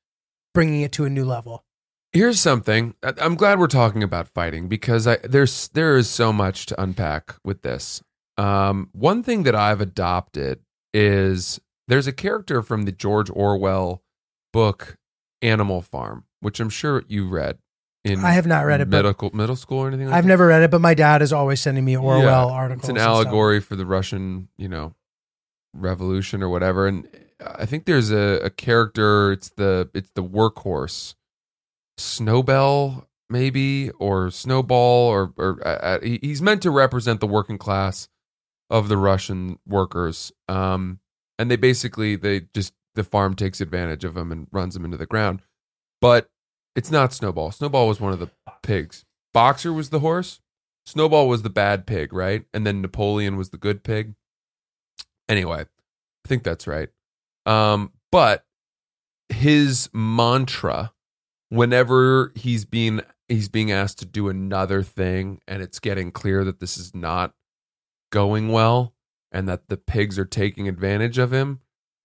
bringing 0.55 0.81
it 0.81 0.93
to 0.93 1.05
a 1.05 1.11
new 1.11 1.25
level. 1.25 1.65
Here's 2.13 2.41
something. 2.41 2.95
I'm 3.03 3.35
glad 3.35 3.59
we're 3.59 3.67
talking 3.67 4.03
about 4.03 4.29
fighting 4.29 4.69
because 4.69 5.07
I, 5.07 5.17
there's 5.17 5.69
there 5.69 5.97
is 5.97 6.09
so 6.09 6.33
much 6.33 6.67
to 6.67 6.81
unpack 6.81 7.35
with 7.45 7.63
this. 7.63 8.01
Um, 8.37 8.89
one 8.93 9.23
thing 9.23 9.45
that 9.45 9.55
I've 9.55 9.81
adopted 9.81 10.61
is 10.93 11.61
there's 11.89 12.07
a 12.07 12.13
character 12.13 12.63
from 12.63 12.83
the 12.83 12.93
George 12.93 13.31
Orwell 13.31 14.03
book 14.53 14.97
Animal 15.43 15.83
Farm, 15.83 16.25
which 16.41 16.61
I'm 16.61 16.71
sure 16.71 17.05
you 17.09 17.29
read 17.29 17.59
in 18.05 18.25
I 18.25 18.33
have 18.33 18.47
not 18.47 18.63
read 18.67 18.81
it, 18.81 18.91
but 18.91 19.35
middle 19.35 19.57
school 19.57 19.79
or 19.79 19.89
anything. 19.89 20.07
Like 20.07 20.17
I've 20.17 20.25
that? 20.25 20.29
never 20.29 20.47
read 20.49 20.63
it. 20.63 20.71
But 20.71 20.81
my 20.81 20.95
dad 20.95 21.23
is 21.23 21.33
always 21.33 21.61
sending 21.61 21.85
me 21.85 21.97
Orwell 21.97 22.49
Yeah, 22.49 22.55
articles. 22.55 22.85
It's 22.85 22.91
an 22.91 22.99
allegory 22.99 23.61
for 23.61 23.77
the 23.77 23.87
Russian, 23.87 24.49
you 24.57 24.69
know, 24.69 24.95
revolution 25.75 26.43
or 26.43 26.49
whatever. 26.49 26.87
And 26.87 27.09
I 27.41 27.67
think 27.67 27.87
there's 27.87 28.11
a, 28.11 28.41
a 28.45 28.51
character. 28.51 29.33
It's 29.33 29.51
the 29.51 29.89
it's 29.95 30.11
the 30.15 30.23
workhorse, 30.23 31.15
Snowbell 31.99 33.09
maybe 33.31 33.91
or 33.99 34.31
Snowball 34.31 35.09
or 35.09 35.33
or 35.37 35.67
uh, 35.67 35.71
uh, 35.71 35.99
he's 36.03 36.43
meant 36.43 36.63
to 36.63 36.71
represent 36.71 37.21
the 37.21 37.27
working 37.27 37.59
class 37.59 38.09
of 38.71 38.89
the 38.89 38.97
Russian 38.97 39.59
workers. 39.67 40.33
Um, 40.49 41.01
and 41.39 41.51
they 41.51 41.57
basically 41.57 42.17
they 42.17 42.43
just 42.55 42.73
the 42.95 43.05
farm 43.05 43.35
takes 43.35 43.61
advantage 43.61 44.05
of 44.05 44.15
them 44.15 44.31
and 44.31 44.47
runs 44.53 44.75
them 44.75 44.85
into 44.85 44.97
the 44.97 45.07
ground. 45.07 45.43
But 46.01 46.29
it's 46.77 46.91
not 46.91 47.13
Snowball. 47.13 47.51
Snowball 47.53 47.89
was 47.89 48.01
one 48.01 48.13
of 48.13 48.19
the 48.19 48.31
pigs. 48.63 49.05
Boxer 49.33 49.73
was 49.73 49.91
the 49.91 50.01
horse. 50.01 50.41
Snowball 50.87 51.29
was 51.29 51.43
the 51.43 51.51
bad 51.51 51.87
pig, 51.87 52.13
right? 52.13 52.45
And 52.53 52.67
then 52.67 52.83
Napoleon 52.83 53.37
was 53.37 53.51
the 53.51 53.57
good 53.57 53.83
pig. 53.83 54.15
Anyway, 55.29 55.63
I 55.63 56.29
think 56.29 56.43
that's 56.43 56.67
right. 56.67 56.91
Um, 57.47 57.93
but 58.13 58.45
his 59.29 59.89
mantra, 59.93 60.93
whenever 61.49 62.33
he's 62.35 62.65
being 62.65 63.01
he's 63.29 63.49
being 63.49 63.73
asked 63.73 63.99
to 64.01 64.07
do 64.07 64.29
another 64.29 64.83
thing, 64.83 65.41
and 65.49 65.63
it's 65.63 65.81
getting 65.81 66.11
clear 66.11 66.45
that 66.45 66.61
this 66.61 66.77
is 66.77 66.95
not 66.95 67.33
going 68.15 68.49
well 68.49 68.95
and 69.33 69.49
that 69.49 69.69
the 69.69 69.77
pigs 69.77 70.21
are 70.21 70.25
taking 70.25 70.69
advantage 70.69 71.19
of 71.19 71.33
him, 71.33 71.59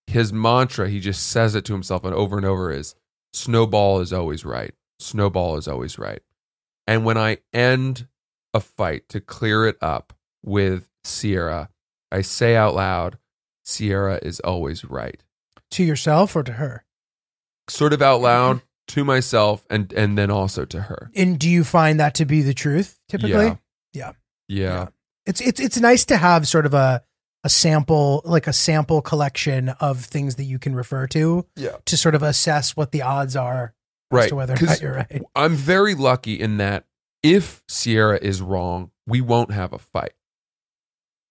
his 0.08 0.34
mantra, 0.34 0.89
he 0.89 1.00
just 1.00 1.28
says 1.28 1.54
it 1.54 1.63
to 1.65 1.74
himself 1.74 2.04
and 2.04 2.15
over 2.15 2.36
and 2.36 2.48
over 2.48 2.72
is 2.72 2.95
snowball 3.32 4.00
is 4.00 4.12
always 4.12 4.43
right. 4.43 4.74
Snowball 4.98 5.56
is 5.58 5.67
always 5.67 6.00
right. 6.00 6.24
And 6.88 7.06
when 7.06 7.15
I 7.15 7.38
end 7.54 8.08
a 8.56 8.60
fight 8.60 9.08
to 9.10 9.22
clear 9.22 9.67
it 9.67 9.78
up 9.84 10.13
with 10.43 10.89
Sierra, 11.04 11.69
I 12.12 12.22
say 12.22 12.56
out 12.56 12.74
loud, 12.74 13.19
Sierra 13.63 14.19
is 14.24 14.39
always 14.39 14.84
right. 14.84 15.24
To 15.72 15.84
yourself 15.84 16.36
or 16.36 16.41
to 16.41 16.54
her? 16.54 16.86
Sort 17.69 17.93
of 17.93 18.02
out 18.02 18.22
loud 18.22 18.63
to 18.88 19.06
myself 19.06 19.63
and 19.69 19.93
and 19.93 20.17
then 20.17 20.32
also 20.32 20.65
to 20.65 20.82
her. 20.82 21.12
And 21.15 21.38
do 21.38 21.48
you 21.48 21.63
find 21.63 22.00
that 22.00 22.15
to 22.15 22.26
be 22.26 22.41
the 22.41 22.56
truth 22.56 23.00
typically? 23.08 23.45
Yeah. 23.45 23.56
Yeah. 23.93 24.12
Yeah. 24.48 24.88
It's 25.30 25.42
it's 25.42 25.60
it's 25.60 25.80
nice 25.80 26.06
to 26.06 26.18
have 26.18 26.48
sort 26.48 26.65
of 26.65 26.74
a 26.74 27.04
a 27.44 27.50
sample 27.50 28.22
like 28.26 28.48
a 28.48 28.54
sample 28.54 29.02
collection 29.02 29.70
of 29.80 30.04
things 30.04 30.36
that 30.36 30.44
you 30.44 30.60
can 30.60 30.76
refer 30.76 31.08
to 31.08 31.46
Yeah. 31.56 31.78
to 31.86 31.96
sort 31.96 32.15
of 32.15 32.24
assess 32.24 32.76
what 32.76 32.92
the 32.92 33.04
odds 33.04 33.36
are 33.38 33.74
as 34.12 34.28
to 34.30 34.36
whether 34.36 34.56
or 34.56 34.65
not 34.65 34.82
you're 34.82 34.94
right. 34.96 35.22
I'm 35.36 35.56
very 35.56 35.94
lucky 35.96 36.34
in 36.39 36.58
that 36.58 36.86
if 37.24 37.63
Sierra 37.70 38.18
is 38.22 38.42
wrong, 38.42 38.92
we 39.08 39.22
won't 39.22 39.52
have 39.52 39.72
a 39.72 39.78
fight. 39.78 40.13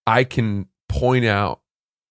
I 0.06 0.24
can 0.24 0.68
point 0.88 1.24
out 1.24 1.60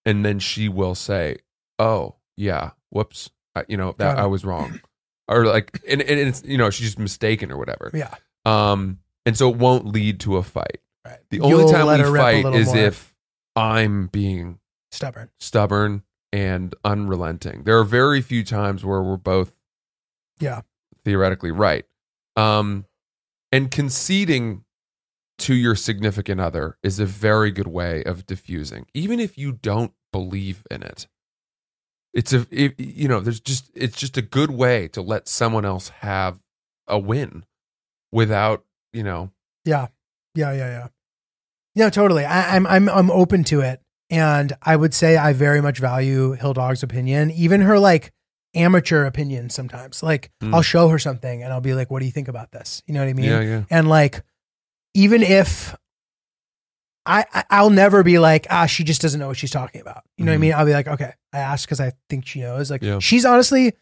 and 0.05 0.23
then 0.25 0.39
she 0.39 0.69
will 0.69 0.93
say, 0.95 1.37
"Oh, 1.79 2.15
yeah, 2.35 2.71
whoops. 2.89 3.29
I, 3.55 3.63
you 3.67 3.77
know, 3.77 3.95
that 3.97 4.17
I 4.19 4.25
was 4.27 4.45
wrong." 4.45 4.81
or 5.29 5.45
like 5.45 5.81
and, 5.87 6.01
and 6.01 6.19
it's 6.19 6.43
you 6.43 6.57
know, 6.57 6.69
she's 6.69 6.87
just 6.87 6.99
mistaken 6.99 7.51
or 7.51 7.57
whatever. 7.57 7.91
Yeah. 7.93 8.13
Um 8.45 8.99
and 9.25 9.37
so 9.37 9.49
it 9.49 9.57
won't 9.57 9.85
lead 9.87 10.19
to 10.21 10.37
a 10.37 10.43
fight. 10.43 10.79
Right. 11.07 11.19
The 11.29 11.39
only 11.41 11.57
You'll 11.63 11.71
time 11.71 11.85
let 11.87 11.99
we 11.99 12.05
rip 12.05 12.13
a 12.13 12.17
fight 12.23 12.43
little 12.43 12.59
is 12.59 12.67
more. 12.67 12.77
if 12.77 13.15
I'm 13.55 14.07
being 14.07 14.59
Stubborn. 14.91 15.29
stubborn 15.39 16.03
and 16.33 16.75
unrelenting. 16.83 17.63
There 17.63 17.77
are 17.79 17.83
very 17.83 18.21
few 18.21 18.43
times 18.43 18.83
where 18.85 19.01
we're 19.01 19.17
both 19.17 19.55
Yeah. 20.39 20.61
theoretically 21.03 21.51
right. 21.51 21.85
Um 22.35 22.85
and 23.51 23.71
conceding 23.71 24.63
to 25.39 25.53
your 25.55 25.75
significant 25.75 26.41
other 26.41 26.77
is 26.83 26.99
a 26.99 27.05
very 27.05 27.51
good 27.51 27.67
way 27.67 28.03
of 28.03 28.25
diffusing 28.25 28.85
even 28.93 29.19
if 29.19 29.37
you 29.37 29.51
don't 29.51 29.93
believe 30.11 30.63
in 30.69 30.83
it. 30.83 31.07
It's 32.13 32.33
a 32.33 32.45
it, 32.51 32.79
you 32.79 33.07
know, 33.07 33.19
there's 33.19 33.39
just 33.39 33.69
it's 33.75 33.97
just 33.97 34.17
a 34.17 34.21
good 34.21 34.51
way 34.51 34.87
to 34.89 35.01
let 35.01 35.27
someone 35.27 35.63
else 35.65 35.89
have 35.89 36.39
a 36.87 36.97
win 36.99 37.45
without, 38.11 38.65
you 38.93 39.03
know, 39.03 39.31
Yeah. 39.65 39.87
Yeah, 40.35 40.51
yeah, 40.51 40.69
yeah. 40.69 40.87
No, 41.77 41.89
totally. 41.89 42.25
I, 42.25 42.55
I'm 42.55 42.65
I'm 42.67 42.89
I'm 42.89 43.11
open 43.11 43.43
to 43.45 43.61
it. 43.61 43.81
And 44.09 44.53
I 44.63 44.75
would 44.75 44.93
say 44.93 45.17
I 45.17 45.33
very 45.33 45.61
much 45.61 45.79
value 45.79 46.31
Hill 46.31 46.53
Dog's 46.53 46.81
opinion, 46.81 47.29
even 47.31 47.61
her 47.61 47.77
like 47.77 48.11
amateur 48.55 49.05
opinion 49.05 49.49
sometimes. 49.49 50.01
Like 50.01 50.31
Mm. 50.41 50.53
I'll 50.53 50.61
show 50.61 50.87
her 50.89 50.97
something 50.99 51.43
and 51.43 51.51
I'll 51.53 51.61
be 51.61 51.73
like, 51.73 51.91
what 51.91 51.99
do 51.99 52.05
you 52.05 52.11
think 52.11 52.27
about 52.27 52.51
this? 52.51 52.81
You 52.87 52.93
know 52.93 53.01
what 53.01 53.09
I 53.09 53.13
mean? 53.13 53.25
yeah, 53.25 53.41
yeah. 53.41 53.63
And 53.69 53.87
like, 53.89 54.23
even 54.93 55.21
if 55.23 55.75
I, 57.05 57.25
I 57.33 57.43
I'll 57.49 57.69
never 57.69 58.03
be 58.03 58.17
like, 58.19 58.47
ah, 58.49 58.65
she 58.65 58.83
just 58.83 59.01
doesn't 59.01 59.19
know 59.19 59.27
what 59.27 59.37
she's 59.37 59.51
talking 59.51 59.81
about. 59.81 60.03
You 60.17 60.25
know 60.25 60.31
what 60.31 60.35
I 60.35 60.37
Mhm. 60.37 60.41
mean? 60.41 60.53
I'll 60.53 60.65
be 60.65 60.73
like, 60.73 60.87
okay, 60.87 61.11
I 61.33 61.39
asked 61.39 61.65
because 61.67 61.79
I 61.79 61.91
think 62.09 62.25
she 62.25 62.39
knows. 62.41 62.69
Like, 62.71 62.81
Yeah. 62.81 62.99
she's 62.99 63.25
honestly, 63.25 63.73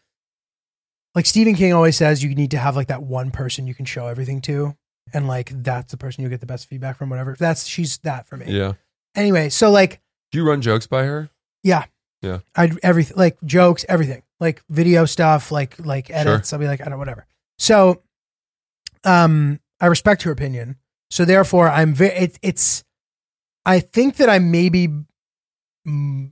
like 1.14 1.26
Stephen 1.26 1.54
King 1.54 1.72
always 1.72 1.96
says, 1.96 2.22
you 2.22 2.34
need 2.34 2.50
to 2.50 2.58
have 2.58 2.76
like 2.76 2.88
that 2.88 3.02
one 3.02 3.30
person 3.30 3.66
you 3.66 3.74
can 3.74 3.84
show 3.86 4.06
everything 4.08 4.40
to, 4.42 4.76
and 5.12 5.26
like 5.28 5.50
that's 5.62 5.90
the 5.90 5.96
person 5.96 6.22
you 6.22 6.28
get 6.28 6.40
the 6.40 6.46
best 6.46 6.68
feedback 6.68 6.98
from. 6.98 7.10
Whatever. 7.10 7.36
That's 7.38 7.66
she's 7.66 7.98
that 7.98 8.26
for 8.26 8.36
me. 8.36 8.46
Yeah. 8.48 8.74
Anyway, 9.14 9.48
so 9.48 9.70
like, 9.70 10.00
Do 10.32 10.38
you 10.38 10.46
run 10.46 10.60
jokes 10.60 10.86
by 10.86 11.04
her? 11.04 11.30
Yeah. 11.62 11.84
Yeah. 12.22 12.40
I 12.54 12.72
everything 12.82 13.16
like 13.16 13.38
jokes, 13.44 13.84
everything 13.88 14.22
like 14.40 14.62
video 14.68 15.04
stuff, 15.04 15.50
like 15.50 15.84
like 15.84 16.10
edits. 16.10 16.52
I'll 16.52 16.58
be 16.58 16.66
like, 16.66 16.80
I 16.80 16.84
don't 16.84 16.92
know 16.92 16.98
whatever. 16.98 17.26
So, 17.58 18.02
um, 19.04 19.60
I 19.80 19.86
respect 19.86 20.22
her 20.22 20.30
opinion. 20.30 20.76
So 21.10 21.24
therefore, 21.24 21.68
I'm 21.68 21.94
very. 21.94 22.14
It, 22.14 22.38
it's. 22.42 22.84
I 23.64 23.80
think 23.80 24.16
that 24.16 24.28
I'm 24.28 24.50
maybe 24.50 24.88
mm, 25.86 26.30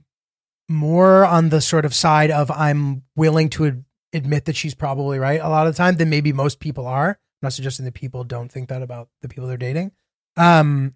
more 0.69 1.25
on 1.25 1.49
the 1.49 1.61
sort 1.61 1.85
of 1.85 1.93
side 1.93 2.31
of 2.31 2.49
I'm 2.51 3.03
willing 3.15 3.49
to 3.51 3.65
ad- 3.65 3.85
admit 4.13 4.45
that 4.45 4.55
she's 4.55 4.73
probably 4.73 5.19
right 5.19 5.39
a 5.41 5.49
lot 5.49 5.67
of 5.67 5.73
the 5.73 5.77
time 5.77 5.97
than 5.97 6.09
maybe 6.09 6.33
most 6.33 6.59
people 6.59 6.87
are. 6.87 7.19
I'm 7.41 7.47
not 7.47 7.53
suggesting 7.53 7.85
that 7.85 7.93
people 7.93 8.23
don't 8.23 8.51
think 8.51 8.69
that 8.69 8.81
about 8.81 9.09
the 9.21 9.27
people 9.27 9.47
they're 9.47 9.57
dating. 9.57 9.91
Um, 10.37 10.93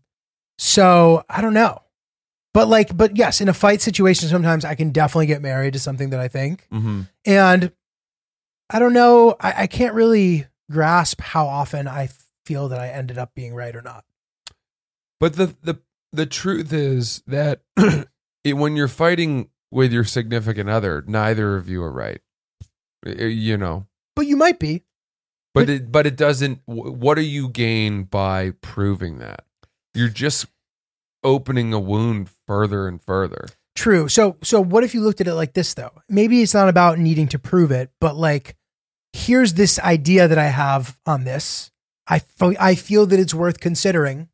so 0.57 1.23
I 1.29 1.41
don't 1.41 1.53
know. 1.53 1.83
But 2.53 2.67
like, 2.67 2.95
but 2.95 3.15
yes, 3.15 3.41
in 3.41 3.49
a 3.49 3.53
fight 3.53 3.81
situation, 3.81 4.27
sometimes 4.27 4.65
I 4.65 4.75
can 4.75 4.91
definitely 4.91 5.27
get 5.27 5.41
married 5.41 5.73
to 5.73 5.79
something 5.79 6.09
that 6.09 6.19
I 6.19 6.27
think. 6.27 6.67
Mm-hmm. 6.71 7.01
And 7.25 7.71
I 8.69 8.79
don't 8.79 8.93
know, 8.93 9.35
I, 9.39 9.63
I 9.63 9.67
can't 9.67 9.93
really 9.93 10.47
grasp 10.71 11.21
how 11.21 11.47
often 11.47 11.87
I 11.87 12.09
feel 12.45 12.69
that 12.69 12.79
I 12.79 12.89
ended 12.89 13.17
up 13.17 13.35
being 13.35 13.53
right 13.53 13.75
or 13.75 13.81
not. 13.81 14.05
But 15.19 15.35
the 15.35 15.55
the 15.61 15.79
the 16.11 16.25
truth 16.25 16.73
is 16.73 17.21
that 17.27 17.61
it, 18.43 18.53
when 18.53 18.75
you're 18.75 18.87
fighting 18.87 19.49
with 19.71 19.91
your 19.93 20.03
significant 20.03 20.69
other, 20.69 21.03
neither 21.05 21.55
of 21.55 21.69
you 21.69 21.83
are 21.83 21.91
right. 21.91 22.21
You 23.05 23.57
know, 23.57 23.87
But 24.15 24.27
you 24.27 24.35
might 24.35 24.59
be. 24.59 24.83
But 25.53 25.61
But- 25.65 25.69
it 25.69 25.91
but 25.91 26.05
it 26.07 26.15
doesn't. 26.15 26.61
What 26.65 27.15
do 27.15 27.21
you 27.21 27.49
gain 27.49 28.03
by 28.03 28.51
proving 28.61 29.19
that? 29.19 29.43
You're 29.93 30.09
just 30.09 30.45
opening 31.23 31.73
a 31.73 31.79
wound 31.79 32.29
further 32.47 32.87
and 32.87 33.01
further. 33.01 33.47
True. 33.75 34.07
So 34.09 34.37
so 34.43 34.61
what 34.61 34.83
if 34.83 34.93
you 34.93 35.01
looked 35.01 35.21
at 35.21 35.27
it 35.27 35.33
like 35.35 35.53
this 35.53 35.73
though? 35.73 35.91
Maybe 36.09 36.41
it's 36.41 36.53
not 36.53 36.69
about 36.69 36.99
needing 36.99 37.27
to 37.29 37.39
prove 37.39 37.71
it, 37.71 37.91
but 37.99 38.15
like 38.15 38.55
here's 39.13 39.53
this 39.55 39.79
idea 39.79 40.27
that 40.27 40.37
I 40.37 40.47
have 40.47 40.97
on 41.05 41.23
this. 41.23 41.71
I 42.07 42.21
I 42.59 42.75
feel 42.75 43.05
that 43.07 43.19
it's 43.19 43.33
worth 43.33 43.59
considering. 43.59 44.29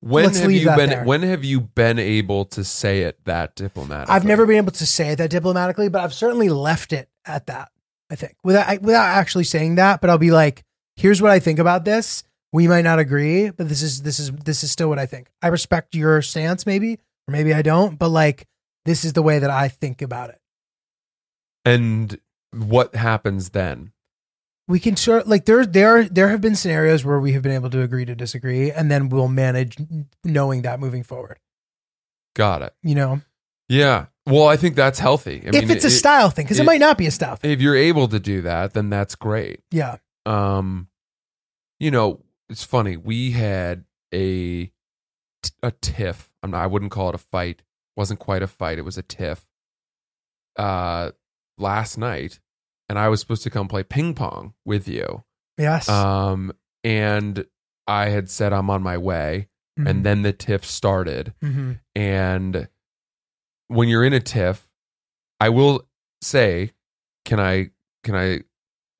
When 0.00 0.24
Let's 0.24 0.40
have 0.40 0.52
you 0.52 0.66
been? 0.66 0.90
there. 0.90 1.04
When 1.04 1.22
have 1.22 1.44
you 1.44 1.60
been 1.62 1.98
able 1.98 2.44
to 2.46 2.62
say 2.62 3.02
it 3.02 3.24
that 3.24 3.56
diplomatically? 3.56 4.14
I've 4.14 4.24
never 4.26 4.44
been 4.44 4.58
able 4.58 4.72
to 4.72 4.84
say 4.86 5.08
it 5.12 5.16
that 5.16 5.30
diplomatically, 5.30 5.88
but 5.88 6.02
I've 6.02 6.12
certainly 6.12 6.50
left 6.50 6.92
it 6.92 7.08
at 7.24 7.46
that. 7.46 7.70
I 8.14 8.16
think 8.16 8.36
without 8.44 8.68
I- 8.68 8.76
without 8.76 9.06
actually 9.06 9.42
saying 9.42 9.74
that, 9.74 10.00
but 10.00 10.08
I'll 10.08 10.18
be 10.18 10.30
like, 10.30 10.62
here's 10.94 11.20
what 11.20 11.32
I 11.32 11.40
think 11.40 11.58
about 11.58 11.84
this. 11.84 12.22
We 12.52 12.68
might 12.68 12.84
not 12.84 13.00
agree, 13.00 13.50
but 13.50 13.68
this 13.68 13.82
is 13.82 14.02
this 14.02 14.20
is 14.20 14.30
this 14.30 14.62
is 14.62 14.70
still 14.70 14.88
what 14.88 15.00
I 15.00 15.06
think. 15.06 15.26
I 15.42 15.48
respect 15.48 15.96
your 15.96 16.22
stance, 16.22 16.64
maybe, 16.64 17.00
or 17.26 17.32
maybe 17.32 17.52
I 17.52 17.62
don't, 17.62 17.98
but 17.98 18.10
like 18.10 18.46
this 18.84 19.04
is 19.04 19.14
the 19.14 19.22
way 19.22 19.40
that 19.40 19.50
I 19.50 19.66
think 19.66 20.00
about 20.00 20.30
it. 20.30 20.40
And 21.64 22.16
what 22.52 22.94
happens 22.94 23.50
then? 23.50 23.90
we 24.66 24.80
can 24.80 24.96
sort 24.96 25.26
like 25.28 25.44
there 25.44 25.66
there 25.66 26.04
there 26.04 26.28
have 26.30 26.40
been 26.40 26.54
scenarios 26.56 27.04
where 27.04 27.20
we 27.20 27.32
have 27.34 27.42
been 27.42 27.52
able 27.52 27.68
to 27.68 27.82
agree 27.82 28.06
to 28.06 28.14
disagree 28.14 28.70
and 28.70 28.90
then 28.90 29.10
we'll 29.10 29.28
manage 29.28 29.76
knowing 30.24 30.62
that 30.62 30.80
moving 30.80 31.02
forward 31.02 31.38
Got 32.34 32.62
it. 32.62 32.72
you 32.82 32.94
know 32.94 33.20
Yeah. 33.68 34.06
Well, 34.26 34.46
I 34.48 34.56
think 34.56 34.74
that's 34.74 34.98
healthy. 34.98 35.42
I 35.46 35.56
if 35.56 35.68
it's 35.70 35.84
a 35.84 35.88
it- 35.88 35.90
style 35.90 36.30
thing 36.30 36.44
because 36.46 36.58
it, 36.58 36.62
it- 36.62 36.66
might 36.66 36.80
not 36.80 36.96
be 36.98 37.06
a 37.06 37.10
style 37.10 37.36
thing 37.36 37.50
if 37.50 37.60
you're 37.60 37.76
able 37.76 38.08
to 38.08 38.18
do 38.18 38.42
that, 38.42 38.72
then 38.74 38.88
that's 38.90 39.14
great. 39.14 39.60
yeah 39.70 39.96
Um, 40.26 40.88
you 41.78 41.90
know, 41.90 42.20
it's 42.48 42.64
funny. 42.64 42.96
We 42.96 43.32
had 43.32 43.84
a 44.14 44.70
a 45.62 45.70
tiff. 45.72 46.30
I'm 46.42 46.52
not, 46.52 46.62
I 46.62 46.66
wouldn't 46.66 46.90
call 46.92 47.10
it 47.10 47.14
a 47.14 47.18
fight. 47.18 47.62
wasn't 47.96 48.18
quite 48.20 48.42
a 48.42 48.46
fight. 48.46 48.78
It 48.78 48.84
was 48.84 48.96
a 48.98 49.02
tiff. 49.02 49.46
Uh, 50.58 51.10
last 51.58 51.98
night, 51.98 52.40
and 52.88 52.98
I 52.98 53.08
was 53.08 53.20
supposed 53.20 53.42
to 53.44 53.50
come 53.50 53.68
play 53.68 53.82
ping 53.82 54.14
pong 54.14 54.54
with 54.64 54.86
you. 54.88 55.24
yes 55.58 55.88
Um, 55.88 56.52
and 56.82 57.44
I 57.86 58.08
had 58.08 58.30
said 58.30 58.52
I'm 58.52 58.70
on 58.70 58.82
my 58.82 58.96
way, 58.98 59.48
Mhm. 59.78 59.88
and 59.90 60.04
then 60.06 60.22
the 60.22 60.32
tiff 60.32 60.64
started. 60.64 61.34
Mhm. 61.42 61.80
And 61.94 62.68
when 63.68 63.88
you're 63.88 64.04
in 64.04 64.12
a 64.12 64.20
tiff, 64.20 64.68
I 65.40 65.48
will 65.48 65.86
say, 66.20 66.72
can 67.24 67.40
I, 67.40 67.70
can 68.02 68.14
I, 68.14 68.40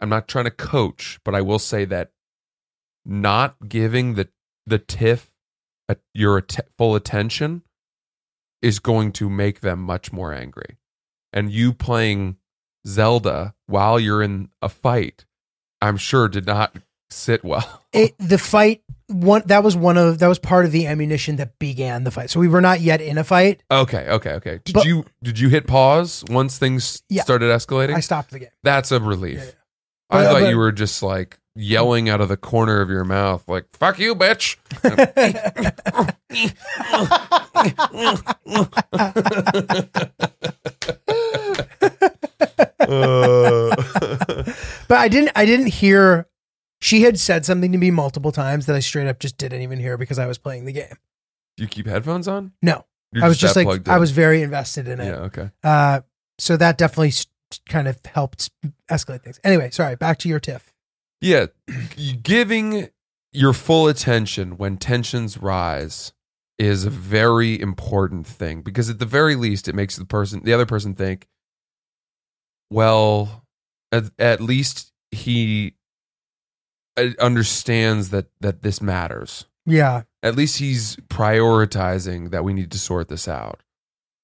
I'm 0.00 0.08
not 0.08 0.28
trying 0.28 0.44
to 0.44 0.50
coach, 0.50 1.20
but 1.24 1.34
I 1.34 1.40
will 1.40 1.58
say 1.58 1.84
that 1.86 2.10
not 3.04 3.68
giving 3.68 4.14
the, 4.14 4.28
the 4.66 4.78
tiff 4.78 5.30
a, 5.88 5.96
your 6.12 6.38
att- 6.38 6.68
full 6.76 6.94
attention 6.94 7.62
is 8.62 8.78
going 8.78 9.12
to 9.12 9.28
make 9.28 9.60
them 9.60 9.80
much 9.80 10.12
more 10.12 10.32
angry. 10.32 10.78
And 11.32 11.50
you 11.50 11.72
playing 11.72 12.36
Zelda 12.86 13.54
while 13.66 13.98
you're 14.00 14.22
in 14.22 14.48
a 14.62 14.68
fight, 14.68 15.26
I'm 15.82 15.96
sure 15.96 16.28
did 16.28 16.46
not 16.46 16.76
sit 17.10 17.44
well. 17.44 17.82
it, 17.92 18.14
the 18.18 18.38
fight 18.38 18.82
one 19.14 19.42
that 19.46 19.62
was 19.62 19.76
one 19.76 19.96
of 19.96 20.18
that 20.18 20.26
was 20.26 20.38
part 20.38 20.64
of 20.64 20.72
the 20.72 20.86
ammunition 20.86 21.36
that 21.36 21.58
began 21.58 22.04
the 22.04 22.10
fight 22.10 22.30
so 22.30 22.40
we 22.40 22.48
were 22.48 22.60
not 22.60 22.80
yet 22.80 23.00
in 23.00 23.16
a 23.16 23.24
fight 23.24 23.62
Okay, 23.70 24.06
okay, 24.08 24.32
okay. 24.32 24.60
Did 24.64 24.74
But- 24.74 24.84
you 24.86 25.04
did 25.22 25.38
you 25.38 25.48
hit 25.48 25.66
pause 25.66 26.24
once 26.28 26.58
things 26.58 27.02
Yeah. 27.08 27.22
started 27.22 27.46
escalating? 27.50 27.94
i 27.94 28.00
stopped 28.00 28.30
the 28.32 28.40
game 28.40 28.48
That's 28.64 28.90
a 28.92 29.00
relief. 29.00 29.38
Yeah, 29.38 29.44
yeah. 29.44 29.50
I 30.10 30.16
But- 30.24 30.32
thought 30.32 30.40
but- 30.40 30.50
you 30.50 30.58
were 30.58 30.72
just 30.72 31.02
like 31.02 31.38
yelling 31.56 32.08
out 32.08 32.20
of 32.20 32.28
the 32.28 32.36
corner 32.36 32.80
of 32.80 32.90
your 32.90 33.04
mouth, 33.04 33.44
like 33.46 33.66
"fuck 33.74 34.00
you, 34.00 34.16
bitch." 34.16 34.56
Uh, 34.82 36.10
But 44.88 44.98
I 44.98 45.08
didn't 45.08 45.30
I 45.34 45.46
didn't 45.46 45.68
hear 45.68 46.26
she 46.84 47.00
had 47.00 47.18
said 47.18 47.46
something 47.46 47.72
to 47.72 47.78
me 47.78 47.90
multiple 47.90 48.30
times 48.30 48.66
that 48.66 48.76
I 48.76 48.80
straight 48.80 49.06
up 49.06 49.18
just 49.18 49.38
didn't 49.38 49.62
even 49.62 49.78
hear 49.78 49.96
because 49.96 50.18
I 50.18 50.26
was 50.26 50.36
playing 50.36 50.66
the 50.66 50.72
game. 50.72 50.94
Do 51.56 51.62
you 51.62 51.68
keep 51.68 51.86
headphones 51.86 52.28
on? 52.28 52.52
No. 52.60 52.84
You're 53.10 53.24
I 53.24 53.28
was 53.28 53.38
just 53.38 53.54
that 53.54 53.64
like 53.64 53.88
I 53.88 53.98
was 53.98 54.10
very 54.10 54.42
invested 54.42 54.86
in 54.86 55.00
it. 55.00 55.06
Yeah. 55.06 55.14
Okay. 55.20 55.50
Uh 55.62 56.02
so 56.38 56.58
that 56.58 56.76
definitely 56.76 57.12
kind 57.66 57.88
of 57.88 57.98
helped 58.04 58.50
escalate 58.90 59.22
things. 59.22 59.40
Anyway, 59.42 59.70
sorry, 59.70 59.96
back 59.96 60.18
to 60.18 60.28
your 60.28 60.40
tiff. 60.40 60.74
Yeah, 61.22 61.46
giving 62.22 62.90
your 63.32 63.54
full 63.54 63.88
attention 63.88 64.58
when 64.58 64.76
tensions 64.76 65.38
rise 65.38 66.12
is 66.58 66.84
a 66.84 66.90
very 66.90 67.58
important 67.58 68.26
thing 68.26 68.60
because 68.60 68.90
at 68.90 68.98
the 68.98 69.06
very 69.06 69.36
least 69.36 69.68
it 69.68 69.74
makes 69.74 69.96
the 69.96 70.04
person 70.04 70.42
the 70.44 70.52
other 70.52 70.66
person 70.66 70.94
think 70.94 71.28
well 72.70 73.44
at, 73.90 74.04
at 74.18 74.40
least 74.40 74.92
he 75.10 75.74
understands 76.96 78.10
that 78.10 78.26
that 78.40 78.62
this 78.62 78.80
matters. 78.80 79.46
Yeah. 79.66 80.02
at 80.22 80.36
least 80.36 80.58
he's 80.58 80.96
prioritizing 81.08 82.30
that 82.30 82.44
we 82.44 82.52
need 82.52 82.70
to 82.72 82.78
sort 82.78 83.08
this 83.08 83.26
out. 83.28 83.62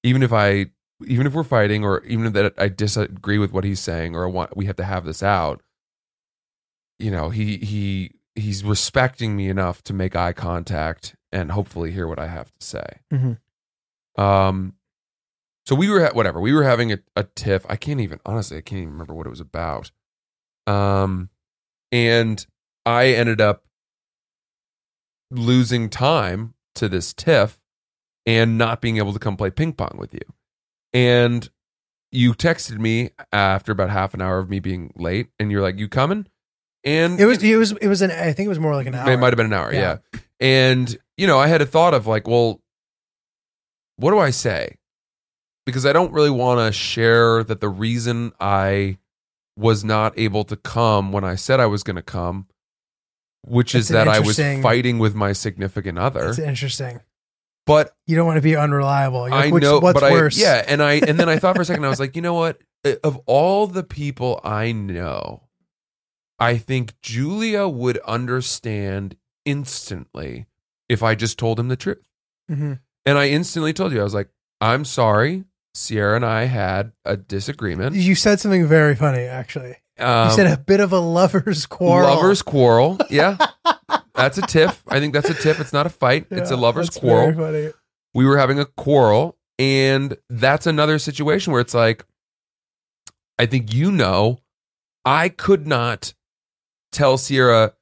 Even 0.03 0.23
if 0.23 0.31
i 0.33 0.67
even 1.07 1.25
if 1.25 1.33
we're 1.33 1.43
fighting 1.43 1.83
or 1.83 2.03
even 2.05 2.27
if 2.27 2.33
that 2.33 2.53
i 2.57 2.67
disagree 2.69 3.37
with 3.39 3.51
what 3.51 3.63
he's 3.63 3.79
saying 3.79 4.15
or 4.15 4.23
I 4.25 4.29
want 4.29 4.55
we 4.55 4.65
have 4.65 4.75
to 4.75 4.83
have 4.83 5.03
this 5.03 5.23
out 5.23 5.61
you 6.99 7.09
know 7.09 7.29
he 7.31 7.57
he 7.57 8.11
he's 8.35 8.63
respecting 8.63 9.35
me 9.35 9.49
enough 9.49 9.83
to 9.85 9.93
make 9.93 10.15
eye 10.15 10.31
contact 10.33 11.15
and 11.31 11.51
hopefully 11.51 11.91
hear 11.91 12.07
what 12.07 12.19
i 12.19 12.27
have 12.27 12.51
to 12.59 12.65
say. 12.65 12.85
Mhm. 13.11 13.39
um 14.17 14.75
so 15.65 15.73
we 15.75 15.89
were 15.89 16.01
ha- 16.05 16.13
whatever 16.13 16.39
we 16.39 16.53
were 16.53 16.63
having 16.63 16.91
a, 16.91 16.99
a 17.15 17.23
tiff. 17.23 17.65
I 17.69 17.75
can't 17.77 17.99
even 17.99 18.19
honestly 18.25 18.57
i 18.57 18.61
can't 18.61 18.81
even 18.81 18.91
remember 18.93 19.13
what 19.15 19.25
it 19.25 19.31
was 19.31 19.39
about. 19.39 19.89
Um 20.67 21.29
and 21.91 22.45
i 22.85 23.07
ended 23.07 23.39
up 23.41 23.63
losing 25.29 25.89
time 25.89 26.53
to 26.75 26.89
this 26.89 27.13
tiff 27.13 27.59
and 28.25 28.57
not 28.57 28.81
being 28.81 28.97
able 28.97 29.13
to 29.13 29.19
come 29.19 29.35
play 29.37 29.49
ping 29.49 29.73
pong 29.73 29.95
with 29.97 30.13
you. 30.13 30.19
And 30.93 31.49
you 32.11 32.33
texted 32.33 32.77
me 32.79 33.11
after 33.31 33.71
about 33.71 33.89
half 33.89 34.13
an 34.13 34.21
hour 34.21 34.39
of 34.39 34.49
me 34.49 34.59
being 34.59 34.91
late, 34.95 35.29
and 35.39 35.51
you're 35.51 35.61
like, 35.61 35.79
"You 35.79 35.87
coming?" 35.87 36.27
And 36.83 37.19
It 37.19 37.25
was 37.25 37.41
it 37.41 37.55
was 37.55 37.71
it 37.73 37.87
was 37.87 38.01
an 38.01 38.11
I 38.11 38.33
think 38.33 38.45
it 38.45 38.49
was 38.49 38.59
more 38.59 38.75
like 38.75 38.87
an 38.87 38.95
hour. 38.95 39.09
it 39.09 39.17
might 39.17 39.27
have 39.27 39.37
been 39.37 39.45
an 39.45 39.53
hour, 39.53 39.73
yeah. 39.73 39.97
Yeah. 40.13 40.19
And 40.39 40.97
you 41.17 41.27
know, 41.27 41.39
I 41.39 41.47
had 41.47 41.61
a 41.61 41.65
thought 41.65 41.93
of 41.93 42.07
like, 42.07 42.27
well, 42.27 42.61
what 43.95 44.11
do 44.11 44.19
I 44.19 44.31
say? 44.31 44.77
Because 45.65 45.85
I 45.85 45.93
don't 45.93 46.11
really 46.11 46.31
want 46.31 46.59
to 46.59 46.71
share 46.77 47.43
that 47.43 47.61
the 47.61 47.69
reason 47.69 48.33
I 48.39 48.97
was 49.55 49.83
not 49.83 50.17
able 50.17 50.43
to 50.45 50.55
come 50.55 51.11
when 51.11 51.23
I 51.23 51.35
said 51.35 51.59
I 51.59 51.67
was 51.67 51.83
going 51.83 51.97
to 51.97 52.01
come, 52.01 52.47
which 53.47 53.73
is 53.75 53.87
that 53.89 54.07
I 54.07 54.19
was 54.19 54.37
interesting- 54.39 54.61
fighting 54.61 54.99
with 54.99 55.15
my 55.15 55.33
significant 55.33 55.97
other. 55.97 56.29
It's 56.29 56.39
interesting. 56.39 57.01
But 57.67 57.93
You 58.07 58.15
don't 58.15 58.25
want 58.25 58.37
to 58.37 58.41
be 58.41 58.55
unreliable. 58.55 59.27
You're 59.29 59.37
like, 59.37 59.45
I 59.45 59.51
which- 59.51 59.63
know, 59.63 59.79
what's 59.79 59.99
but 59.99 60.11
worse. 60.11 60.37
I 60.39 60.41
yeah, 60.41 60.65
and 60.67 60.81
I 60.81 60.93
and 60.93 61.19
then 61.19 61.29
I 61.29 61.37
thought 61.37 61.55
for 61.55 61.61
a 61.61 61.65
second, 61.65 61.85
I 61.85 61.89
was 61.89 61.99
like, 62.05 62.15
you 62.15 62.21
know 62.21 62.33
what? 62.33 62.59
Uh, 62.85 62.93
Of 63.03 63.17
all 63.27 63.67
the 63.67 63.83
people 63.83 64.41
I 64.43 64.71
know, 64.71 65.43
I 66.39 66.57
think 66.57 66.99
Giulio 67.01 67.69
would 67.69 67.97
understand 67.99 69.15
instantly 69.45 70.47
if 70.89 71.03
I 71.03 71.13
just 71.15 71.37
told 71.37 71.59
him 71.59 71.67
the 71.67 71.75
truth. 71.75 72.03
Mhm. 72.49 72.79
And 73.05 73.17
I 73.17 73.29
instantly 73.29 73.73
told 73.73 73.91
you, 73.93 74.01
I 74.01 74.03
was 74.03 74.13
like, 74.15 74.29
I'm 74.59 74.83
sorry, 74.85 75.45
Sierra 75.75 76.15
and 76.15 76.25
I 76.25 76.45
had 76.45 76.91
a 77.05 77.15
disagreement. 77.15 77.95
You 77.95 78.15
said 78.15 78.39
something 78.39 78.65
very 78.67 78.95
funny, 78.95 79.21
actually. 79.21 79.77
Um, 79.99 80.29
You 80.29 80.35
said 80.35 80.47
a 80.47 80.57
bit 80.57 80.79
of 80.79 80.91
a 80.93 80.99
lover's 80.99 81.65
quarrel. 81.65 82.09
Lovers 82.15 82.41
quarrel. 82.41 82.97
Yeah. 83.09 83.37
that's 84.15 84.37
a 84.37 84.41
tiff. 84.41 84.81
I 84.87 84.99
think 84.99 85.13
that's 85.13 85.29
a 85.29 85.33
tiff. 85.33 85.59
It's 85.59 85.73
not 85.73 85.85
a 85.85 85.89
fight. 85.89 86.27
it's 86.31 86.51
a 86.51 86.55
lovers 86.55 86.89
quarrel. 86.89 87.73
we 88.13 88.25
were 88.25 88.37
having 88.37 88.59
a 88.59 88.65
quarrel 88.65 89.37
and 89.59 90.17
that's 90.29 90.65
another 90.65 90.97
situation 90.97 91.51
where 91.53 91.61
it's 91.61 91.73
like 91.73 92.03
i 93.37 93.45
think 93.45 93.71
you 93.73 93.91
know 93.91 94.39
i 95.05 95.29
could 95.29 95.67
not 95.67 96.13
tell 96.91 97.17
sierra 97.17 97.73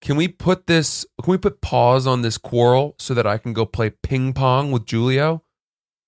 can 0.00 0.16
we 0.16 0.26
put 0.28 0.66
this 0.66 1.04
can 1.22 1.32
we 1.32 1.36
put 1.38 1.60
pause 1.60 2.06
on 2.06 2.22
this 2.22 2.38
quarrel 2.38 2.94
so 2.98 3.12
that 3.14 3.26
i 3.26 3.36
can 3.36 3.52
go 3.52 3.66
play 3.66 3.90
ping 3.90 4.32
pong 4.32 4.70
with 4.72 4.86
giulio 4.86 5.42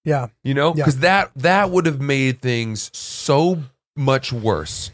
Yeah. 0.04 0.28
you 0.42 0.54
know 0.54 0.68
Yeah. 0.68 0.84
because 0.84 1.00
that 1.00 1.32
that 1.36 1.70
would 1.70 1.84
have 1.86 2.00
made 2.00 2.40
things 2.40 2.90
so 2.96 3.62
much 3.96 4.32
worse 4.32 4.90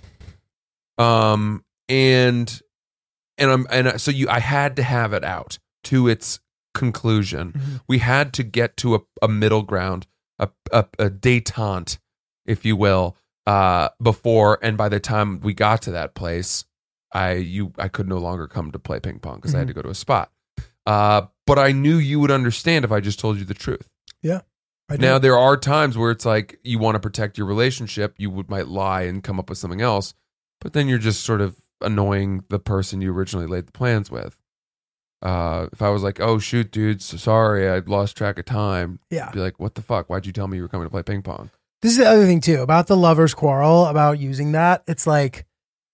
um 1.01 1.65
and 1.89 2.61
and 3.39 3.51
i'm 3.51 3.67
and 3.71 3.89
I- 3.89 3.97
so 3.97 4.11
you 4.11 4.29
i 4.29 4.39
had 4.41 4.77
to 4.77 4.83
have 4.83 5.13
it 5.13 5.25
out 5.25 5.59
to 5.85 6.09
its 6.09 6.41
conclusion 6.75 7.53
Mhm. 7.53 7.81
we 7.89 7.99
had 7.99 8.33
to 8.35 8.43
get 8.45 8.77
to 8.79 8.95
a, 8.95 9.01
a 9.23 9.29
middle 9.29 9.63
ground 9.63 10.07
a, 10.39 10.49
a 10.73 10.85
a 10.99 11.11
detente 11.11 11.99
if 12.47 12.65
you 12.65 12.77
will 12.77 13.17
uh 13.47 13.89
before 14.03 14.59
and 14.63 14.77
by 14.77 14.89
the 14.89 15.01
time 15.01 15.41
we 15.41 15.53
got 15.55 15.83
to 15.83 15.91
that 15.91 16.15
place 16.15 16.65
i 17.13 17.33
you 17.33 17.73
i 17.79 17.89
could 17.89 18.09
no 18.09 18.19
longer 18.19 18.47
come 18.47 18.71
to 18.71 18.79
play 18.79 19.01
ping 19.01 19.19
pong 19.19 19.37
because 19.37 19.55
i 19.55 19.59
had 19.59 19.67
to 19.69 19.75
go 19.75 19.83
to 19.83 19.89
a 19.91 19.95
spot 19.95 20.31
uh 20.87 21.23
but 21.47 21.59
i 21.59 21.73
knew 21.73 21.97
you 21.97 22.21
would 22.21 22.31
understand 22.31 22.85
if 22.85 22.93
i 22.93 23.01
just 23.01 23.19
told 23.19 23.37
you 23.39 23.45
the 23.45 23.55
truth 23.55 23.89
Yeah. 24.23 24.43
now 24.91 25.19
there 25.19 25.37
are 25.39 25.57
times 25.57 25.99
where 25.99 26.11
it's 26.13 26.25
like 26.27 26.59
you 26.63 26.79
want 26.79 26.95
to 26.95 27.01
protect 27.01 27.37
your 27.39 27.47
relationship, 27.47 28.15
you 28.19 28.31
would 28.31 28.49
might 28.51 28.69
lie 28.69 29.03
and 29.03 29.23
come 29.25 29.39
up 29.41 29.49
with 29.49 29.59
something 29.59 29.81
else, 29.81 30.15
but 30.61 30.73
then 30.73 30.89
you're 30.89 30.99
just 30.99 31.25
sort 31.25 31.41
of 31.41 31.57
annoying 31.81 32.45
the 32.49 32.59
person 32.59 33.01
you 33.01 33.13
originally 33.13 33.47
laid 33.47 33.67
the 33.67 33.73
plans 33.73 34.11
with. 34.11 34.37
Uh, 35.23 35.67
if 35.73 35.83
I 35.83 35.91
was 35.91 36.03
like, 36.03 36.19
"Oh 36.21 36.39
shoot, 36.39 36.71
dude, 36.73 37.03
so 37.03 37.17
sorry, 37.19 37.69
I 37.69 37.79
lost 37.81 38.17
track 38.17 38.39
of 38.39 38.47
time," 38.47 39.01
yeah. 39.11 39.31
Be 39.31 39.41
like, 39.41 39.61
"What 39.61 39.75
the 39.75 39.83
fuck? 39.83 40.09
Why'd 40.09 40.25
you 40.25 40.33
tell 40.33 40.49
me 40.49 40.57
you 40.57 40.63
were 40.63 40.69
coming 40.69 40.87
to 40.87 40.91
play 40.91 41.03
ping 41.03 41.23
pong?" 41.23 41.51
This 41.83 41.93
is 41.93 41.99
the 41.99 42.09
other 42.09 42.25
thing 42.27 42.41
too 42.41 42.63
about 42.63 42.87
the 42.87 42.97
lovers 42.97 43.35
quarrel 43.35 43.87
about 43.87 44.19
using 44.19 44.53
that. 44.53 44.83
It's 44.87 45.07
like 45.07 45.45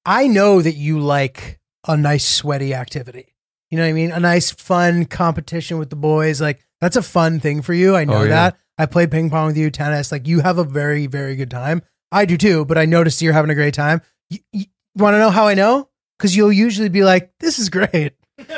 I 0.05 0.29
know 0.29 0.63
that 0.63 0.77
you 0.77 1.01
like 1.01 1.59
a 1.89 1.97
nice 1.97 2.25
sweaty 2.27 2.73
activity. 2.73 3.35
You 3.71 3.79
know 3.79 3.83
what 3.85 3.89
I 3.91 3.93
mean? 3.95 4.13
A 4.13 4.21
nice 4.21 4.53
fun 4.53 5.07
competition 5.07 5.79
with 5.79 5.91
the 5.91 5.97
boys. 5.97 6.41
Like 6.41 6.61
that's 6.81 6.97
a 6.97 7.03
fun 7.03 7.41
thing 7.41 7.63
for 7.63 7.75
you. 7.75 7.97
I 7.97 8.05
know 8.05 8.19
Oh, 8.19 8.23
yeah. 8.23 8.29
that. 8.29 8.59
I 8.79 8.87
play 8.87 9.07
ping 9.09 9.29
pong 9.31 9.49
with 9.49 9.57
you, 9.57 9.71
tennis. 9.71 10.13
Like 10.13 10.29
you 10.29 10.41
have 10.41 10.59
a 10.59 10.65
very 10.65 11.07
very 11.09 11.35
good 11.35 11.51
time. 11.51 11.83
I 12.13 12.27
do 12.27 12.37
too, 12.37 12.65
but 12.65 12.79
I 12.79 12.85
noticed 12.85 13.21
you're 13.23 13.33
having 13.33 13.51
a 13.51 13.55
great 13.57 13.75
time. 13.75 14.03
You, 14.31 14.39
you 14.53 14.65
want 14.97 15.15
to 15.15 15.19
know 15.19 15.31
how 15.31 15.47
I 15.47 15.55
know? 15.55 15.89
Because 16.19 16.35
you'll 16.37 16.53
usually 16.53 16.89
be 16.89 17.05
like, 17.05 17.33
"This 17.41 17.59
is 17.59 17.69
great," 17.69 18.13
and 18.39 18.49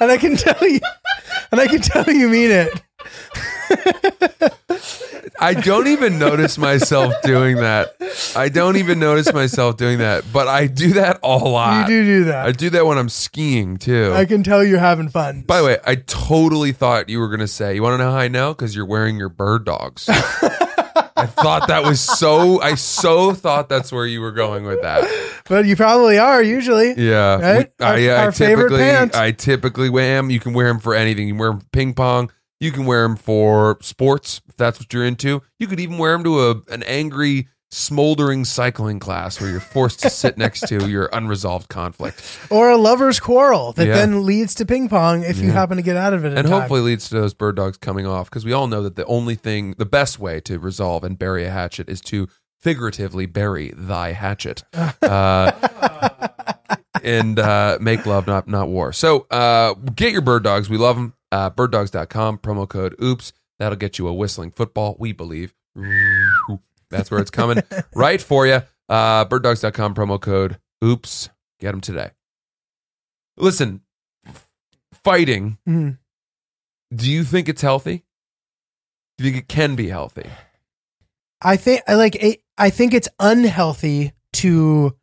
I 0.00 0.16
can 0.18 0.36
tell 0.36 0.66
you, 0.66 0.80
and 1.50 1.60
I 1.60 1.66
can 1.66 1.80
tell 1.80 2.08
you 2.08 2.28
mean 2.28 2.50
it. 2.50 2.82
I 5.40 5.54
don't 5.54 5.86
even 5.86 6.18
notice 6.18 6.58
myself 6.58 7.14
doing 7.22 7.56
that. 7.56 7.94
I 8.34 8.48
don't 8.48 8.76
even 8.76 8.98
notice 8.98 9.32
myself 9.32 9.76
doing 9.76 9.98
that, 9.98 10.24
but 10.32 10.48
I 10.48 10.66
do 10.66 10.94
that 10.94 11.20
a 11.22 11.28
lot. 11.28 11.88
You 11.88 12.02
do 12.02 12.04
do 12.04 12.24
that. 12.24 12.46
I 12.46 12.52
do 12.52 12.70
that 12.70 12.86
when 12.86 12.98
I'm 12.98 13.08
skiing 13.08 13.76
too. 13.76 14.12
I 14.14 14.24
can 14.24 14.42
tell 14.42 14.64
you're 14.64 14.80
having 14.80 15.08
fun. 15.08 15.42
By 15.42 15.58
the 15.60 15.66
way, 15.66 15.78
I 15.86 15.94
totally 15.96 16.72
thought 16.72 17.08
you 17.08 17.20
were 17.20 17.28
going 17.28 17.40
to 17.40 17.48
say, 17.48 17.76
you 17.76 17.82
want 17.82 17.94
to 17.98 18.04
know 18.04 18.10
how 18.10 18.18
I 18.18 18.28
know? 18.28 18.52
Because 18.52 18.74
you're 18.74 18.86
wearing 18.86 19.16
your 19.16 19.28
bird 19.28 19.64
dogs. 19.64 20.08
I 21.18 21.26
thought 21.26 21.68
that 21.68 21.82
was 21.84 22.00
so, 22.00 22.60
I 22.60 22.74
so 22.74 23.32
thought 23.34 23.68
that's 23.68 23.90
where 23.92 24.06
you 24.06 24.20
were 24.20 24.32
going 24.32 24.64
with 24.64 24.82
that. 24.82 25.04
but 25.48 25.66
you 25.66 25.76
probably 25.76 26.18
are 26.18 26.42
usually. 26.42 26.94
Yeah. 26.96 27.36
Right? 27.40 27.72
I, 27.80 27.84
Our- 27.84 27.94
I 27.94 28.24
our 28.24 28.32
favorite 28.32 28.64
typically, 28.70 28.78
pant. 28.78 29.14
I 29.16 29.30
typically 29.32 29.90
wear 29.90 30.16
them. 30.16 30.30
You 30.30 30.40
can 30.40 30.52
wear 30.54 30.68
them 30.68 30.78
for 30.78 30.94
anything. 30.94 31.26
You 31.28 31.34
can 31.34 31.38
wear 31.40 31.50
them 31.50 31.60
for 31.60 31.66
ping 31.72 31.94
pong. 31.94 32.30
You 32.60 32.72
can 32.72 32.86
wear 32.86 33.02
them 33.02 33.16
for 33.16 33.78
sports, 33.82 34.40
if 34.48 34.56
that's 34.56 34.80
what 34.80 34.92
you're 34.92 35.04
into. 35.04 35.42
You 35.58 35.66
could 35.68 35.78
even 35.80 35.98
wear 35.98 36.12
them 36.12 36.24
to 36.24 36.40
a, 36.50 36.54
an 36.72 36.82
angry, 36.84 37.48
smoldering 37.70 38.44
cycling 38.44 38.98
class 38.98 39.40
where 39.40 39.50
you're 39.50 39.60
forced 39.60 40.00
to 40.00 40.10
sit 40.10 40.38
next 40.38 40.66
to 40.68 40.88
your 40.88 41.06
unresolved 41.12 41.68
conflict. 41.68 42.22
Or 42.50 42.70
a 42.70 42.76
lover's 42.76 43.20
quarrel 43.20 43.72
that 43.74 43.86
Yeah. 43.86 43.94
then 43.94 44.24
leads 44.24 44.54
to 44.56 44.64
ping 44.66 44.88
pong 44.88 45.22
if 45.22 45.38
you 45.38 45.50
happen 45.50 45.76
to 45.76 45.82
get 45.82 45.96
out 45.96 46.14
of 46.14 46.24
it. 46.24 46.32
And 46.36 46.48
time. 46.48 46.60
hopefully 46.60 46.80
leads 46.80 47.08
to 47.10 47.14
those 47.20 47.34
bird 47.34 47.56
dogs 47.56 47.76
coming 47.76 48.06
off 48.06 48.30
because 48.30 48.44
we 48.44 48.52
all 48.52 48.66
know 48.68 48.82
that 48.82 48.96
the 48.96 49.04
only 49.06 49.34
thing 49.34 49.74
the 49.76 49.84
best 49.86 50.18
way 50.18 50.40
to 50.40 50.58
resolve 50.58 51.04
and 51.04 51.18
bury 51.18 51.44
a 51.44 51.50
hatchet 51.50 51.88
is 51.90 52.00
to 52.02 52.28
figuratively 52.60 53.26
bury 53.26 53.72
thy 53.76 54.12
hatchet 54.12 54.64
uh, 55.02 55.52
and 57.04 57.38
uh, 57.38 57.78
make 57.80 58.04
love 58.06 58.26
not 58.26 58.48
not 58.48 58.68
war 58.68 58.92
so 58.92 59.26
uh, 59.30 59.74
get 59.74 60.10
your 60.12 60.22
bird 60.22 60.42
dogs 60.42 60.68
we 60.68 60.76
love 60.76 60.96
them 60.96 61.14
uh, 61.30 61.48
birddogs.com 61.50 62.38
promo 62.38 62.68
code 62.68 62.96
oops 63.00 63.32
that'll 63.60 63.76
get 63.78 63.98
you 63.98 64.08
a 64.08 64.12
whistling 64.12 64.50
football 64.50 64.96
we 64.98 65.12
believe 65.12 65.54
that's 66.90 67.10
where 67.10 67.20
it's 67.20 67.30
coming 67.30 67.62
right 67.94 68.20
for 68.20 68.46
you 68.46 68.62
uh, 68.88 69.24
birddogs.com 69.26 69.94
promo 69.94 70.20
code 70.20 70.58
Oops, 70.84 71.28
get 71.60 71.72
them 71.72 71.80
today. 71.80 72.10
Listen, 73.36 73.80
fighting, 75.04 75.58
Mhm. 75.68 75.98
do 76.94 77.10
you 77.10 77.24
think 77.24 77.48
it's 77.48 77.62
healthy? 77.62 78.04
Do 79.16 79.24
you 79.24 79.32
think 79.32 79.44
it 79.44 79.48
can 79.48 79.74
be 79.76 79.88
healthy? 79.88 80.28
I 81.42 81.56
think 81.56 81.82
I 81.86 81.94
like 81.94 82.14
it, 82.16 82.42
I 82.56 82.70
think 82.70 82.94
it's 82.94 83.08
unhealthy 83.20 84.12
to 84.34 84.96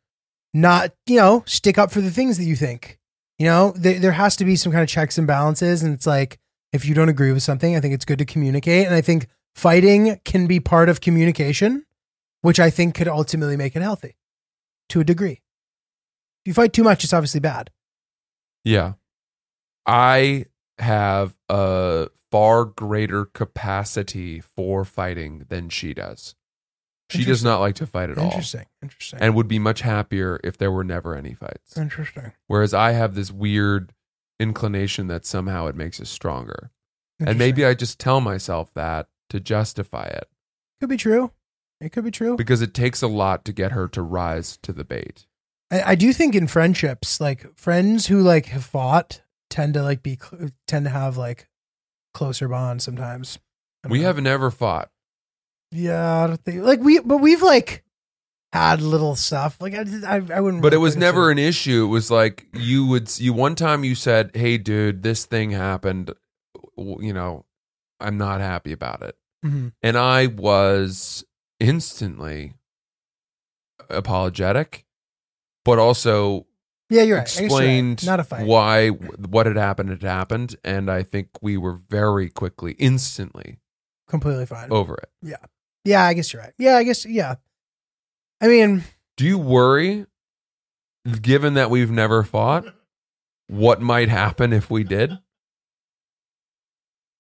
not, 0.54 0.92
you 1.06 1.18
know, 1.18 1.44
stick 1.46 1.78
up 1.78 1.92
for 1.92 2.02
the 2.02 2.12
things 2.12 2.38
that 2.38 2.44
you 2.46 2.56
think. 2.56 3.00
You 3.40 3.48
know, 3.48 3.74
there, 3.76 4.00
there 4.00 4.12
has 4.14 4.36
to 4.38 4.46
be 4.46 4.56
some 4.56 4.72
kind 4.72 4.82
of 4.84 4.88
checks 4.90 5.18
and 5.18 5.28
balances 5.28 5.84
and 5.84 5.94
it's 5.94 6.08
like 6.08 6.40
if 6.74 6.86
you 6.86 6.94
don't 6.96 7.10
agree 7.10 7.32
with 7.32 7.44
something, 7.44 7.76
I 7.76 7.80
think 7.80 7.94
it's 7.94 8.06
good 8.06 8.20
to 8.20 8.26
communicate 8.26 8.86
and 8.86 8.96
I 8.96 9.02
think 9.02 9.28
fighting 9.56 10.20
can 10.26 10.47
be 10.47 10.60
part 10.60 10.89
of 10.89 11.01
communication, 11.01 11.86
which 12.41 12.60
I 12.60 12.70
think 12.70 12.95
could 12.95 13.08
ultimately 13.08 13.58
make 13.58 13.76
it 13.76 13.82
healthy 13.82 14.18
to 14.89 14.99
a 14.99 15.03
degree. 15.03 15.41
If 16.43 16.49
you 16.49 16.53
fight 16.53 16.74
too 16.74 16.84
much, 16.84 17.03
it's 17.03 17.14
obviously 17.14 17.39
bad. 17.39 17.72
Yeah. 18.64 18.93
I 19.86 20.45
have 20.78 21.36
a 21.49 22.10
far 22.32 22.66
greater 22.66 23.26
capacity 23.26 24.41
for 24.41 24.84
fighting 24.86 25.45
than 25.49 25.70
she 25.70 25.93
does. 25.93 26.36
She 27.12 27.24
does 27.24 27.43
not 27.43 27.60
like 27.60 27.76
to 27.76 27.86
fight 27.86 28.10
at 28.10 28.18
all 28.18 28.26
Interesting. 28.26 28.66
Interesting. 28.82 29.20
and 29.22 29.36
would 29.36 29.47
be 29.47 29.60
much 29.60 29.82
happier 29.82 30.39
if 30.43 30.58
there 30.58 30.72
were 30.72 30.84
never 30.84 31.16
any 31.16 31.36
fights. 31.36 31.78
Interesting. 31.78 32.32
Whereas 32.47 32.74
I 32.74 32.93
have 32.93 33.14
this 33.14 33.32
weird 33.32 33.93
inclination 34.39 35.06
that 35.08 35.24
somehow 35.26 35.68
it 35.68 35.76
makes 35.76 36.01
us 36.01 36.10
stronger. 36.10 36.72
And 37.20 37.38
maybe 37.38 37.64
I 37.64 37.76
just 37.76 37.99
tell 37.99 38.22
myself 38.22 38.74
that 38.74 39.08
to 39.30 39.39
justify 39.39 40.05
it 40.05 40.28
could 40.80 40.89
be 40.89 40.97
true. 40.97 41.32
It 41.82 41.91
could 41.91 42.03
be 42.05 42.11
true. 42.11 42.36
because 42.38 42.61
it 42.61 42.73
takes 42.73 43.01
a 43.01 43.07
lot 43.07 43.43
to 43.45 43.53
get 43.53 43.71
her 43.73 43.88
to 43.89 44.01
rise 44.01 44.57
to 44.63 44.71
the 44.73 44.84
bait. 44.86 45.26
I, 45.71 45.82
I 45.91 45.95
do 45.95 46.13
think 46.13 46.36
in 46.36 46.47
friendships, 46.47 47.19
like 47.19 47.57
friends 47.57 48.07
who 48.07 48.21
like 48.21 48.45
have 48.47 48.63
fought 48.65 49.21
tend 49.49 49.73
to 49.76 49.84
like 49.84 50.01
be 50.03 50.17
cl- 50.21 50.49
tend 50.67 50.86
to 50.86 50.91
have 50.91 51.17
like 51.17 51.47
closer 52.13 52.47
bonds 52.47 52.84
sometimes. 52.84 53.39
We 53.89 53.99
know. 53.99 54.07
have 54.07 54.21
never 54.21 54.51
fought. 54.51 54.89
yeah, 55.71 56.23
I 56.23 56.28
don't 56.28 56.43
think 56.43 56.63
like 56.63 56.80
we, 56.82 56.99
but 56.99 57.17
we've 57.17 57.41
like 57.41 57.84
had 58.53 58.82
little 58.82 59.15
stuff. 59.15 59.57
Like 59.59 59.73
I, 59.76 59.86
I, 60.07 60.21
I 60.36 60.39
wouldn't. 60.39 60.61
But 60.61 60.71
really 60.71 60.82
it 60.82 60.84
was 60.84 60.95
never 60.95 61.28
to- 61.28 61.32
an 61.32 61.38
issue. 61.39 61.84
It 61.86 61.89
was 61.89 62.09
like 62.09 62.47
you 62.53 62.86
would 62.88 63.17
you 63.19 63.34
one 63.34 63.55
time 63.55 63.84
you 63.84 63.95
said, 63.95 64.32
"Hey 64.34 64.57
dude, 64.57 65.03
this 65.03 65.26
thing 65.26 65.51
happened. 65.51 66.13
You 66.78 67.13
know, 67.13 67.45
I'm 68.00 68.18
not 68.18 68.41
happy 68.41 68.72
about 68.72 69.02
it." 69.02 69.16
Mhm. 69.46 69.74
And 69.84 69.98
I 69.98 70.28
was 70.28 71.24
instantly 71.60 72.54
apologetic, 73.89 74.86
but 75.64 75.80
also 75.80 76.48
Yeah, 76.89 77.02
you're 77.04 77.18
right. 77.18 77.28
I 77.38 77.41
you're 77.41 77.50
right. 77.50 77.56
explained 77.56 78.06
Not 78.06 78.20
a 78.20 78.24
fight. 78.24 78.46
why 78.46 78.89
what 78.89 79.46
had 79.46 79.56
happened 79.58 79.89
had 79.89 80.04
happened, 80.04 80.56
and 80.64 80.89
I 80.89 81.04
think 81.04 81.30
we 81.41 81.58
were 81.58 81.80
very 81.89 82.30
quickly, 82.30 82.74
instantly 82.74 83.60
Completely 84.08 84.46
fine. 84.46 84.72
over 84.72 84.96
it. 84.96 85.10
Yeah, 85.22 85.38
yeah, 85.84 86.04
I 86.06 86.14
guess 86.14 86.32
you're 86.32 86.41
right. 86.41 86.54
Yeah, 86.58 86.78
I 86.78 86.84
guess 86.84 87.06
yeah. 87.06 87.36
I 88.41 88.48
mean, 88.48 88.84
Do 89.18 89.26
you 89.26 89.38
worry, 89.39 90.06
given 91.22 91.54
that 91.54 91.70
we've 91.70 91.89
never 91.89 92.22
fought, 92.24 92.66
what 93.48 93.82
might 93.82 94.10
happen 94.10 94.52
if 94.52 94.70
we 94.70 94.84
did? 94.84 95.18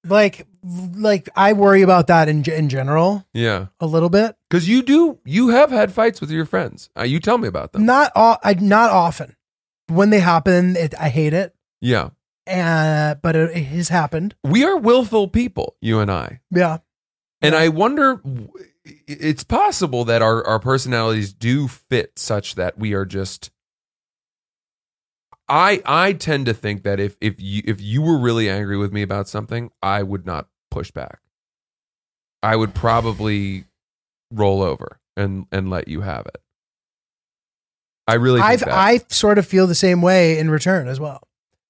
Like, 0.05 0.47
like 0.63 1.29
I 1.35 1.53
worry 1.53 1.81
about 1.81 2.07
that 2.07 2.27
in 2.29 2.43
in 2.49 2.69
general 2.69 3.25
Yeah, 3.33 3.67
a 3.79 3.85
little 3.85 4.09
bit. 4.09 4.35
because 4.49 4.67
you 4.69 4.81
do. 4.83 5.19
You 5.25 5.49
have 5.49 5.71
had 5.71 5.91
fights 5.91 6.21
with 6.21 6.31
your 6.31 6.45
friends. 6.45 6.89
Uh, 6.97 7.03
you 7.03 7.19
tell 7.19 7.37
me 7.37 7.47
about 7.47 7.73
them. 7.73 7.85
Not 7.85 8.11
all. 8.15 8.37
I 8.43 8.53
not 8.53 8.91
often. 8.91 9.35
When 9.87 10.09
they 10.09 10.19
happen, 10.19 10.75
it, 10.75 10.93
I 10.99 11.09
hate 11.09 11.33
it. 11.33 11.53
Yeah, 11.81 12.09
And 12.47 13.21
but 13.21 13.35
it, 13.35 13.51
it 13.55 13.63
has 13.65 13.89
happened. 13.89 14.35
we 14.43 14.63
are 14.63 14.77
willful 14.77 15.27
people, 15.27 15.75
you 15.81 15.99
and 15.99 16.09
I. 16.09 16.39
Yeah. 16.49 16.77
And 17.41 17.53
I 17.53 17.67
wonder, 17.69 18.21
it's 19.07 19.43
possible 19.43 20.03
that 20.05 20.21
our, 20.23 20.43
our 20.47 20.59
personalities 20.59 21.33
do 21.33 21.67
fit 21.67 22.17
such 22.17 22.55
that 22.55 22.79
we 22.79 22.93
are 22.93 23.05
just. 23.05 23.51
I 25.47 25.81
I 25.85 26.13
tend 26.13 26.47
to 26.47 26.53
think 26.53 26.83
that 26.83 26.99
if 26.99 27.15
if 27.21 27.35
you 27.39 27.61
if 27.65 27.79
you 27.81 28.01
were 28.01 28.17
really 28.17 28.49
angry 28.49 28.77
with 28.77 28.91
me 28.91 29.01
about 29.01 29.27
something, 29.27 29.71
I 29.81 30.03
would 30.03 30.25
not 30.25 30.47
push 30.71 30.91
back. 30.91 31.19
I 32.41 32.55
would 32.55 32.73
probably 32.73 33.65
roll 34.31 34.61
over 34.61 34.99
and 35.15 35.45
and 35.51 35.69
let 35.69 35.87
you 35.87 36.01
have 36.01 36.25
it. 36.25 36.41
I 38.07 38.15
really 38.15 38.41
I've 38.41 38.61
that. 38.61 38.69
I 38.69 39.01
sort 39.09 39.37
of 39.37 39.45
feel 39.47 39.67
the 39.67 39.75
same 39.75 40.01
way 40.01 40.37
in 40.37 40.49
return 40.49 40.87
as 40.87 40.99
well. 40.99 41.27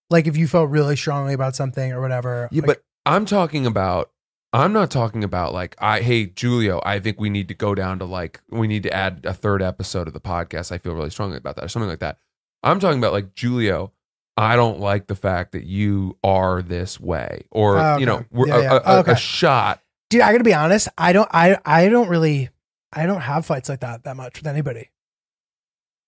Like 0.09 0.27
if 0.27 0.37
you 0.37 0.47
felt 0.47 0.69
really 0.69 0.95
strongly 0.95 1.33
about 1.33 1.55
something 1.55 1.91
or 1.91 2.01
whatever. 2.01 2.49
Yeah, 2.51 2.61
like, 2.61 2.67
but 2.67 2.83
I'm 3.05 3.25
talking 3.25 3.65
about. 3.65 4.11
I'm 4.53 4.71
not 4.71 4.89
talking 4.89 5.23
about 5.23 5.53
like 5.53 5.75
I. 5.79 5.99
Hey, 5.99 6.27
Giulio, 6.27 6.81
I 6.85 6.99
think 6.99 7.19
we 7.19 7.29
need 7.29 7.49
to 7.49 7.53
go 7.53 7.75
down 7.75 7.99
to 7.99 8.05
like 8.05 8.39
we 8.49 8.67
need 8.67 8.83
to 8.83 8.93
add 8.93 9.25
a 9.25 9.33
third 9.33 9.61
episode 9.61 10.07
of 10.07 10.13
the 10.13 10.21
podcast. 10.21 10.71
I 10.71 10.77
feel 10.77 10.93
really 10.93 11.09
strongly 11.09 11.35
about 11.35 11.57
that, 11.57 11.65
or 11.65 11.67
something 11.67 11.89
like 11.89 11.99
that. 11.99 12.19
I'm 12.65 12.79
talking 12.79 12.97
about 12.99 13.13
like 13.13 13.35
Giulio. 13.35 13.91
I 14.37 14.57
don't 14.57 14.81
like 14.81 15.07
the 15.07 15.15
fact 15.15 15.53
that 15.53 15.63
you 15.63 16.17
are 16.23 16.61
this 16.61 16.99
way, 16.99 17.45
or 17.51 17.77
Oh, 17.77 17.97
you 17.97 18.05
know, 18.05 18.25
we're, 18.31 18.47
Yeah, 18.47 18.55
a, 18.57 18.61
yeah. 18.63 18.71
a- 18.73 18.95
a- 18.95 18.99
Okay. 18.99 19.11
a 19.13 19.15
shot. 19.15 19.79
dude, 20.09 20.21
I 20.21 20.31
gotta 20.33 20.43
be 20.43 20.53
honest. 20.53 20.89
I 20.97 21.13
don't. 21.13 21.29
I 21.31 21.57
I 21.65 21.87
don't 21.87 22.09
really. 22.09 22.49
I 22.91 23.05
don't 23.05 23.21
have 23.21 23.45
fights 23.45 23.69
like 23.69 23.79
that 23.81 24.03
that 24.03 24.17
much 24.17 24.39
with 24.39 24.47
anybody. 24.47 24.89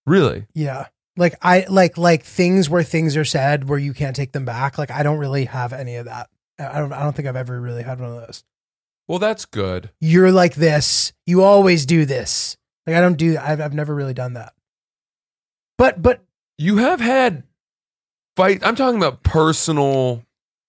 Really? 0.05 0.47
Yeah. 0.53 0.87
Like 1.15 1.35
I 1.41 1.65
like 1.69 1.97
like 1.97 2.23
things 2.23 2.69
where 2.69 2.83
things 2.83 3.17
are 3.17 3.25
said 3.25 3.67
where 3.67 3.79
you 3.79 3.93
can't 3.93 4.15
take 4.15 4.31
them 4.33 4.45
back. 4.45 4.77
Like 4.77 4.91
I 4.91 5.03
don't 5.03 5.17
really 5.17 5.45
have 5.45 5.73
any 5.73 5.95
of 5.95 6.05
that. 6.05 6.29
I 6.59 6.79
don't. 6.79 6.93
I 6.93 7.03
don't 7.03 7.15
think 7.15 7.27
I've 7.27 7.35
ever 7.35 7.59
really 7.59 7.83
had 7.83 7.99
one 7.99 8.09
of 8.11 8.25
those. 8.27 8.43
Well, 9.07 9.19
that's 9.19 9.45
good. 9.45 9.89
You're 10.01 10.31
like 10.31 10.55
this. 10.55 11.13
You 11.25 11.43
always 11.43 11.85
do 11.85 12.05
this. 12.05 12.57
Like 12.85 12.95
I 12.95 12.99
don't 13.01 13.17
do. 13.17 13.37
I've 13.37 13.61
I've 13.61 13.73
never 13.73 13.93
really 13.95 14.13
done 14.13 14.33
that. 14.33 14.53
But 15.77 16.01
but 16.01 16.21
You 16.57 16.77
have 16.77 16.99
had 16.99 17.43
fight. 18.35 18.65
I'm 18.65 18.75
talking 18.75 18.97
about 18.97 19.23
personal. 19.23 20.23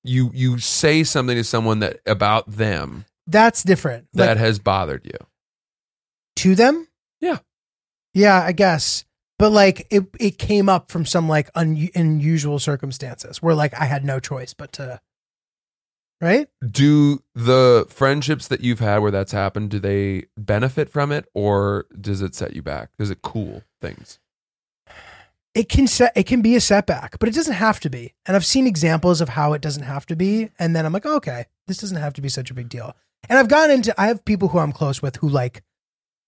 You 0.05 0.30
you 0.34 0.59
say 0.59 1.03
something 1.05 1.36
to 1.36 1.45
someone 1.45 1.80
that 1.80 2.01
about 2.07 2.51
them 2.51 3.05
that's 3.26 3.62
different. 3.62 4.07
that 4.14 4.28
Like, 4.28 4.36
has 4.39 4.59
bothered 4.59 5.05
you. 5.05 5.18
to 6.36 6.55
them. 6.55 6.89
Yeah. 7.20 7.39
Yeah, 8.14 8.43
I 8.43 8.53
guess. 8.53 9.05
But 9.39 9.51
like 9.53 9.86
it, 9.91 10.07
it 10.18 10.39
came 10.39 10.68
up 10.68 10.91
from 10.91 11.05
some 11.05 11.28
like 11.28 11.51
un- 11.55 11.89
unusual 11.95 12.59
circumstances 12.59 13.43
where 13.43 13.55
like 13.55 13.74
I 13.74 13.84
had 13.84 14.05
no 14.05 14.18
choice 14.20 14.55
but 14.55 14.72
to. 14.74 15.01
Right. 16.20 16.49
do 16.68 17.22
the 17.36 17.86
friendships 17.89 18.49
that 18.49 18.61
you've 18.61 18.80
had 18.80 18.99
where 18.99 19.12
that's 19.12 19.30
happened 19.30 19.70
do 19.70 19.78
they 19.78 20.24
benefit 20.36 20.91
from 20.91 21.12
it 21.12 21.26
or 21.32 21.86
does 22.01 22.22
it 22.22 22.34
set 22.34 22.57
you 22.57 22.62
back 22.62 22.91
does 22.99 23.11
it 23.11 23.22
cool 23.22 23.62
things 23.80 24.18
it 25.59 25.68
can 25.68 25.86
set 25.86 26.12
it 26.16 26.24
can 26.24 26.40
be 26.40 26.54
a 26.54 26.61
setback, 26.61 27.18
but 27.18 27.28
it 27.28 27.34
doesn't 27.34 27.54
have 27.54 27.80
to 27.80 27.90
be. 27.90 28.14
And 28.26 28.36
I've 28.36 28.46
seen 28.46 28.66
examples 28.66 29.20
of 29.20 29.30
how 29.30 29.52
it 29.54 29.61
doesn't 29.61 29.82
have 29.82 30.06
to 30.06 30.16
be, 30.16 30.50
and 30.59 30.74
then 30.76 30.86
I'm 30.86 30.92
like, 30.92 31.04
oh, 31.06 31.16
okay, 31.16 31.46
this 31.66 31.78
doesn't 31.78 31.96
have 31.96 32.14
to 32.14 32.20
be 32.22 32.28
such 32.28 32.50
a 32.50 32.54
big 32.54 32.68
deal. 32.68 32.94
And 33.28 33.38
I've 33.38 33.48
gotten 33.48 33.74
into 33.76 34.00
I 34.00 34.06
have 34.06 34.24
people 34.24 34.48
who 34.48 34.59
I'm 34.59 34.72
close 34.72 35.02
with 35.02 35.16
who 35.16 35.28
like 35.28 35.62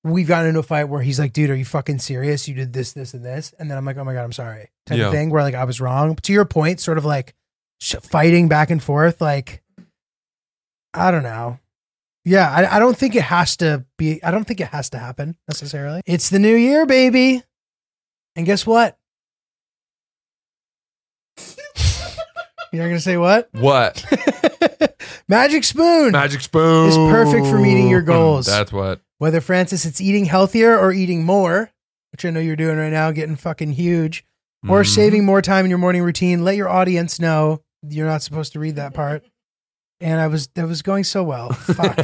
we've 0.02 0.26
gotten 0.26 0.48
into 0.48 0.60
a 0.60 0.64
fight 0.64 0.84
where 0.84 1.02
he's 1.02 1.18
like, 1.20 1.32
dude, 1.32 1.50
are 1.50 1.54
you 1.54 1.64
fucking 1.64 1.98
serious? 2.00 2.48
You 2.48 2.54
did 2.54 2.72
this, 2.72 2.92
this, 2.92 3.14
and 3.14 3.24
this, 3.24 3.54
and 3.58 3.70
then 3.70 3.78
I'm 3.78 3.84
like, 3.84 3.96
oh 3.98 4.04
my 4.04 4.14
god, 4.14 4.24
I'm 4.24 4.32
sorry, 4.32 4.68
type 4.86 4.98
Yeah. 4.98 5.06
of 5.06 5.12
thing 5.12 5.30
where 5.30 5.42
like 5.42 5.54
I 5.54 5.64
was 5.64 5.80
wrong. 5.80 6.14
But 6.14 6.24
to 6.24 6.32
your 6.32 6.44
point, 6.44 6.80
sort 6.80 6.98
of 6.98 7.04
like 7.04 7.34
fighting 7.80 8.48
back 8.48 8.70
and 8.70 8.82
forth, 8.82 9.20
like 9.20 9.62
I 10.92 11.10
don't 11.12 11.22
know. 11.22 11.58
Yeah, 12.24 12.50
I, 12.50 12.76
I 12.76 12.78
don't 12.78 12.96
think 12.98 13.14
it 13.14 13.22
has 13.22 13.56
to 13.58 13.84
be. 13.96 14.22
I 14.24 14.30
don't 14.30 14.44
think 14.44 14.60
it 14.60 14.68
has 14.68 14.90
to 14.90 14.98
happen 14.98 15.36
necessarily. 15.48 16.00
It's 16.04 16.28
the 16.30 16.38
new 16.38 16.54
year, 16.56 16.84
baby, 16.84 17.42
and 18.36 18.44
guess 18.44 18.66
what? 18.66 18.98
You're 22.72 22.82
not 22.84 22.88
gonna 22.88 23.00
say 23.00 23.16
what? 23.16 23.48
what 23.52 24.04
Magic 25.28 25.64
spoon. 25.64 26.12
magic 26.12 26.40
spoon 26.40 26.88
Is 26.88 26.96
perfect 26.96 27.46
for 27.46 27.58
meeting 27.58 27.88
your 27.88 28.02
goals. 28.02 28.46
that's 28.46 28.72
what 28.72 29.00
Whether 29.18 29.40
Francis, 29.40 29.84
it's 29.84 30.00
eating 30.00 30.24
healthier 30.24 30.76
or 30.78 30.92
eating 30.92 31.24
more, 31.24 31.70
which 32.12 32.24
I 32.24 32.30
know 32.30 32.40
you're 32.40 32.56
doing 32.56 32.76
right 32.78 32.90
now, 32.92 33.10
getting 33.12 33.36
fucking 33.36 33.72
huge, 33.72 34.24
or 34.68 34.82
Mhm. 34.82 34.86
saving 34.94 35.24
more 35.24 35.40
time 35.42 35.64
in 35.64 35.70
your 35.70 35.78
morning 35.78 36.02
routine. 36.02 36.44
Let 36.44 36.56
your 36.56 36.68
audience 36.68 37.20
know 37.20 37.62
you're 37.88 38.06
not 38.06 38.22
supposed 38.22 38.52
to 38.54 38.58
read 38.60 38.76
that 38.76 38.92
part. 38.94 39.24
And 40.00 40.20
I 40.20 40.26
was 40.28 40.48
that 40.54 40.66
was 40.66 40.82
going 40.82 41.04
so 41.04 41.22
well. 41.22 41.50
Fuck. 41.52 41.96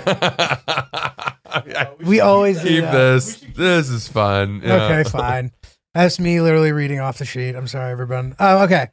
we 2.04 2.20
always 2.20 2.60
do 2.60 2.68
keep 2.68 2.82
that. 2.82 2.92
this 2.92 3.36
this 3.56 3.88
is 3.88 4.06
fun 4.08 4.60
Yeah. 4.64 4.84
Okay, 4.84 5.08
fine. 5.08 5.52
That's 5.94 6.20
me 6.20 6.40
literally 6.42 6.72
reading 6.72 7.00
off 7.00 7.18
the 7.18 7.24
sheet. 7.24 7.54
I'm 7.54 7.66
sorry, 7.66 7.90
everyone. 7.92 8.36
Uh, 8.38 8.64
okay. 8.64 8.88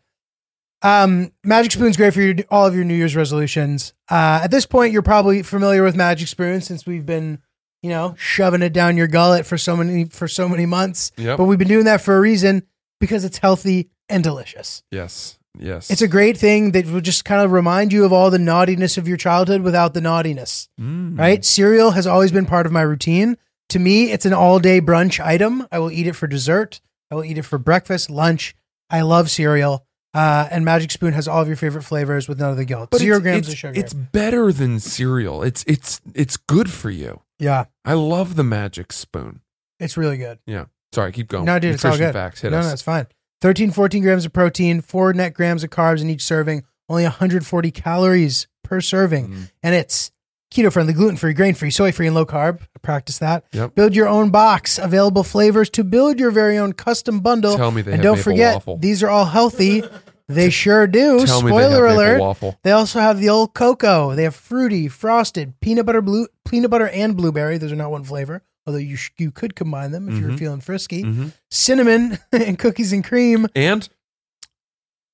Um, 0.83 1.31
Magic 1.43 1.71
Spoon's 1.71 1.97
great 1.97 2.13
for 2.13 2.21
your, 2.21 2.35
all 2.51 2.65
of 2.67 2.75
your 2.75 2.83
New 2.83 2.93
Year's 2.93 3.15
resolutions. 3.15 3.93
Uh, 4.11 4.41
at 4.43 4.51
this 4.51 4.65
point, 4.65 4.91
you're 4.93 5.01
probably 5.01 5.41
familiar 5.41 5.81
with 5.83 5.95
Magic 5.95 6.27
Spoon 6.27 6.59
since 6.61 6.85
we've 6.85 7.05
been, 7.05 7.39
you 7.81 7.89
know, 7.89 8.15
shoving 8.17 8.61
it 8.61 8.73
down 8.73 8.97
your 8.97 9.07
gullet 9.07 9.45
for 9.45 9.57
so 9.57 9.77
many 9.77 10.05
for 10.05 10.27
so 10.27 10.47
many 10.49 10.65
months. 10.65 11.11
Yep. 11.17 11.37
But 11.37 11.45
we've 11.45 11.57
been 11.59 11.67
doing 11.69 11.85
that 11.85 12.01
for 12.01 12.15
a 12.17 12.21
reason. 12.21 12.63
because 12.99 13.25
it's 13.25 13.37
healthy 13.39 13.89
and 14.07 14.23
delicious. 14.23 14.81
Yes. 14.89 15.37
Yes. 15.59 15.91
It's 15.91 16.01
a 16.01 16.07
great 16.07 16.37
thing 16.37 16.71
that 16.71 16.85
will 16.87 17.01
just 17.01 17.25
kind 17.25 17.41
of 17.41 17.51
remind 17.51 17.91
you 17.91 18.05
of 18.05 18.13
all 18.13 18.29
the 18.31 18.39
naughtiness 18.39 18.97
of 18.97 19.09
your 19.09 19.17
childhood 19.17 19.61
without 19.61 19.93
the 19.93 19.99
naughtiness, 19.99 20.69
Mm. 20.79 21.19
right? 21.19 21.43
Cereal 21.43 21.91
has 21.91 22.07
always 22.07 22.31
been 22.31 22.45
part 22.45 22.65
of 22.65 22.71
my 22.71 22.81
routine. 22.81 23.35
To 23.69 23.79
me, 23.79 24.11
it's 24.11 24.25
an 24.25 24.33
all 24.33 24.59
day 24.59 24.79
brunch 24.79 25.19
item. 25.23 25.67
I 25.69 25.79
will 25.79 25.91
eat 25.91 26.07
it 26.07 26.13
for 26.15 26.27
dessert. 26.27 26.79
I 27.11 27.15
will 27.15 27.25
eat 27.25 27.37
it 27.37 27.41
for 27.43 27.57
breakfast, 27.57 28.09
lunch. 28.09 28.55
I 28.89 29.01
love 29.01 29.29
cereal. 29.29 29.85
Uh, 30.13 30.47
and 30.51 30.63
Magic 30.63 30.91
Spoon 30.91 31.13
has 31.13 31.27
all 31.27 31.41
of 31.41 31.47
your 31.47 31.57
favorite 31.57 31.81
flavors 31.81 32.27
with 32.27 32.39
none 32.39 32.51
of 32.51 32.57
the 32.57 32.65
guilt. 32.65 32.89
But 32.91 32.99
Zero 32.99 33.17
it's, 33.17 33.23
grams 33.23 33.47
it's, 33.47 33.53
of 33.53 33.59
sugar. 33.59 33.79
It's 33.79 33.93
better 33.93 34.51
than 34.51 34.79
cereal. 34.79 35.41
It's 35.43 35.63
it's 35.67 36.01
it's 36.13 36.37
good 36.37 36.69
for 36.69 36.89
you. 36.89 37.21
yeah, 37.39 37.65
I 37.83 37.93
love 37.93 38.35
the 38.35 38.43
magic 38.43 38.93
spoon. 38.93 39.41
it's 39.79 39.97
really 39.97 40.17
good. 40.17 40.39
Yeah. 40.45 40.65
Sorry, 40.93 41.11
keep 41.11 41.27
going. 41.27 41.45
No, 41.45 41.57
dude, 41.57 41.73
it's 41.73 41.83
all 41.83 41.97
good. 41.97 42.13
facts 42.13 42.41
hit 42.41 42.51
no, 42.51 42.59
us. 42.59 42.67
no, 42.67 42.73
it's 42.73 42.81
fine. 42.83 43.07
13, 43.41 43.71
14 43.71 44.03
grams 44.03 44.25
of 44.25 44.31
protein, 44.31 44.79
four 44.79 45.11
net 45.11 45.33
grams 45.33 45.63
of 45.63 45.69
carbs 45.69 46.01
in 46.01 46.09
each 46.09 46.23
serving, 46.23 46.63
only 46.87 47.03
140 47.03 47.71
calories 47.71 48.47
per 48.63 48.79
serving. 48.79 49.27
Mm. 49.27 49.51
And 49.63 49.75
it's 49.75 50.12
keto 50.53 50.71
friendly, 50.71 50.93
gluten 50.93 51.17
free, 51.17 51.33
grain 51.33 51.53
free, 51.55 51.71
soy 51.71 51.91
free, 51.91 52.07
and 52.07 52.15
low 52.15 52.25
carb. 52.25 52.59
Practice 52.81 53.17
that. 53.19 53.43
Yep. 53.51 53.75
Build 53.75 53.95
your 53.95 54.07
own 54.07 54.29
box, 54.29 54.77
available 54.77 55.23
flavors 55.23 55.69
to 55.71 55.83
build 55.83 56.19
your 56.19 56.31
very 56.31 56.57
own 56.57 56.73
custom 56.73 57.19
bundle. 57.21 57.55
Tell 57.57 57.71
me 57.71 57.81
they 57.81 57.91
and 57.93 57.97
have 57.99 58.03
don't 58.03 58.17
maple 58.17 58.31
forget, 58.31 58.53
waffle. 58.55 58.77
these 58.77 59.01
are 59.03 59.09
all 59.09 59.25
healthy. 59.25 59.83
They 60.29 60.49
sure 60.49 60.87
do. 60.87 61.25
Tell 61.25 61.41
me 61.41 61.51
they 61.51 61.57
Spoiler 61.57 61.87
have 61.87 61.97
maple 61.97 62.03
alert. 62.13 62.19
waffle. 62.21 62.59
They 62.63 62.71
also 62.71 62.99
have 63.01 63.19
the 63.19 63.29
old 63.29 63.53
cocoa. 63.53 64.15
They 64.15 64.23
have 64.23 64.35
fruity, 64.35 64.87
frosted, 64.87 65.59
peanut 65.59 65.85
butter, 65.85 66.01
blue, 66.01 66.27
peanut 66.47 66.71
butter, 66.71 66.87
and 66.87 67.17
blueberry. 67.17 67.57
Those 67.57 67.73
are 67.73 67.75
not 67.75 67.91
one 67.91 68.05
flavor, 68.05 68.41
although 68.65 68.79
you 68.79 68.95
sh- 68.95 69.11
you 69.17 69.31
could 69.31 69.53
combine 69.55 69.91
them 69.91 70.07
if 70.07 70.17
you're 70.19 70.29
Mhm. 70.29 70.39
feeling 70.39 70.61
frisky. 70.61 71.03
Mhm. 71.03 71.33
Cinnamon 71.51 72.19
and 72.31 72.57
cookies 72.57 72.93
and 72.93 73.03
cream. 73.03 73.47
And 73.55 73.87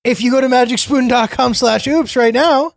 If 0.03 0.21
you 0.21 0.31
go 0.31 0.39
to 0.41 0.47
magicspoon.com 0.47 1.53
slash 1.55 1.85
oops 1.87 2.15
right 2.15 2.33
now, 2.33 2.71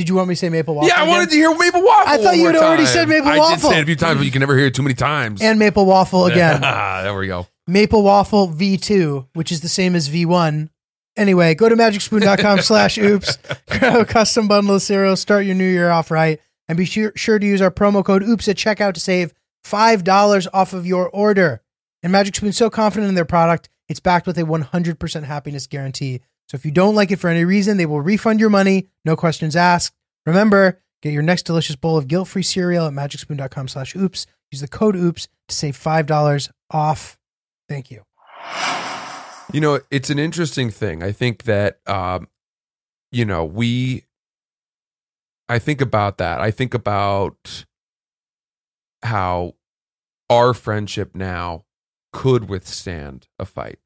did 0.00 0.08
you 0.08 0.14
want 0.14 0.28
me 0.28 0.34
to 0.34 0.38
say 0.38 0.48
maple 0.48 0.74
waffle? 0.74 0.88
yeah, 0.88 0.94
I 0.96 1.02
again? 1.02 1.08
wanted 1.10 1.28
to 1.30 1.36
hear 1.36 1.54
maple 1.54 1.82
waffle. 1.82 2.08
I 2.10 2.16
thought 2.16 2.36
you 2.36 2.44
more 2.44 2.52
had 2.52 2.62
already 2.62 2.86
said 2.86 3.06
maple 3.06 3.26
waffle. 3.26 3.42
I 3.42 3.48
did 3.48 3.52
waffle. 3.56 3.70
say 3.70 3.78
it 3.80 3.82
a 3.82 3.86
few 3.86 3.96
times, 3.96 4.16
but 4.16 4.24
you 4.24 4.32
can 4.32 4.40
never 4.40 4.56
hear 4.56 4.66
it 4.68 4.74
too 4.74 4.82
many 4.82 4.94
times. 4.94 5.42
and 5.42 5.58
maple 5.58 5.84
waffle 5.84 6.24
again. 6.24 6.60
there 7.02 7.14
we 7.14 7.26
go. 7.26 7.46
maple 7.66 8.02
waffle 8.02 8.48
V2, 8.48 9.28
which 9.34 9.52
is 9.52 9.60
the 9.60 9.68
same 9.68 9.94
as 9.94 10.08
V1. 10.08 10.70
Anyway, 11.16 11.54
go 11.54 11.68
to 11.68 11.76
magicspoon.com 11.76 12.58
slash 12.62 12.96
oops, 12.96 13.36
grab 13.68 14.00
a 14.00 14.04
custom 14.06 14.48
bundle 14.48 14.76
of 14.76 14.82
cereal, 14.82 15.16
start 15.16 15.44
your 15.44 15.54
new 15.54 15.68
year 15.68 15.90
off 15.90 16.10
right, 16.10 16.40
and 16.66 16.78
be 16.78 16.86
sure, 16.86 17.12
sure 17.14 17.38
to 17.38 17.46
use 17.46 17.60
our 17.60 17.70
promo 17.70 18.02
code 18.02 18.22
oops 18.22 18.48
at 18.48 18.56
checkout 18.56 18.94
to 18.94 19.00
save 19.00 19.34
$5 19.64 20.46
off 20.54 20.72
of 20.72 20.86
your 20.86 21.10
order. 21.10 21.62
And 22.02 22.12
Magic 22.12 22.34
Spoon's 22.36 22.56
so 22.56 22.70
confident 22.70 23.10
in 23.10 23.14
their 23.14 23.26
product, 23.26 23.68
it's 23.88 24.00
backed 24.00 24.26
with 24.26 24.38
a 24.38 24.42
100% 24.44 25.24
happiness 25.24 25.66
guarantee. 25.66 26.20
So 26.50 26.56
if 26.56 26.64
you 26.64 26.72
don't 26.72 26.96
like 26.96 27.12
it 27.12 27.20
for 27.20 27.30
any 27.30 27.44
reason, 27.44 27.76
they 27.76 27.86
will 27.86 28.00
refund 28.00 28.40
your 28.40 28.50
money, 28.50 28.88
no 29.04 29.14
questions 29.14 29.54
asked. 29.54 29.94
Remember, 30.26 30.82
get 31.00 31.12
your 31.12 31.22
next 31.22 31.44
delicious 31.44 31.76
bowl 31.76 31.96
of 31.96 32.08
guilt-free 32.08 32.42
cereal 32.42 32.86
at 32.86 32.92
magicspoon.com 32.92 33.68
slash 33.68 33.94
oops. 33.94 34.26
Use 34.50 34.60
the 34.60 34.66
code 34.66 34.96
oops 34.96 35.28
to 35.46 35.54
save 35.54 35.78
$5 35.78 36.50
off. 36.72 37.16
Thank 37.68 37.92
you. 37.92 38.02
You 39.52 39.60
know, 39.60 39.78
it's 39.92 40.10
an 40.10 40.18
interesting 40.18 40.70
thing. 40.70 41.04
I 41.04 41.12
think 41.12 41.44
that, 41.44 41.78
um, 41.86 42.26
you 43.12 43.24
know, 43.24 43.44
we, 43.44 44.06
I 45.48 45.60
think 45.60 45.80
about 45.80 46.18
that. 46.18 46.40
I 46.40 46.50
think 46.50 46.74
about 46.74 47.64
how 49.04 49.54
our 50.28 50.52
friendship 50.52 51.14
now 51.14 51.64
could 52.12 52.48
withstand 52.48 53.28
a 53.38 53.44
fight 53.44 53.78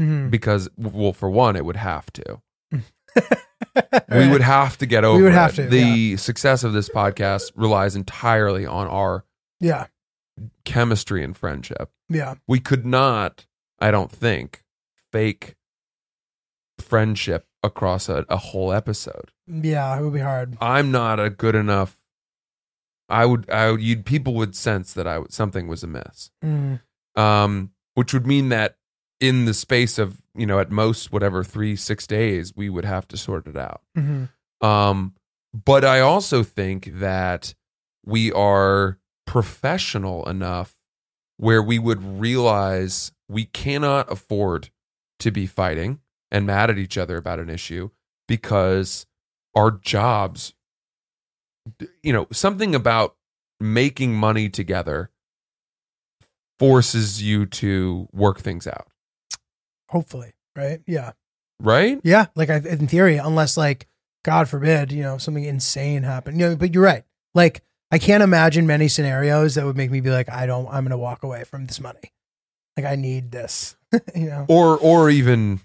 Mhm. 0.00 0.30
because, 0.30 0.68
well, 0.76 1.12
for 1.12 1.28
one, 1.30 1.54
it 1.56 1.64
would 1.64 1.76
have 1.76 2.10
to. 2.14 2.40
We 4.10 4.28
would 4.28 4.40
have 4.40 4.78
to 4.78 4.86
get 4.86 5.04
over 5.04 5.16
We 5.18 5.22
would 5.24 5.32
have 5.32 5.56
it. 5.58 5.64
to, 5.64 5.68
The 5.68 6.16
success 6.16 6.64
of 6.64 6.72
this 6.72 6.88
podcast 6.88 7.52
relies 7.54 7.94
entirely 7.94 8.66
on 8.66 8.88
our 8.88 9.24
Yeah. 9.60 9.86
chemistry 10.64 11.22
and 11.22 11.36
friendship. 11.36 11.90
Yeah. 12.08 12.34
we 12.48 12.58
could 12.58 12.84
not, 12.84 13.46
I 13.78 13.90
don't 13.92 14.10
think, 14.10 14.64
fake 15.12 15.54
friendship 16.80 17.46
across 17.62 18.08
a, 18.08 18.24
a 18.28 18.36
whole 18.36 18.72
episode. 18.72 19.30
Yeah. 19.46 19.96
It 19.98 20.02
would 20.02 20.14
be 20.14 20.20
hard. 20.20 20.56
I'm 20.60 20.90
not 20.90 21.20
a 21.20 21.30
good 21.30 21.54
enough. 21.54 22.00
I 23.08 23.26
would, 23.26 23.48
I 23.50 23.70
would, 23.70 23.82
you'd, 23.82 24.04
people 24.04 24.34
would 24.34 24.56
sense 24.56 24.92
that 24.94 25.06
I 25.06 25.18
would, 25.18 25.32
something 25.32 25.68
was 25.68 25.82
amiss. 25.84 26.30
Mm. 26.44 26.80
Um, 27.16 27.70
which 27.94 28.12
would 28.12 28.26
mean 28.26 28.48
that 28.50 28.76
in 29.20 29.44
the 29.44 29.54
space 29.54 29.98
of, 29.98 30.20
you 30.34 30.46
know, 30.46 30.58
at 30.58 30.70
most, 30.70 31.12
whatever, 31.12 31.44
three, 31.44 31.76
six 31.76 32.06
days, 32.06 32.54
we 32.56 32.68
would 32.68 32.84
have 32.84 33.06
to 33.08 33.16
sort 33.16 33.46
it 33.46 33.56
out. 33.56 33.82
hmm 33.94 34.24
Um, 34.60 35.14
but 35.52 35.84
I 35.84 36.00
also 36.00 36.42
think 36.42 36.90
that 37.00 37.54
we 38.04 38.32
are 38.32 38.98
professional 39.26 40.28
enough 40.28 40.76
where 41.36 41.62
we 41.62 41.78
would 41.78 42.02
realize 42.20 43.12
we 43.28 43.44
cannot 43.44 44.10
afford 44.10 44.70
to 45.20 45.30
be 45.30 45.46
fighting 45.46 46.00
and 46.30 46.46
mad 46.46 46.70
at 46.70 46.78
each 46.78 46.96
other 46.98 47.16
about 47.16 47.38
an 47.38 47.50
issue 47.50 47.90
because 48.28 49.06
our 49.56 49.70
jobs, 49.70 50.54
you 52.02 52.12
know, 52.12 52.26
something 52.32 52.74
about 52.74 53.16
making 53.58 54.14
money 54.14 54.48
together 54.48 55.10
forces 56.58 57.22
you 57.22 57.46
to 57.46 58.08
work 58.12 58.40
things 58.40 58.66
out, 58.66 58.88
Hopefully. 59.90 60.32
Right. 60.56 60.80
Yeah. 60.86 61.12
right? 61.60 62.00
Yeah. 62.02 62.26
Like 62.34 62.50
I, 62.50 62.56
in 62.56 62.86
theory, 62.88 63.16
unless 63.16 63.56
like, 63.56 63.86
God 64.24 64.48
forbid, 64.48 64.92
you 64.92 65.02
know, 65.02 65.16
something 65.18 65.44
insane 65.44 66.02
happened. 66.02 66.40
You 66.40 66.50
know, 66.50 66.56
but 66.56 66.74
you're 66.74 66.82
right. 66.84 67.04
Like 67.34 67.62
I 67.90 67.98
can't 67.98 68.22
imagine 68.22 68.66
many 68.66 68.88
scenarios 68.88 69.54
that 69.54 69.64
would 69.64 69.76
make 69.76 69.90
me 69.90 70.00
be 70.00 70.10
like, 70.10 70.28
I 70.28 70.46
don't, 70.46 70.66
I'm 70.66 70.84
going 70.84 70.90
to 70.90 70.98
walk 70.98 71.22
away 71.22 71.44
from 71.44 71.66
this 71.66 71.80
money. 71.80 72.12
Like 72.76 72.86
I 72.86 72.96
need 72.96 73.30
this, 73.32 73.76
you 74.14 74.26
know? 74.26 74.46
or 74.48 74.78
or 74.78 75.10
even 75.10 75.60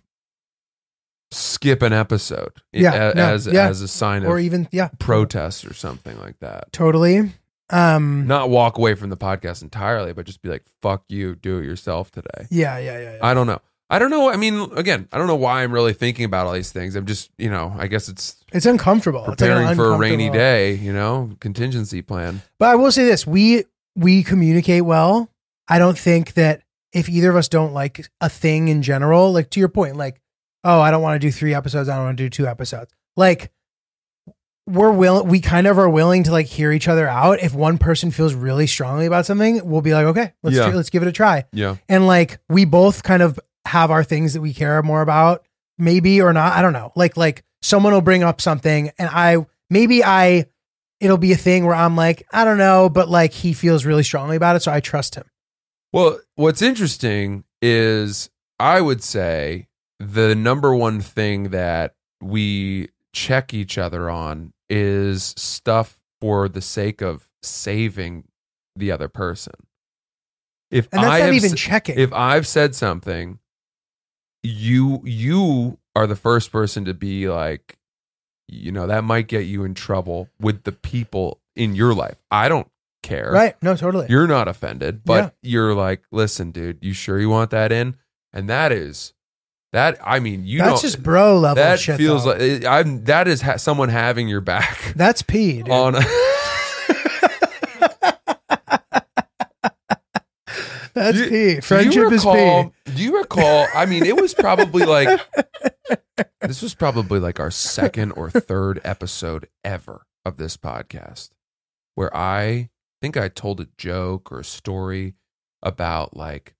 skip 1.32 1.82
an 1.82 1.94
episode 1.94 2.62
Yeah, 2.72 3.12
a- 3.12 3.16
no, 3.16 3.34
as 3.34 3.48
yeah. 3.48 3.68
as 3.68 3.82
a 3.82 3.88
sign 3.88 4.24
of 4.24 4.30
Or 4.30 4.40
even, 4.40 4.68
yeah, 4.72 4.90
protest 5.00 5.66
or 5.66 5.74
something 5.74 6.18
like 6.20 6.40
that 6.40 6.72
totally. 6.72 7.32
Um, 7.72 8.28
not 8.28 8.50
walk 8.50 8.78
away 8.78 8.94
from 8.96 9.10
the 9.10 9.18
podcast 9.18 9.64
entirely 9.64 10.14
but 10.14 10.26
just 10.26 10.42
be 10.42 10.50
like 10.50 10.64
fuck 10.82 11.04
you 11.10 11.36
do 11.36 11.58
it 11.58 11.66
yourself 11.66 12.12
today 12.12 12.48
yeah, 12.52 12.78
yeah, 12.78 13.00
yeah. 13.00 13.12
yeah. 13.14 13.20
i 13.24 13.34
don't 13.34 13.48
know 13.48 13.60
i 13.90 14.00
don't 14.00 14.10
know 14.10 14.30
i 14.30 14.36
mean 14.36 14.70
again 14.76 15.08
i 15.12 15.18
don't 15.18 15.28
know 15.28 15.36
why 15.36 15.64
i'm 15.64 15.72
really 15.72 15.94
thinking 15.94 16.26
about 16.26 16.48
all 16.48 16.54
these 16.54 16.72
things 16.72 16.96
i'm 16.96 17.06
just 17.06 17.30
you 17.38 17.50
know 17.50 17.74
i 17.78 17.88
guess 17.88 18.10
it's 18.10 18.38
it's 18.54 18.66
uncomfortable. 18.66 19.20
It's 19.22 19.28
like 19.42 19.50
preparing 19.52 19.76
for 19.76 19.94
a 19.94 19.98
rainy 19.98 20.30
day 20.30 20.74
you 20.76 20.94
know 20.94 21.32
contingency 21.40 22.02
plan 22.02 22.42
But 22.58 22.70
I 22.70 22.76
will 22.76 22.92
say 22.92 23.04
this: 23.06 23.28
we 23.28 23.66
we 23.96 24.24
communicate 24.24 24.86
well. 24.86 25.30
I 25.68 25.78
don't 25.80 25.98
think 25.98 26.34
that 26.36 26.62
if 26.94 27.10
either 27.10 27.30
of 27.30 27.36
us 27.36 27.48
don't 27.50 27.74
like 27.74 28.08
a 28.22 28.30
thing 28.30 28.70
in 28.70 28.82
general, 28.82 29.34
like 29.34 29.50
to 29.52 29.60
your 29.60 29.68
point, 29.70 29.98
like 29.98 30.22
oh, 30.64 30.80
I 30.80 30.90
don't 30.90 31.02
want 31.02 31.20
to 31.22 31.28
do 31.28 31.32
three 31.32 31.54
episodes, 31.54 31.90
I 31.90 31.96
don't 31.96 32.06
want 32.06 32.18
to 32.18 32.24
do 32.24 32.30
two 32.30 32.48
episodes. 32.48 32.94
Like 33.18 33.52
we're 34.68 34.92
willing. 34.92 35.28
we 35.28 35.42
kind 35.42 35.68
of 35.68 35.78
are 35.78 35.90
willing 35.90 36.24
to 36.24 36.32
like 36.32 36.48
hear 36.48 36.72
each 36.72 36.88
other 36.88 37.08
out. 37.08 37.40
If 37.42 37.54
one 37.54 37.78
person 37.78 38.10
feels 38.10 38.34
really 38.34 38.68
strongly 38.68 39.06
about 39.06 39.26
something, 39.26 39.62
we'll 39.70 39.82
be 39.82 39.94
like, 39.94 40.06
okay, 40.08 40.34
let's 40.44 40.56
Yeah. 40.56 40.68
let's 40.68 40.90
give 40.90 41.04
it 41.04 41.08
a 41.08 41.12
try. 41.12 41.46
yeah 41.52 41.76
And 41.90 42.08
like 42.08 42.40
we 42.50 42.66
both 42.66 43.04
kind 43.04 43.22
of 43.22 43.40
have 43.66 43.92
our 43.92 44.04
things 44.04 44.34
that 44.34 44.42
we 44.42 44.54
care 44.54 44.82
more 44.84 45.02
about, 45.02 45.46
maybe 45.78 46.22
or 46.22 46.34
not. 46.34 46.54
I 46.54 46.62
don't 46.62 46.74
know. 46.74 46.92
Like 46.96 47.18
like 47.18 47.44
someone 47.62 47.94
will 47.94 48.02
bring 48.02 48.24
up 48.24 48.42
something 48.42 48.92
and 48.98 49.10
I 49.12 49.46
maybe 49.70 50.04
I 50.04 50.46
it'll 51.00 51.18
be 51.18 51.34
a 51.34 51.38
thing 51.38 51.66
where 51.66 51.76
I'm 51.76 51.96
like, 51.96 52.26
I 52.32 52.46
don't 52.46 52.58
know, 52.58 52.90
but 52.90 53.10
like 53.10 53.34
he 53.34 53.54
feels 53.54 53.86
really 53.86 54.04
strongly 54.04 54.36
about 54.36 54.56
it, 54.56 54.62
so 54.62 54.72
I 54.72 54.80
trust 54.80 55.16
him. 55.16 55.26
Well, 55.92 56.20
what's 56.36 56.62
interesting 56.62 57.44
is 57.62 58.30
I 58.60 58.82
would 58.82 59.04
say 59.04 59.68
the 60.00 60.36
number 60.36 60.76
one 60.76 61.02
thing 61.02 61.50
that 61.50 61.96
we 62.22 62.90
check 63.14 63.54
each 63.54 63.78
other 63.78 64.10
on 64.10 64.54
is 64.70 65.34
stuff 65.38 66.00
for 66.22 66.50
the 66.50 66.62
sake 66.62 67.02
of 67.02 67.30
saving 67.44 68.26
the 68.76 68.92
other 68.92 69.08
person. 69.08 69.54
If 70.72 70.90
And 70.92 71.04
that's 71.04 71.14
I 71.14 71.20
not 71.20 71.34
even 71.34 71.56
checking. 71.56 71.98
if 71.98 72.12
I've 72.12 72.48
said 72.48 72.76
something, 72.76 73.40
you 74.46 75.02
you 75.04 75.78
are 75.96 76.08
the 76.08 76.16
first 76.16 76.52
person 76.52 76.86
to 76.86 76.94
be 76.94 77.30
like, 77.30 77.78
you 78.48 78.72
know, 78.72 78.88
that 78.88 79.04
might 79.04 79.28
get 79.28 79.42
you 79.46 79.64
in 79.64 79.74
trouble 79.74 80.30
with 80.40 80.64
the 80.64 80.72
people 80.72 81.40
in 81.56 81.76
your 81.76 81.94
life. 81.94 82.18
I 82.32 82.48
don't 82.50 82.68
care. 83.04 83.32
right. 83.32 83.56
No, 83.62 83.76
totally. 83.76 84.08
You're 84.10 84.28
not 84.28 84.48
offended, 84.48 85.04
but 85.06 85.36
you're 85.42 85.74
like, 85.76 86.02
listen, 86.12 86.52
dude, 86.52 86.80
you 86.82 86.94
sure 86.94 87.20
you 87.20 87.30
want 87.30 87.52
that 87.52 87.72
in? 87.72 87.96
And 88.34 88.50
that 88.50 88.72
is 88.72 89.14
that. 89.74 89.98
I 90.04 90.20
mean, 90.20 90.46
you 90.46 90.60
That's 90.60 90.82
just 90.82 91.02
bro 91.02 91.38
level 91.40 91.56
that 91.64 91.80
shit. 91.80 91.98
feels 91.98 92.24
though. 92.26 92.32
like 92.32 92.42
it- 92.42 92.66
I'm. 92.66 93.04
That 93.06 93.28
is 93.28 93.42
ha- 93.42 93.58
someone 93.58 93.90
having 93.90 94.28
your 94.28 94.42
back 94.42 94.94
that's 94.96 95.22
P, 95.22 95.58
dude. 95.64 95.70
on. 95.70 95.96
A, 95.96 96.00
That's 100.96 101.18
Do 101.18 101.30
P. 101.30 101.56
do 101.56 101.62
Friendship 101.62 101.94
you 101.96 102.08
is 102.12 102.26
recall, 102.26 102.74
P. 102.86 102.92
Do 102.96 103.04
you 103.04 103.18
recall? 103.18 103.68
I 103.76 103.86
mean, 103.86 104.06
it 104.06 104.20
was 104.20 104.34
probably 104.34 104.86
like 104.86 105.20
this 106.42 106.62
was 106.62 106.74
probably 106.74 107.20
like 107.20 107.40
our 107.40 107.52
second 107.52 108.14
or 108.14 108.30
third 108.32 108.80
episode 108.84 109.48
ever 109.64 110.06
of 110.26 110.38
this 110.38 110.56
podcast, 110.58 111.30
where 111.96 112.16
I 112.16 112.70
think 113.02 113.18
I 113.18 113.28
told 113.28 113.60
a 113.60 113.68
joke 113.78 114.32
or 114.32 114.40
a 114.40 114.44
story 114.46 115.16
about 115.62 116.16
like 116.16 116.56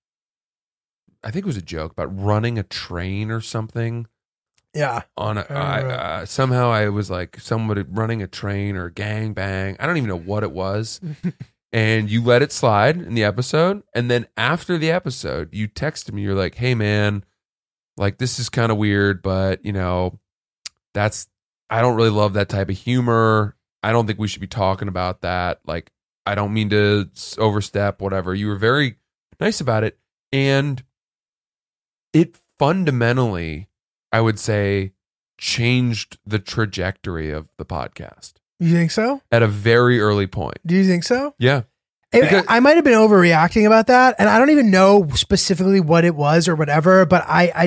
I 1.24 1.30
think 1.30 1.44
it 1.44 1.48
was 1.48 1.56
a 1.56 1.62
joke 1.62 1.92
about 1.92 2.16
running 2.16 2.58
a 2.58 2.62
train 2.62 3.30
or 3.30 3.40
something 3.40 4.06
Yeah. 4.74 5.02
on 5.16 5.38
a, 5.38 5.46
I 5.48 5.80
I, 5.80 5.82
uh, 6.20 6.26
somehow 6.26 6.70
I 6.70 6.88
was 6.90 7.10
like 7.10 7.40
somebody 7.40 7.82
running 7.88 8.22
a 8.22 8.26
train 8.28 8.76
or 8.76 8.90
gang 8.90 9.32
bang. 9.32 9.76
I 9.80 9.86
don't 9.86 9.96
even 9.96 10.08
know 10.10 10.18
what 10.18 10.42
it 10.42 10.52
was. 10.52 11.00
and 11.76 12.10
you 12.10 12.24
let 12.24 12.40
it 12.40 12.52
slide 12.52 12.96
in 12.96 13.12
the 13.12 13.22
episode. 13.22 13.82
And 13.94 14.10
then 14.10 14.26
after 14.38 14.78
the 14.78 14.90
episode, 14.90 15.52
you 15.52 15.68
texted 15.68 16.14
me. 16.14 16.22
You're 16.22 16.34
like, 16.34 16.54
"Hey 16.54 16.74
man, 16.74 17.22
like 17.98 18.16
this 18.16 18.38
is 18.38 18.48
kind 18.48 18.72
of 18.72 18.78
weird, 18.78 19.20
but 19.20 19.62
you 19.62 19.74
know, 19.74 20.18
that's 20.94 21.28
I 21.68 21.82
don't 21.82 21.96
really 21.96 22.10
love 22.10 22.32
that 22.32 22.48
type 22.48 22.70
of 22.70 22.78
humor. 22.78 23.56
I 23.82 23.92
don't 23.92 24.06
think 24.06 24.18
we 24.18 24.26
should 24.26 24.40
be 24.40 24.46
talking 24.46 24.88
about 24.88 25.20
that. 25.20 25.60
Like, 25.66 25.92
I 26.24 26.34
don't 26.34 26.54
mean 26.54 26.70
to 26.70 27.10
overstep, 27.36 28.00
whatever. 28.00 28.34
You 28.34 28.48
were 28.48 28.56
very 28.56 28.96
nice 29.38 29.60
about 29.60 29.84
it, 29.84 29.98
and 30.32 30.82
it 32.14 32.40
fundamentally, 32.58 33.68
I 34.10 34.22
would 34.22 34.38
say, 34.38 34.92
changed 35.36 36.16
the 36.24 36.38
trajectory 36.38 37.32
of 37.32 37.48
the 37.58 37.66
podcast 37.66 38.36
You 38.58 38.72
think 38.72 38.90
so? 38.90 39.20
at 39.30 39.42
a 39.42 39.46
very 39.48 40.00
early 40.00 40.26
point. 40.26 40.56
Do 40.64 40.74
you 40.74 40.84
think 40.86 41.04
so? 41.04 41.34
Yeah. 41.38 41.62
It- 42.12 42.22
Because- 42.22 42.44
I 42.48 42.60
might 42.60 42.76
have 42.76 42.84
been 42.84 42.94
overreacting 42.94 43.66
about 43.66 43.88
that, 43.88 44.14
and 44.18 44.28
I 44.28 44.38
don't 44.38 44.50
even 44.50 44.70
know 44.70 45.08
specifically 45.14 45.80
what 45.80 46.04
it 46.04 46.14
was 46.14 46.48
or 46.48 46.54
whatever. 46.54 47.04
But 47.04 47.24
I, 47.28 47.52
I, 47.54 47.64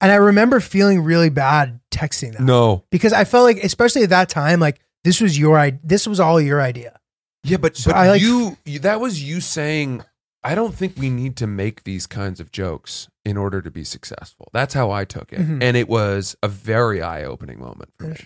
and 0.00 0.12
I 0.12 0.16
remember 0.16 0.60
feeling 0.60 1.02
really 1.02 1.30
bad 1.30 1.80
texting 1.90 2.32
that 2.32 2.40
No. 2.42 2.84
because 2.90 3.12
I 3.12 3.24
felt 3.24 3.44
like, 3.44 3.58
especially 3.64 4.02
at 4.02 4.10
that 4.10 4.28
time, 4.28 4.60
like 4.60 4.80
this 5.04 5.20
was 5.20 5.38
your, 5.38 5.70
this 5.82 6.06
was 6.06 6.20
all 6.20 6.40
your 6.40 6.60
idea. 6.60 6.98
Yeah, 7.44 7.56
but 7.56 7.76
So 7.76 7.90
but 7.92 7.96
I 7.96 8.10
like- 8.10 8.20
you, 8.22 8.56
that 8.80 9.00
was 9.00 9.22
you 9.22 9.40
saying 9.40 10.02
I 10.44 10.54
don't 10.56 10.74
think 10.74 10.96
we 10.98 11.08
need 11.08 11.36
to 11.36 11.46
make 11.46 11.84
these 11.84 12.06
kinds 12.08 12.40
of 12.40 12.50
jokes 12.50 13.08
in 13.24 13.36
order 13.36 13.62
to 13.62 13.70
be 13.70 13.84
successful. 13.84 14.48
That's 14.52 14.74
how 14.74 14.90
I 14.90 15.04
took 15.04 15.32
it. 15.32 15.38
Mhm. 15.40 15.62
And 15.62 15.76
it 15.76 15.88
was 15.88 16.34
a 16.42 16.48
very 16.48 17.00
eye-opening 17.00 17.60
moment 17.60 17.90
for 17.96 18.08
me. 18.08 18.16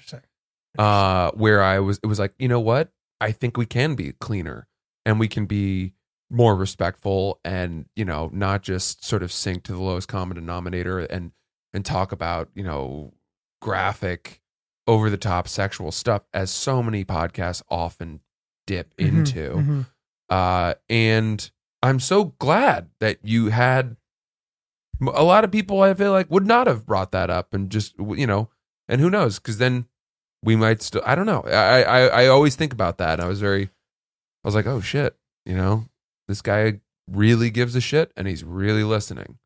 Uh 0.78 1.30
where 1.32 1.62
I 1.62 1.78
was 1.80 1.98
it 2.02 2.06
was 2.06 2.18
like, 2.18 2.34
you 2.38 2.48
know 2.48 2.60
what? 2.60 2.90
I 3.20 3.32
think 3.32 3.56
we 3.56 3.66
can 3.66 3.94
be 3.94 4.12
cleaner 4.12 4.68
and 5.04 5.18
we 5.18 5.28
can 5.28 5.46
be 5.46 5.94
more 6.30 6.56
respectful 6.56 7.40
and, 7.44 7.86
you 7.94 8.04
know, 8.04 8.28
not 8.32 8.62
just 8.62 9.04
sort 9.04 9.22
of 9.22 9.30
sink 9.32 9.62
to 9.64 9.72
the 9.72 9.80
lowest 9.82 10.08
common 10.08 10.34
denominator 10.36 10.98
and 11.00 11.32
and 11.72 11.84
talk 11.84 12.12
about, 12.12 12.48
you 12.54 12.62
know, 12.64 13.14
graphic 13.62 14.40
over 14.86 15.10
the 15.10 15.16
top 15.16 15.48
sexual 15.48 15.90
stuff 15.92 16.22
as 16.32 16.50
so 16.50 16.82
many 16.82 17.04
podcasts 17.04 17.62
often 17.68 18.20
dip 18.66 18.94
Mhm, 18.96 19.08
into. 19.08 19.50
mhm. 19.56 19.86
Uh, 20.28 20.74
and 20.88 21.50
I'm 21.82 22.00
so 22.00 22.34
glad 22.38 22.90
that 23.00 23.18
you 23.22 23.48
had 23.50 23.96
a 25.00 25.22
lot 25.22 25.44
of 25.44 25.52
people. 25.52 25.82
I 25.82 25.94
feel 25.94 26.12
like 26.12 26.30
would 26.30 26.46
not 26.46 26.66
have 26.66 26.86
brought 26.86 27.12
that 27.12 27.30
up, 27.30 27.52
and 27.54 27.70
just 27.70 27.94
you 27.98 28.26
know, 28.26 28.48
and 28.88 29.00
who 29.00 29.10
knows? 29.10 29.38
Because 29.38 29.58
then 29.58 29.86
we 30.42 30.56
might 30.56 30.82
still. 30.82 31.02
I 31.04 31.14
don't 31.14 31.26
know. 31.26 31.42
I, 31.46 31.82
I 31.82 32.00
I 32.06 32.26
always 32.28 32.56
think 32.56 32.72
about 32.72 32.98
that. 32.98 33.14
And 33.14 33.22
I 33.22 33.28
was 33.28 33.40
very. 33.40 33.64
I 33.64 34.48
was 34.48 34.54
like, 34.54 34.66
oh 34.66 34.80
shit, 34.80 35.16
you 35.44 35.56
know, 35.56 35.86
this 36.28 36.40
guy 36.42 36.80
really 37.10 37.50
gives 37.50 37.74
a 37.74 37.80
shit, 37.80 38.12
and 38.16 38.28
he's 38.28 38.44
really 38.44 38.84
listening. 38.84 39.38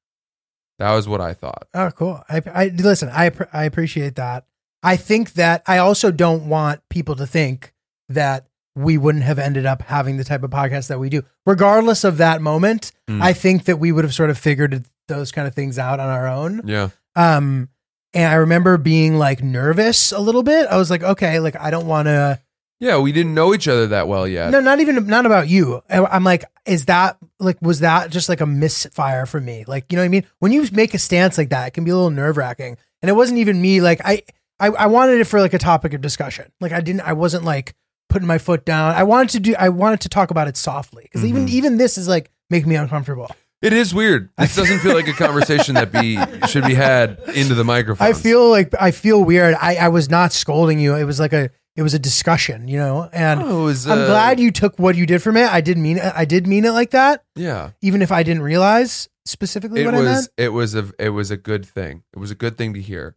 That 0.78 0.94
was 0.94 1.06
what 1.06 1.20
I 1.20 1.34
thought. 1.34 1.68
Oh, 1.74 1.90
cool. 1.90 2.22
I, 2.28 2.42
I 2.52 2.64
listen. 2.68 3.08
I 3.10 3.30
I 3.52 3.64
appreciate 3.64 4.16
that. 4.16 4.46
I 4.82 4.96
think 4.96 5.34
that 5.34 5.62
I 5.66 5.78
also 5.78 6.10
don't 6.10 6.48
want 6.48 6.80
people 6.88 7.14
to 7.16 7.26
think 7.26 7.74
that 8.08 8.46
we 8.74 8.96
wouldn't 8.96 9.24
have 9.24 9.38
ended 9.38 9.66
up 9.66 9.82
having 9.82 10.16
the 10.16 10.24
type 10.24 10.42
of 10.42 10.50
podcast 10.50 10.88
that 10.88 10.98
we 10.98 11.08
do, 11.08 11.22
regardless 11.44 12.04
of 12.04 12.16
that 12.16 12.40
moment. 12.40 12.92
Mm. 13.08 13.20
I 13.20 13.32
think 13.32 13.64
that 13.64 13.76
we 13.76 13.92
would 13.92 14.04
have 14.04 14.14
sort 14.14 14.30
of 14.30 14.38
figured 14.38 14.84
those 15.08 15.32
kind 15.32 15.46
of 15.46 15.54
things 15.54 15.78
out 15.78 16.00
on 16.00 16.08
our 16.08 16.26
own. 16.26 16.62
Yeah. 16.64 16.90
Um, 17.16 17.68
and 18.14 18.24
I 18.30 18.34
remember 18.34 18.76
being 18.78 19.16
like 19.16 19.42
nervous 19.42 20.12
a 20.12 20.18
little 20.20 20.42
bit. 20.42 20.66
I 20.68 20.76
was 20.76 20.90
like, 20.90 21.02
okay, 21.02 21.40
like 21.40 21.56
I 21.60 21.70
don't 21.70 21.86
want 21.86 22.06
to. 22.06 22.40
Yeah, 22.80 22.98
we 22.98 23.12
didn't 23.12 23.34
know 23.34 23.52
each 23.52 23.68
other 23.68 23.88
that 23.88 24.08
well 24.08 24.26
yet. 24.26 24.50
No, 24.50 24.60
not 24.60 24.80
even 24.80 25.06
not 25.06 25.26
about 25.26 25.48
you. 25.48 25.82
I'm 25.90 26.24
like, 26.24 26.44
is 26.64 26.86
that 26.86 27.18
like 27.38 27.58
was 27.60 27.80
that 27.80 28.10
just 28.10 28.28
like 28.30 28.40
a 28.40 28.46
misfire 28.46 29.26
for 29.26 29.40
me? 29.40 29.64
Like, 29.66 29.92
you 29.92 29.96
know 29.96 30.02
what 30.02 30.06
I 30.06 30.08
mean? 30.08 30.24
When 30.38 30.50
you 30.50 30.66
make 30.72 30.94
a 30.94 30.98
stance 30.98 31.36
like 31.36 31.50
that, 31.50 31.68
it 31.68 31.70
can 31.72 31.84
be 31.84 31.90
a 31.90 31.94
little 31.94 32.10
nerve 32.10 32.36
wracking. 32.38 32.78
And 33.02 33.10
it 33.10 33.14
wasn't 33.14 33.38
even 33.38 33.60
me. 33.60 33.80
Like, 33.82 34.00
I, 34.04 34.22
I 34.58 34.68
I 34.68 34.86
wanted 34.86 35.20
it 35.20 35.24
for 35.26 35.40
like 35.40 35.52
a 35.54 35.58
topic 35.58 35.92
of 35.94 36.00
discussion. 36.00 36.50
Like, 36.60 36.72
I 36.72 36.80
didn't. 36.80 37.02
I 37.02 37.12
wasn't 37.12 37.44
like 37.44 37.74
putting 38.08 38.26
my 38.26 38.38
foot 38.38 38.64
down. 38.64 38.94
I 38.94 39.02
wanted 39.04 39.28
to 39.30 39.40
do. 39.40 39.54
I 39.58 39.68
wanted 39.68 40.00
to 40.00 40.08
talk 40.08 40.30
about 40.30 40.48
it 40.48 40.56
softly 40.56 41.02
because 41.04 41.24
even 41.24 41.46
Mhm. 41.46 41.50
even 41.50 41.76
this 41.76 41.98
is 41.98 42.08
like 42.08 42.30
making 42.48 42.68
me 42.70 42.76
uncomfortable. 42.76 43.30
It 43.62 43.72
is 43.74 43.94
weird. 43.94 44.30
This 44.38 44.56
doesn't 44.56 44.78
feel 44.78 44.94
like 44.94 45.06
a 45.08 45.12
conversation 45.12 45.74
that 45.74 45.92
be 45.92 46.18
should 46.48 46.64
be 46.64 46.74
had 46.74 47.18
into 47.34 47.54
the 47.54 47.64
microphone. 47.64 48.06
I 48.06 48.14
feel 48.14 48.48
like 48.48 48.74
I 48.80 48.90
feel 48.90 49.22
weird. 49.22 49.54
I 49.60 49.76
I 49.76 49.88
was 49.88 50.08
not 50.08 50.32
scolding 50.32 50.78
you. 50.80 50.94
It 50.94 51.04
was 51.04 51.20
like 51.20 51.32
a 51.34 51.50
it 51.76 51.82
was 51.82 51.92
a 51.94 51.98
discussion, 51.98 52.68
you 52.68 52.78
know. 52.78 53.08
And 53.12 53.42
Oh, 53.42 53.64
was, 53.64 53.86
I'm 53.86 53.98
uh, 54.00 54.06
glad 54.06 54.40
you 54.40 54.50
took 54.50 54.78
what 54.78 54.96
you 54.96 55.06
did 55.06 55.22
from 55.22 55.36
it. 55.36 55.46
I 55.48 55.60
did 55.60 55.76
mean 55.78 55.98
it. 55.98 56.12
I 56.14 56.24
did 56.24 56.46
mean 56.46 56.64
it 56.64 56.70
like 56.72 56.90
that. 56.90 57.22
Yeah. 57.36 57.70
even 57.82 58.00
if 58.02 58.10
I 58.12 58.22
didn't 58.22 58.42
realize 58.42 59.08
specifically 59.26 59.82
it 59.82 59.84
what 59.84 59.94
I 59.94 59.98
was 60.00 60.06
meant. 60.08 60.28
it 60.38 60.48
was 60.48 60.74
a 60.74 60.90
it 60.98 61.10
was 61.10 61.30
a 61.30 61.36
good 61.36 61.66
thing. 61.66 62.02
It 62.14 62.18
was 62.18 62.30
a 62.30 62.34
good 62.34 62.56
thing 62.56 62.72
to 62.74 62.80
hear. 62.80 63.14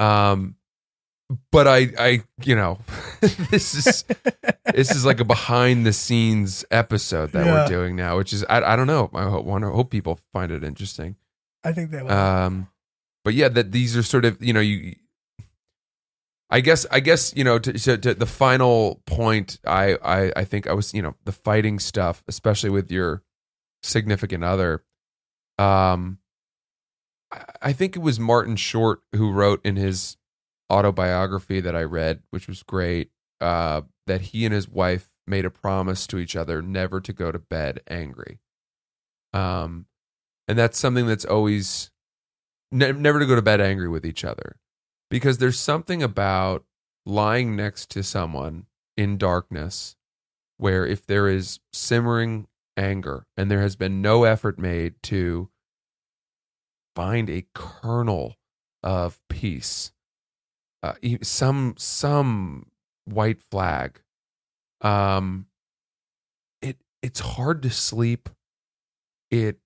Um 0.00 0.56
but 1.50 1.66
I 1.68 1.88
I 1.98 2.22
you 2.42 2.54
know 2.56 2.78
this 3.50 3.74
is 3.74 4.04
this 4.72 4.90
is 4.90 5.04
like 5.04 5.20
a 5.20 5.24
behind 5.24 5.86
the 5.86 5.92
scenes 5.92 6.64
episode 6.70 7.32
that 7.32 7.46
Yeah. 7.46 7.52
we're 7.64 7.68
doing 7.68 7.96
now, 7.96 8.16
which 8.16 8.32
is 8.32 8.44
I 8.48 8.62
I 8.62 8.76
don't 8.76 8.86
know. 8.86 9.10
I 9.14 9.24
hope, 9.24 9.44
wanna, 9.44 9.70
hope 9.70 9.90
people 9.90 10.18
find 10.32 10.50
it 10.52 10.62
interesting. 10.64 11.16
I 11.62 11.72
think 11.72 11.90
that 11.92 12.04
was. 12.04 12.12
Um 12.12 12.68
but 13.24 13.34
yeah, 13.34 13.48
that 13.48 13.72
these 13.72 13.96
are 13.96 14.02
sort 14.02 14.24
of, 14.24 14.42
you 14.42 14.52
know, 14.52 14.60
you 14.60 14.96
I 16.50 16.60
guess 16.60 16.86
I 16.90 17.00
guess, 17.00 17.32
you 17.34 17.42
know, 17.42 17.58
to, 17.58 17.72
to, 17.72 17.96
to 17.98 18.14
the 18.14 18.26
final 18.26 19.00
point 19.06 19.58
I, 19.66 19.96
I 20.04 20.32
I 20.36 20.44
think 20.44 20.66
I 20.66 20.72
was, 20.74 20.92
you 20.92 21.02
know, 21.02 21.14
the 21.24 21.32
fighting 21.32 21.78
stuff, 21.78 22.22
especially 22.28 22.70
with 22.70 22.90
your 22.92 23.22
significant 23.82 24.44
other. 24.44 24.84
Um 25.58 26.18
I 27.60 27.72
think 27.72 27.96
it 27.96 28.00
was 28.00 28.20
Martin 28.20 28.54
Short 28.56 29.00
who 29.16 29.32
wrote 29.32 29.60
in 29.64 29.76
his 29.76 30.16
autobiography 30.72 31.60
that 31.60 31.76
I 31.76 31.82
read, 31.82 32.22
which 32.30 32.48
was 32.48 32.62
great, 32.62 33.10
uh, 33.40 33.82
that 34.06 34.20
he 34.20 34.44
and 34.44 34.54
his 34.54 34.68
wife 34.68 35.10
made 35.26 35.44
a 35.44 35.50
promise 35.50 36.06
to 36.08 36.18
each 36.18 36.36
other 36.36 36.60
never 36.62 37.00
to 37.00 37.12
go 37.12 37.32
to 37.32 37.38
bed 37.38 37.80
angry. 37.88 38.40
Um, 39.32 39.86
and 40.46 40.58
that's 40.58 40.78
something 40.78 41.06
that's 41.06 41.24
always 41.24 41.90
ne- 42.70 42.92
never 42.92 43.18
to 43.18 43.26
go 43.26 43.34
to 43.34 43.42
bed 43.42 43.60
angry 43.60 43.88
with 43.88 44.04
each 44.04 44.24
other, 44.24 44.56
because 45.10 45.38
there's 45.38 45.58
something 45.58 46.02
about 46.02 46.64
lying 47.06 47.56
next 47.56 47.90
to 47.90 48.02
someone 48.02 48.66
in 48.96 49.18
darkness, 49.18 49.96
where 50.56 50.86
if 50.86 51.06
there 51.06 51.28
is 51.28 51.60
simmering 51.72 52.46
anger 52.76 53.26
and 53.36 53.50
there 53.50 53.60
has 53.60 53.76
been 53.76 54.02
no 54.02 54.24
effort 54.24 54.58
made 54.58 54.94
to 55.02 55.48
find 56.94 57.28
a 57.28 57.46
kernel 57.54 58.36
of 58.82 59.20
peace 59.28 59.92
uh, 60.84 61.18
some 61.22 61.74
some 61.78 62.66
white 63.06 63.40
flag 63.42 64.00
um 64.80 65.46
it 66.62 66.76
it's 67.02 67.20
hard 67.20 67.62
to 67.62 67.70
sleep. 67.70 68.28
It 69.30 69.58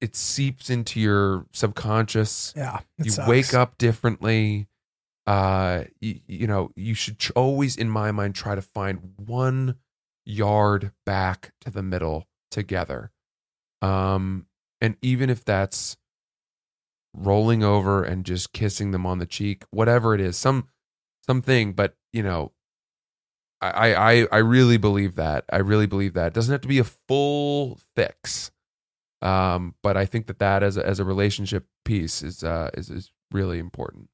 it 0.00 0.16
seeps 0.16 0.70
into 0.70 1.00
your 1.00 1.46
subconscious. 1.52 2.54
Yeah, 2.56 2.80
you 2.98 3.10
sucks. 3.10 3.28
wake 3.28 3.54
up 3.54 3.78
differently. 3.78 4.68
Uh 5.26 5.84
you, 6.00 6.20
you 6.26 6.46
know 6.46 6.72
you 6.76 6.94
should 6.94 7.18
always 7.34 7.76
in 7.76 7.88
my 7.88 8.12
mind 8.12 8.34
try 8.34 8.54
to 8.54 8.62
find 8.62 9.14
one 9.16 9.76
yard 10.24 10.92
back 11.04 11.52
to 11.62 11.70
the 11.70 11.82
middle 11.82 12.26
together. 12.50 13.10
Um 13.82 14.46
and 14.80 14.96
even 15.02 15.30
if 15.30 15.44
that's 15.44 15.96
rolling 17.14 17.62
over 17.62 18.02
and 18.02 18.24
just 18.24 18.52
kissing 18.52 18.92
them 18.92 19.04
on 19.04 19.18
the 19.18 19.26
cheek 19.26 19.64
whatever 19.70 20.14
it 20.14 20.20
is 20.20 20.36
some 20.36 20.68
something 21.26 21.72
but 21.72 21.96
you 22.12 22.22
know 22.22 22.52
I, 23.60 23.94
I 23.94 24.26
I 24.32 24.38
really 24.38 24.78
believe 24.78 25.16
that. 25.16 25.44
I 25.52 25.58
really 25.58 25.86
believe 25.86 26.14
that. 26.14 26.28
It 26.28 26.34
doesn't 26.34 26.52
have 26.52 26.62
to 26.62 26.68
be 26.68 26.78
a 26.78 26.84
full 26.84 27.78
fix. 27.94 28.50
Um, 29.22 29.74
but 29.82 29.96
I 29.96 30.06
think 30.06 30.28
that 30.28 30.38
that 30.38 30.62
as 30.62 30.78
a, 30.78 30.86
as 30.86 30.98
a 30.98 31.04
relationship 31.04 31.66
piece 31.84 32.22
is 32.22 32.42
uh 32.42 32.70
is 32.74 32.88
is 32.88 33.12
really 33.30 33.58
important. 33.58 34.08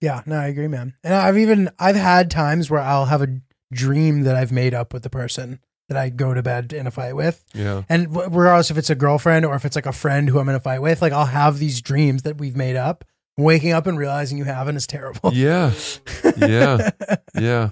Yeah, 0.00 0.22
no, 0.26 0.36
I 0.36 0.46
agree, 0.48 0.68
man. 0.68 0.94
And 1.02 1.14
I've 1.14 1.38
even 1.38 1.70
I've 1.78 1.96
had 1.96 2.30
times 2.30 2.70
where 2.70 2.80
I'll 2.80 3.06
have 3.06 3.22
a 3.22 3.40
dream 3.72 4.22
that 4.22 4.36
I've 4.36 4.52
made 4.52 4.74
up 4.74 4.92
with 4.92 5.02
the 5.02 5.10
person 5.10 5.60
that 5.90 5.98
I 5.98 6.08
go 6.08 6.32
to 6.32 6.42
bed 6.42 6.72
in 6.72 6.86
a 6.86 6.90
fight 6.90 7.14
with. 7.14 7.44
Yeah. 7.52 7.82
And 7.88 8.06
w- 8.12 8.28
regardless 8.30 8.70
if 8.70 8.78
it's 8.78 8.90
a 8.90 8.94
girlfriend 8.94 9.44
or 9.44 9.54
if 9.56 9.64
it's 9.64 9.74
like 9.76 9.86
a 9.86 9.92
friend 9.92 10.28
who 10.28 10.38
I'm 10.38 10.48
in 10.48 10.54
a 10.54 10.60
fight 10.60 10.80
with, 10.80 11.02
like 11.02 11.12
I'll 11.12 11.26
have 11.26 11.58
these 11.58 11.82
dreams 11.82 12.22
that 12.22 12.38
we've 12.38 12.56
made 12.56 12.76
up. 12.76 13.04
Waking 13.36 13.72
up 13.72 13.86
and 13.86 13.98
realizing 13.98 14.38
you 14.38 14.44
haven't 14.44 14.76
is 14.76 14.86
terrible. 14.86 15.32
Yeah. 15.34 15.72
Yeah. 16.36 16.90
Yeah. 17.38 17.70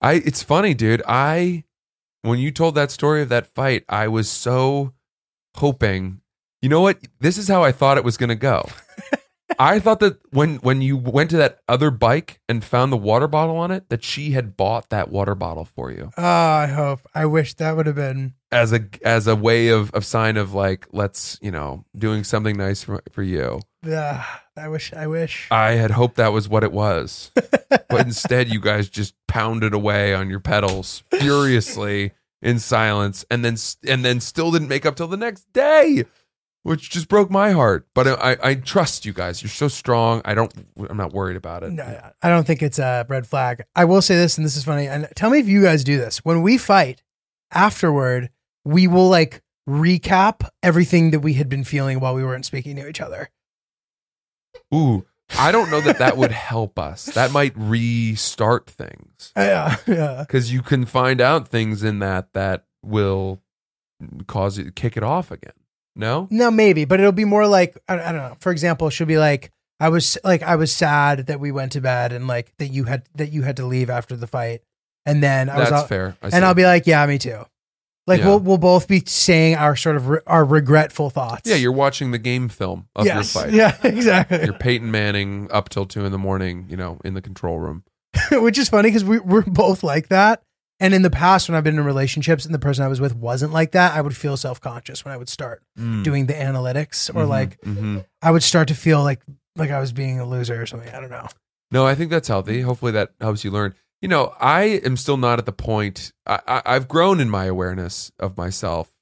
I 0.00 0.14
it's 0.14 0.42
funny, 0.42 0.74
dude. 0.74 1.02
I 1.06 1.64
when 2.22 2.38
you 2.38 2.50
told 2.50 2.74
that 2.74 2.90
story 2.90 3.22
of 3.22 3.28
that 3.30 3.46
fight, 3.46 3.84
I 3.88 4.08
was 4.08 4.28
so 4.30 4.92
hoping. 5.56 6.20
You 6.62 6.68
know 6.68 6.80
what? 6.80 6.98
This 7.20 7.38
is 7.38 7.48
how 7.48 7.62
I 7.64 7.72
thought 7.72 7.96
it 7.98 8.04
was 8.04 8.16
going 8.16 8.28
to 8.28 8.34
go. 8.34 8.68
I 9.58 9.78
thought 9.80 10.00
that 10.00 10.18
when 10.30 10.56
when 10.56 10.82
you 10.82 10.96
went 10.96 11.30
to 11.30 11.36
that 11.38 11.60
other 11.68 11.90
bike 11.90 12.40
and 12.48 12.62
found 12.62 12.92
the 12.92 12.96
water 12.98 13.26
bottle 13.28 13.56
on 13.56 13.70
it, 13.70 13.88
that 13.88 14.04
she 14.04 14.32
had 14.32 14.56
bought 14.56 14.90
that 14.90 15.10
water 15.10 15.34
bottle 15.34 15.64
for 15.64 15.90
you 15.90 16.10
Oh, 16.18 16.22
I 16.24 16.66
hope. 16.66 17.00
I 17.14 17.26
wish 17.26 17.54
that 17.54 17.76
would 17.76 17.86
have 17.86 17.96
been. 17.96 18.34
as 18.52 18.72
a 18.72 18.80
as 19.04 19.26
a 19.26 19.34
way 19.36 19.68
of 19.68 19.90
of 19.92 20.04
sign 20.04 20.36
of 20.36 20.52
like 20.54 20.86
let's 20.92 21.38
you 21.40 21.50
know 21.50 21.84
doing 21.96 22.24
something 22.24 22.56
nice 22.56 22.82
for 22.82 23.02
for 23.12 23.22
you. 23.22 23.60
Uh, 23.88 24.22
I 24.56 24.68
wish. 24.68 24.92
I 24.92 25.06
wish. 25.06 25.48
I 25.50 25.72
had 25.72 25.92
hoped 25.92 26.16
that 26.16 26.32
was 26.32 26.48
what 26.48 26.64
it 26.64 26.72
was. 26.72 27.30
but 27.34 28.00
instead 28.00 28.48
you 28.52 28.60
guys 28.60 28.88
just 28.88 29.14
pounded 29.28 29.72
away 29.72 30.14
on 30.14 30.28
your 30.28 30.40
pedals 30.40 31.04
furiously 31.12 32.12
in 32.42 32.58
silence 32.58 33.24
and 33.30 33.44
then 33.44 33.56
and 33.88 34.04
then 34.04 34.20
still 34.20 34.50
didn't 34.50 34.68
make 34.68 34.84
up 34.86 34.94
till 34.96 35.08
the 35.08 35.16
next 35.16 35.52
day 35.52 36.04
which 36.64 36.90
just 36.90 37.08
broke 37.08 37.30
my 37.30 37.52
heart 37.52 37.86
but 37.94 38.06
I, 38.06 38.36
I 38.42 38.54
trust 38.56 39.04
you 39.06 39.12
guys 39.12 39.42
you're 39.42 39.48
so 39.50 39.68
strong 39.68 40.20
i 40.24 40.34
don't 40.34 40.52
i'm 40.90 40.96
not 40.96 41.12
worried 41.12 41.36
about 41.36 41.62
it 41.62 41.72
No, 41.72 42.10
I 42.22 42.28
don't 42.28 42.46
think 42.46 42.62
it's 42.62 42.78
a 42.78 43.06
red 43.08 43.26
flag. 43.26 43.62
I 43.76 43.84
will 43.84 44.02
say 44.02 44.16
this, 44.16 44.36
and 44.36 44.44
this 44.44 44.56
is 44.56 44.64
funny. 44.64 44.86
And 44.88 45.08
tell 45.16 45.30
me 45.30 45.38
if 45.38 45.48
you 45.48 45.62
guys 45.62 45.84
do 45.84 45.96
this. 45.98 46.18
When 46.24 46.42
we 46.42 46.58
fight 46.58 47.02
afterward, 47.52 48.30
we 48.64 48.86
will 48.86 49.08
like 49.08 49.42
recap 49.68 50.48
everything 50.62 51.10
that 51.12 51.20
we 51.20 51.34
had 51.34 51.48
been 51.48 51.64
feeling 51.64 52.00
while 52.00 52.14
we 52.14 52.24
weren't 52.24 52.44
speaking 52.46 52.76
to 52.76 52.88
each 52.88 53.00
other. 53.00 53.30
ooh 54.74 55.04
i 55.38 55.52
don't 55.52 55.70
know 55.70 55.80
that 55.82 55.98
that 55.98 56.16
would 56.16 56.32
help 56.32 56.78
us 56.78 57.04
that 57.06 57.30
might 57.32 57.52
restart 57.54 58.66
things 58.68 59.30
Yeah, 59.36 59.76
yeah. 59.86 60.24
because 60.26 60.50
you 60.52 60.62
can 60.62 60.86
find 60.86 61.20
out 61.20 61.48
things 61.48 61.82
in 61.84 61.98
that 61.98 62.32
that 62.32 62.64
will 62.82 63.42
cause 64.26 64.56
it 64.58 64.74
kick 64.74 64.96
it 64.96 65.02
off 65.02 65.30
again 65.30 65.52
no 65.98 66.26
No, 66.30 66.50
maybe, 66.50 66.86
but 66.86 67.00
it'll 67.00 67.12
be 67.12 67.26
more 67.26 67.46
like 67.46 67.76
I, 67.88 67.94
I 67.94 68.12
don't 68.12 68.22
know. 68.22 68.36
For 68.40 68.50
example, 68.52 68.88
she'll 68.88 69.06
be 69.06 69.18
like, 69.18 69.50
"I 69.80 69.90
was 69.90 70.16
like, 70.24 70.42
I 70.42 70.56
was 70.56 70.72
sad 70.72 71.26
that 71.26 71.40
we 71.40 71.52
went 71.52 71.72
to 71.72 71.80
bed 71.82 72.12
and 72.12 72.26
like 72.26 72.52
that 72.58 72.68
you 72.68 72.84
had 72.84 73.02
that 73.16 73.30
you 73.32 73.42
had 73.42 73.56
to 73.56 73.66
leave 73.66 73.90
after 73.90 74.16
the 74.16 74.26
fight." 74.26 74.62
And 75.04 75.22
then 75.22 75.50
I 75.50 75.58
was, 75.58 75.68
that's 75.70 75.82
all- 75.82 75.88
fair 75.88 76.16
I 76.22 76.28
and. 76.32 76.44
I'll 76.44 76.54
be 76.54 76.64
like, 76.64 76.86
"Yeah, 76.86 77.04
me 77.06 77.18
too." 77.18 77.44
Like 78.06 78.20
Yeah. 78.20 78.28
we'll 78.28 78.40
we'll 78.40 78.58
both 78.58 78.88
be 78.88 79.02
saying 79.04 79.56
our 79.56 79.76
sort 79.76 79.96
of 79.96 80.08
re- 80.08 80.20
our 80.26 80.42
regretful 80.42 81.10
thoughts. 81.10 81.48
yeah 81.50 81.56
you're 81.56 81.72
watching 81.72 82.10
the 82.10 82.18
game 82.18 82.48
film 82.48 82.88
of 82.96 83.04
yes, 83.04 83.34
your 83.34 83.42
fight 83.44 83.52
yeah, 83.52 83.76
exactly. 83.84 84.44
you're 84.44 84.54
Peyton 84.54 84.90
Manning 84.90 85.46
up 85.50 85.68
till 85.68 85.84
two 85.84 86.06
in 86.06 86.12
the 86.12 86.16
morning, 86.18 86.64
you 86.70 86.76
know, 86.78 86.98
in 87.04 87.12
the 87.12 87.20
control 87.20 87.58
room. 87.58 87.84
which 88.32 88.56
is 88.56 88.70
funny 88.70 88.88
because 88.88 89.04
we, 89.04 89.18
we're 89.18 89.42
both 89.42 89.82
like 89.82 90.08
that. 90.08 90.42
And 90.80 90.94
in 90.94 91.02
the 91.02 91.10
past, 91.10 91.48
when 91.48 91.56
I've 91.56 91.64
been 91.64 91.76
in 91.78 91.84
relationships 91.84 92.44
and 92.44 92.54
the 92.54 92.58
person 92.58 92.84
I 92.84 92.88
was 92.88 93.00
with 93.00 93.14
wasn't 93.16 93.52
like 93.52 93.72
that, 93.72 93.94
I 93.96 94.00
would 94.00 94.16
feel 94.16 94.36
self 94.36 94.60
conscious 94.60 95.04
when 95.04 95.12
I 95.12 95.16
would 95.16 95.28
start 95.28 95.62
doing 95.76 96.26
the 96.26 96.34
analytics, 96.34 97.10
or 97.14 97.24
Mhm, 97.24 97.28
like 97.28 97.60
mhm. 97.62 98.04
I 98.22 98.30
would 98.30 98.42
start 98.44 98.68
to 98.68 98.74
feel 98.74 99.02
like 99.02 99.20
like 99.56 99.70
I 99.70 99.80
was 99.80 99.92
being 99.92 100.20
a 100.20 100.24
loser 100.24 100.60
or 100.62 100.66
something. 100.66 100.88
I 100.94 101.00
don't 101.00 101.10
know. 101.10 101.26
no, 101.72 101.84
I 101.86 101.94
think 101.96 102.10
that's 102.10 102.28
healthy. 102.28 102.60
Hopefully, 102.60 102.92
that 102.92 103.12
helps 103.20 103.42
you 103.44 103.50
learn. 103.50 103.74
You 104.00 104.06
know, 104.08 104.32
I 104.38 104.62
am 104.84 104.96
still 104.96 105.16
not 105.16 105.40
at 105.40 105.46
the 105.46 105.52
point. 105.52 106.12
I, 106.24 106.38
I, 106.46 106.62
I've 106.64 106.86
grown 106.86 107.18
in 107.18 107.28
my 107.28 107.46
awareness 107.46 108.12
of 108.20 108.36
myself, 108.36 108.92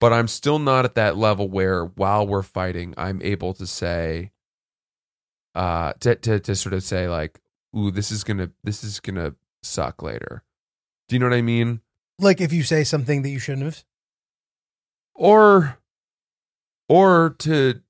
but 0.00 0.14
I'm 0.14 0.28
still 0.28 0.58
not 0.58 0.86
at 0.86 0.94
that 0.94 1.18
level 1.18 1.46
where, 1.50 1.84
while 1.84 2.26
we're 2.26 2.42
fighting, 2.42 2.94
I'm 2.96 3.20
able 3.20 3.52
to 3.52 3.66
say, 3.66 4.30
uh, 5.54 5.92
to 6.00 6.14
to, 6.14 6.40
to 6.40 6.54
sort 6.54 6.72
of 6.72 6.82
say 6.82 7.08
like, 7.08 7.38
"Ooh, 7.76 7.90
this 7.90 8.10
is 8.10 8.24
gonna 8.24 8.50
this 8.64 8.82
is 8.82 9.00
gonna 9.00 9.34
suck 9.62 10.02
later." 10.02 10.42
Do 11.08 11.14
you 11.16 11.20
know 11.20 11.26
what 11.26 11.36
I 11.36 11.42
mean? 11.42 11.80
Like 12.18 12.40
if 12.40 12.52
you 12.52 12.62
say 12.62 12.82
something 12.84 13.22
that 13.22 13.28
you 13.30 13.38
shouldn't 13.38 13.64
have. 13.64 13.84
or 15.14 15.78
or 16.88 17.34
to 17.38 17.80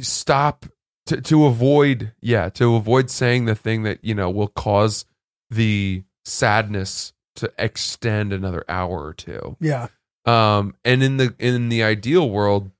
stop 0.00 0.66
to 1.06 1.20
to 1.20 1.44
avoid 1.46 2.12
yeah 2.20 2.48
to 2.48 2.74
avoid 2.74 3.10
saying 3.10 3.44
the 3.44 3.54
thing 3.54 3.82
that 3.82 3.98
you 4.02 4.14
know 4.14 4.30
will 4.30 4.48
cause 4.48 5.04
the 5.50 6.02
sadness 6.24 7.12
to 7.36 7.52
extend 7.58 8.32
another 8.32 8.64
hour 8.68 9.04
or 9.04 9.12
two 9.12 9.56
Yeah. 9.60 9.88
um 10.24 10.74
and 10.84 11.02
in 11.02 11.16
the 11.18 11.34
in 11.38 11.68
the 11.68 11.82
ideal 11.82 12.28
world 12.30 12.70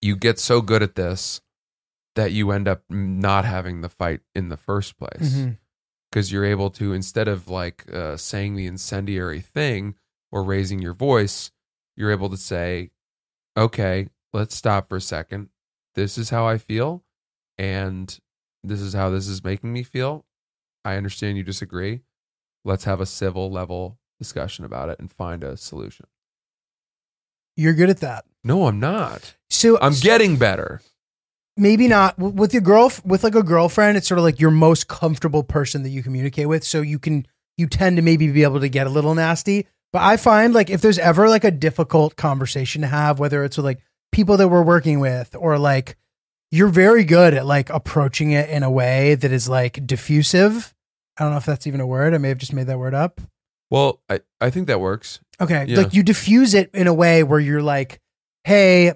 you 0.00 0.16
get 0.16 0.38
so 0.38 0.60
good 0.60 0.82
at 0.82 0.94
this 0.96 1.40
that 2.16 2.32
you 2.32 2.50
end 2.50 2.66
up 2.68 2.82
not 2.88 3.44
having 3.44 3.82
the 3.82 3.88
fight 3.88 4.20
in 4.34 4.48
the 4.48 4.56
first 4.56 4.96
place 4.98 5.34
Mhm. 5.36 5.58
Because 6.10 6.32
you're 6.32 6.44
able 6.44 6.70
to 6.70 6.92
instead 6.92 7.28
of 7.28 7.48
like 7.48 7.84
uh, 7.92 8.16
saying 8.16 8.56
the 8.56 8.66
incendiary 8.66 9.40
thing 9.40 9.94
or 10.32 10.42
raising 10.42 10.80
your 10.80 10.94
voice 10.94 11.50
you're 11.96 12.10
able 12.10 12.28
to 12.28 12.36
say 12.36 12.90
okay 13.56 14.08
let's 14.36 14.54
stop 14.54 14.88
for 14.88 14.96
a 14.96 15.00
second. 15.00 15.48
This 15.94 16.18
is 16.18 16.28
how 16.30 16.46
i 16.46 16.58
feel 16.58 17.02
and 17.56 18.18
this 18.62 18.80
is 18.80 18.92
how 18.92 19.08
this 19.10 19.26
is 19.28 19.42
making 19.42 19.72
me 19.72 19.82
feel. 19.82 20.26
I 20.84 20.96
understand 20.96 21.36
you 21.38 21.42
disagree. 21.42 22.02
Let's 22.64 22.84
have 22.84 23.00
a 23.00 23.06
civil 23.06 23.50
level 23.50 23.98
discussion 24.18 24.64
about 24.64 24.88
it 24.90 24.98
and 24.98 25.10
find 25.10 25.42
a 25.42 25.56
solution. 25.56 26.06
You're 27.56 27.72
good 27.72 27.90
at 27.90 28.00
that. 28.00 28.24
no 28.44 28.66
i'm 28.66 28.78
not. 28.78 29.34
So 29.48 29.78
i'm 29.80 29.94
getting 29.94 30.36
better 30.36 30.82
maybe 31.56 31.88
not 31.88 32.18
with 32.18 32.52
your 32.52 32.62
girl 32.62 32.92
with 33.04 33.24
like 33.24 33.34
a 33.34 33.42
girlfriend. 33.42 33.96
It's 33.96 34.08
sort 34.08 34.18
of 34.18 34.24
like 34.24 34.40
your 34.40 34.50
most 34.50 34.88
comfortable 34.88 35.42
person 35.42 35.82
that 35.82 35.90
you 35.90 36.02
communicate 36.02 36.48
with, 36.48 36.64
so 36.64 36.82
you 36.82 36.98
can 36.98 37.26
you 37.56 37.66
tend 37.66 37.96
to 37.96 38.02
maybe 38.02 38.30
be 38.30 38.42
able 38.42 38.60
to 38.60 38.68
get 38.68 38.86
a 38.86 38.90
little 38.90 39.14
nasty. 39.14 39.66
But 39.92 40.02
I 40.02 40.16
find 40.16 40.52
like 40.52 40.70
if 40.70 40.80
there's 40.80 40.98
ever 40.98 41.28
like 41.28 41.44
a 41.44 41.50
difficult 41.50 42.16
conversation 42.16 42.82
to 42.82 42.88
have, 42.88 43.18
whether 43.18 43.44
it's 43.44 43.56
with 43.56 43.64
like 43.64 43.80
people 44.12 44.36
that 44.36 44.48
we're 44.48 44.62
working 44.62 45.00
with 45.00 45.34
or 45.38 45.58
like 45.58 45.96
you're 46.50 46.68
very 46.68 47.04
good 47.04 47.34
at 47.34 47.46
like 47.46 47.70
approaching 47.70 48.30
it 48.30 48.48
in 48.50 48.62
a 48.62 48.70
way 48.70 49.14
that 49.14 49.32
is 49.32 49.48
like 49.48 49.86
diffusive. 49.86 50.74
I 51.16 51.24
don't 51.24 51.32
know 51.32 51.38
if 51.38 51.46
that's 51.46 51.66
even 51.66 51.80
a 51.80 51.86
word. 51.86 52.14
I 52.14 52.18
may 52.18 52.28
have 52.28 52.38
just 52.38 52.52
made 52.52 52.66
that 52.66 52.78
word 52.78 52.94
up. 52.94 53.20
well 53.70 54.00
i, 54.08 54.20
I 54.40 54.50
think 54.50 54.66
that 54.68 54.80
works 54.80 55.20
Okay. 55.40 55.66
Yeah. 55.68 55.78
Like 55.78 55.94
you 55.94 56.02
diffuse 56.02 56.54
it 56.54 56.70
in 56.72 56.86
a 56.86 56.94
way 56.94 57.22
where 57.22 57.40
you're 57.40 57.62
like, 57.62 58.00
hey, 58.44 58.92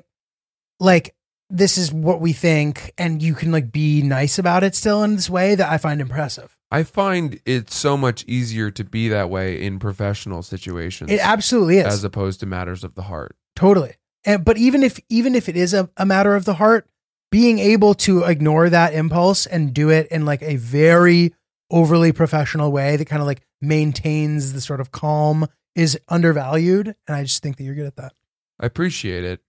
like 0.79 1.15
this 1.51 1.77
is 1.77 1.93
what 1.93 2.21
we 2.21 2.33
think, 2.33 2.93
and 2.97 3.23
you 3.23 3.35
can 3.35 3.51
like 3.53 3.73
be 3.73 4.03
nice 4.03 4.39
about 4.39 4.63
it 4.63 4.75
still 4.75 5.03
in 5.03 5.17
this 5.17 5.29
way 5.29 5.55
that 5.55 5.71
I 5.71 5.79
find 5.79 6.01
impressive. 6.01 6.57
I 6.71 6.85
find 6.85 7.41
it 7.45 7.71
so 7.71 7.97
much 7.97 8.25
easier 8.29 8.71
to 8.71 8.85
be 8.85 9.09
that 9.09 9.29
way 9.29 9.61
in 9.61 9.81
professional 9.81 10.43
situations 10.43 11.11
It 11.11 11.19
absolutely 11.21 11.79
is. 11.79 11.87
as 11.87 12.05
opposed 12.05 12.39
to 12.41 12.47
matters 12.47 12.85
of 12.85 12.95
the 12.95 13.03
heart. 13.03 13.37
totally. 13.57 13.95
And 14.25 14.45
but 14.45 14.59
even 14.59 14.83
if 14.83 15.01
even 15.09 15.35
if 15.35 15.49
it 15.49 15.57
is 15.57 15.73
a, 15.75 15.89
a 15.97 16.05
matter 16.07 16.37
of 16.37 16.45
the 16.45 16.55
heart, 16.55 16.87
being 17.31 17.59
able 17.59 17.95
to 17.95 18.25
ignore 18.25 18.69
that 18.69 18.93
impulse 18.93 19.47
and 19.47 19.73
do 19.73 19.89
it 19.89 20.07
in 20.09 20.25
like 20.27 20.43
a 20.43 20.57
very 20.57 21.33
overly 21.71 22.13
professional 22.13 22.71
way 22.71 22.97
that 22.97 23.07
kind 23.07 23.23
of 23.23 23.27
like 23.27 23.41
maintains 23.63 24.53
the 24.53 24.61
sort 24.61 24.81
of 24.81 24.93
calm 24.93 25.47
is 25.75 25.99
undervalued. 26.09 26.95
And 27.09 27.17
I 27.17 27.23
just 27.23 27.43
think 27.43 27.57
that 27.57 27.65
you're 27.65 27.75
good 27.75 27.87
at 27.87 27.97
that. 27.97 28.13
I 28.61 28.67
appreciate 28.67 29.25
it. 29.25 29.41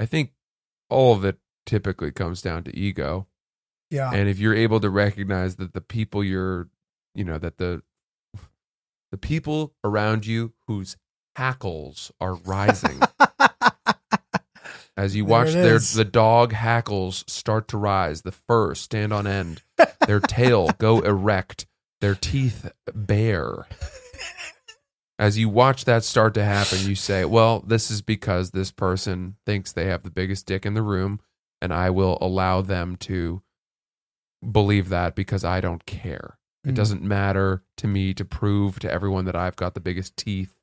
I 0.00 0.06
think 0.06 0.30
all 0.88 1.14
of 1.14 1.24
it 1.24 1.38
typically 1.64 2.12
comes 2.12 2.42
down 2.42 2.64
to 2.64 2.76
ego. 2.76 3.26
Yeah. 3.90 4.10
And 4.12 4.28
if 4.28 4.38
you're 4.38 4.54
able 4.54 4.80
to 4.80 4.90
recognize 4.90 5.56
that 5.56 5.72
the 5.72 5.80
people 5.80 6.24
you're, 6.24 6.68
you 7.14 7.24
know, 7.24 7.38
that 7.38 7.58
the 7.58 7.82
the 9.12 9.18
people 9.18 9.74
around 9.84 10.26
you 10.26 10.52
whose 10.66 10.96
hackles 11.36 12.10
are 12.20 12.34
rising 12.34 13.00
as 14.96 15.14
you 15.14 15.24
There 15.24 15.30
watch 15.30 15.52
their 15.52 15.78
the 15.78 16.04
dog 16.04 16.52
hackles 16.52 17.24
start 17.26 17.68
to 17.68 17.78
rise, 17.78 18.22
the 18.22 18.32
fur 18.32 18.74
stand 18.74 19.12
on 19.12 19.26
end, 19.26 19.62
their 20.06 20.20
tail 20.20 20.70
go 20.78 21.00
erect, 21.00 21.66
their 22.00 22.14
teeth 22.14 22.70
bare. 22.94 23.66
As 25.18 25.38
you 25.38 25.48
watch 25.48 25.84
that 25.86 26.04
start 26.04 26.34
to 26.34 26.44
happen, 26.44 26.78
you 26.86 26.94
say, 26.94 27.24
"Well, 27.24 27.60
this 27.60 27.90
is 27.90 28.02
because 28.02 28.50
this 28.50 28.70
person 28.70 29.36
thinks 29.46 29.72
they 29.72 29.86
have 29.86 30.02
the 30.02 30.10
biggest 30.10 30.46
dick 30.46 30.66
in 30.66 30.74
the 30.74 30.82
room, 30.82 31.20
and 31.62 31.72
I 31.72 31.88
will 31.90 32.18
allow 32.20 32.60
them 32.60 32.96
to 32.96 33.42
believe 34.52 34.90
that 34.90 35.14
because 35.14 35.42
I 35.44 35.60
don't 35.62 35.86
care. 35.86 36.38
It 36.64 36.70
Mhm. 36.72 36.74
doesn't 36.74 37.02
matter 37.02 37.62
to 37.78 37.86
me 37.86 38.12
to 38.14 38.24
prove 38.24 38.78
to 38.80 38.92
everyone 38.92 39.24
that 39.24 39.36
I've 39.36 39.56
got 39.56 39.72
the 39.74 39.80
biggest 39.80 40.16
teeth 40.16 40.54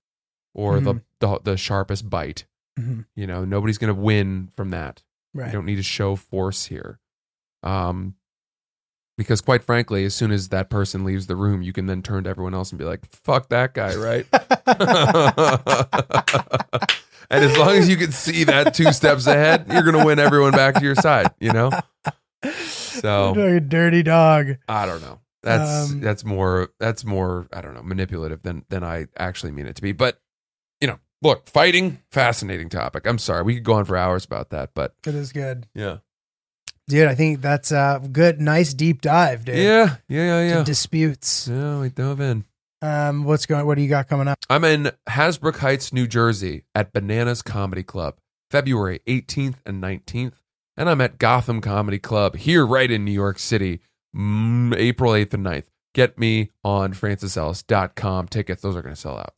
or 0.54 0.80
the, 0.80 1.02
the 1.20 1.40
the 1.44 1.58
sharpest 1.58 2.10
bite. 2.10 2.46
Mhm. 2.80 3.06
You 3.16 3.26
know, 3.26 3.44
nobody's 3.46 3.80
going 3.80 3.94
to 3.94 4.00
win 4.00 4.50
from 4.56 4.70
that. 4.70 5.02
Right. 5.34 5.48
You 5.48 5.54
don't 5.54 5.66
need 5.66 5.78
to 5.78 5.84
show 5.84 6.16
force 6.16 6.66
here. 6.66 7.00
Um, 7.64 8.16
Because 9.18 9.42
quite 9.42 9.64
frankly, 9.64 10.06
as 10.06 10.16
soon 10.16 10.32
as 10.32 10.50
that 10.50 10.70
person 10.70 11.04
leaves 11.04 11.28
the 11.28 11.36
room, 11.36 11.62
you 11.62 11.72
can 11.72 11.86
then 11.86 12.02
turn 12.02 12.24
to 12.24 12.30
everyone 12.30 12.54
else 12.54 12.72
and 12.72 12.80
be 12.80 12.86
like, 12.86 13.06
"Fuck 13.12 13.50
that 13.50 13.76
guy," 13.76 13.96
right? 13.96 14.26
and 17.30 17.44
as 17.44 17.58
long 17.58 17.72
as 17.72 17.88
you 17.88 17.98
can 17.98 18.12
see 18.12 18.44
that 18.46 18.74
two 18.74 18.92
steps 18.92 19.28
ahead, 19.28 19.68
you're 19.72 19.84
gonna 19.84 20.06
win 20.06 20.20
everyone 20.20 20.52
back 20.52 20.76
to 20.76 20.82
your 20.82 20.96
side. 20.96 21.32
You 21.40 21.54
know. 21.54 21.72
So 22.54 23.32
like 23.32 23.38
a 23.38 23.60
dirty 23.60 24.04
dog. 24.04 24.58
I 24.68 24.86
don't 24.86 25.02
know. 25.02 25.20
That's 25.44 25.92
Um, 25.92 26.00
that's 26.00 26.24
more 26.24 26.70
that's 26.80 27.06
more 27.06 27.48
I 27.54 27.62
don't 27.62 27.74
know 27.74 27.84
manipulative 27.84 28.42
than 28.44 28.66
than 28.70 28.84
I 28.84 29.08
actually 29.18 29.52
mean 29.52 29.68
it 29.68 29.76
to 29.76 29.82
be. 29.82 29.92
But 29.92 30.20
you 30.82 30.88
know, 30.88 31.00
look, 31.22 31.50
fighting 31.50 32.00
fascinating 32.12 32.70
topic. 32.70 33.06
I'm 33.06 33.18
sorry, 33.18 33.44
we 33.44 33.56
could 33.56 33.64
go 33.64 33.74
on 33.74 33.86
for 33.86 33.98
hours 33.98 34.26
about 34.26 34.50
that, 34.52 34.72
but 34.74 34.96
It 35.06 35.16
is 35.16 35.32
good, 35.32 35.68
yeah, 35.76 35.98
dude. 36.88 37.08
I 37.08 37.16
think 37.16 37.42
that's 37.42 37.72
a 37.72 38.02
good, 38.12 38.42
nice 38.42 38.74
deep 38.74 39.02
dive, 39.02 39.46
dude. 39.46 39.58
yeah, 39.58 39.98
yeah, 40.08 40.24
yeah, 40.24 40.48
yeah. 40.48 40.64
disputes. 40.64 41.48
Yeah, 41.48 41.80
we 41.80 41.90
dove 41.90 42.20
in. 42.20 42.46
Um, 42.82 43.24
what's 43.24 43.46
going? 43.46 43.66
What 43.66 43.76
do 43.76 43.82
you 43.82 43.90
got 43.90 44.10
coming 44.10 44.28
up? 44.28 44.40
I'm 44.50 44.66
in 44.66 44.92
Hasbrouck 45.08 45.58
Heights, 45.58 45.94
New 45.94 46.06
Jersey, 46.06 46.66
at 46.76 46.92
Bananas 46.92 47.42
Comedy 47.42 47.84
Club, 47.84 48.18
February 48.52 49.00
18th 49.08 49.56
and 49.66 49.82
19th, 49.82 50.34
and 50.76 50.90
I'm 50.90 51.00
at 51.00 51.18
Gotham 51.18 51.62
Comedy 51.62 52.00
Club 52.00 52.36
here, 52.36 52.66
right 52.66 52.92
in 52.92 53.06
New 53.06 53.12
York 53.12 53.40
City, 53.40 53.80
mm, 54.14 54.76
April 54.76 55.14
8th 55.14 55.34
and 55.34 55.46
9th. 55.46 55.66
Get 55.94 56.18
me 56.20 56.50
on 56.64 56.94
francisellis.com. 56.94 58.28
Tickets; 58.28 58.62
those 58.62 58.76
are 58.76 58.82
going 58.82 58.96
to 58.96 59.00
sell 59.00 59.18
out. 59.18 59.34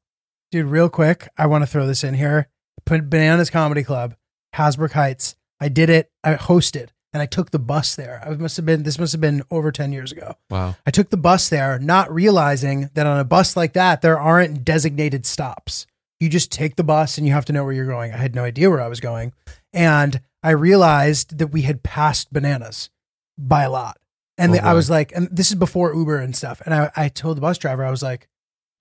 Dude, 0.52 0.66
real 0.66 0.89
quick, 0.89 1.28
I 1.38 1.46
want 1.46 1.64
to 1.64 1.68
throw 1.68 1.86
this 1.86 2.04
in 2.04 2.16
here. 2.16 2.50
Put 2.86 3.10
Bananas 3.10 3.50
Comedy 3.50 3.84
Club, 3.84 4.16
Hasbrouck 4.56 4.93
Heights. 4.93 5.36
I 5.60 5.70
did 5.70 5.89
it. 5.89 6.12
I 6.24 6.36
hosted, 6.36 6.89
and 7.16 7.22
I 7.22 7.26
took 7.28 7.51
the 7.51 7.59
bus 7.59 7.95
there. 7.95 8.22
I 8.26 8.32
must 8.36 8.57
have 8.57 8.66
been. 8.66 8.84
This 8.84 8.99
must 8.99 9.13
have 9.13 9.22
been 9.22 9.41
over 9.49 9.72
ten 9.72 9.93
years 9.93 10.11
ago. 10.11 10.36
Wow. 10.49 10.76
I 10.86 10.91
took 10.91 11.09
the 11.11 11.18
bus 11.18 11.47
there, 11.47 11.80
not 11.80 12.13
realizing 12.13 12.89
that 12.93 13.07
on 13.07 13.18
a 13.18 13.24
bus 13.24 13.55
like 13.55 13.72
that, 13.72 14.01
there 14.01 14.20
aren't 14.20 14.66
designated 14.66 15.26
stops. 15.26 15.88
You 16.20 16.28
just 16.28 16.51
take 16.51 16.76
the 16.76 16.84
bus 16.84 17.18
and 17.18 17.26
you 17.26 17.32
have 17.32 17.45
to 17.45 17.53
know 17.53 17.63
where 17.63 17.72
you're 17.72 17.86
going. 17.88 18.11
I 18.13 18.18
had 18.18 18.36
no 18.36 18.43
idea 18.43 18.70
where 18.70 18.82
I 18.82 18.89
was 18.89 18.99
going. 18.99 19.32
And 19.74 20.20
I 20.43 20.51
realized 20.51 21.38
that 21.38 21.47
we 21.47 21.61
had 21.61 21.84
passed 21.84 22.34
bananas 22.34 22.89
by 23.38 23.63
a 23.63 23.70
lot. 23.72 23.97
And 24.38 24.51
Oh, 24.51 24.55
the- 24.55 24.66
I 24.66 24.74
was 24.74 24.89
like, 24.89 25.13
and 25.16 25.30
this 25.32 25.47
is 25.49 25.55
before 25.55 25.95
Uber 25.95 26.18
and 26.20 26.36
stuff. 26.36 26.61
And 26.66 26.74
I, 26.74 26.91
I 26.97 27.07
told 27.07 27.38
the 27.38 27.41
bus 27.41 27.57
driver, 27.57 27.86
I 27.86 27.91
was 27.91 28.03
like, 28.03 28.28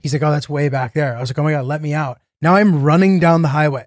he's 0.01 0.11
like, 0.13 0.23
oh, 0.23 0.31
that's 0.31 0.49
way 0.49 0.67
back 0.67 0.93
there. 0.93 1.15
I 1.15 1.21
was 1.21 1.29
like, 1.29 1.39
oh 1.39 1.43
my 1.43 1.51
God, 1.51 1.65
let 1.65 1.81
me 1.81 1.93
out. 1.93 2.19
Now 2.41 2.55
I'm 2.55 2.83
running 2.83 3.19
down 3.19 3.41
the 3.41 3.47
highway. 3.49 3.85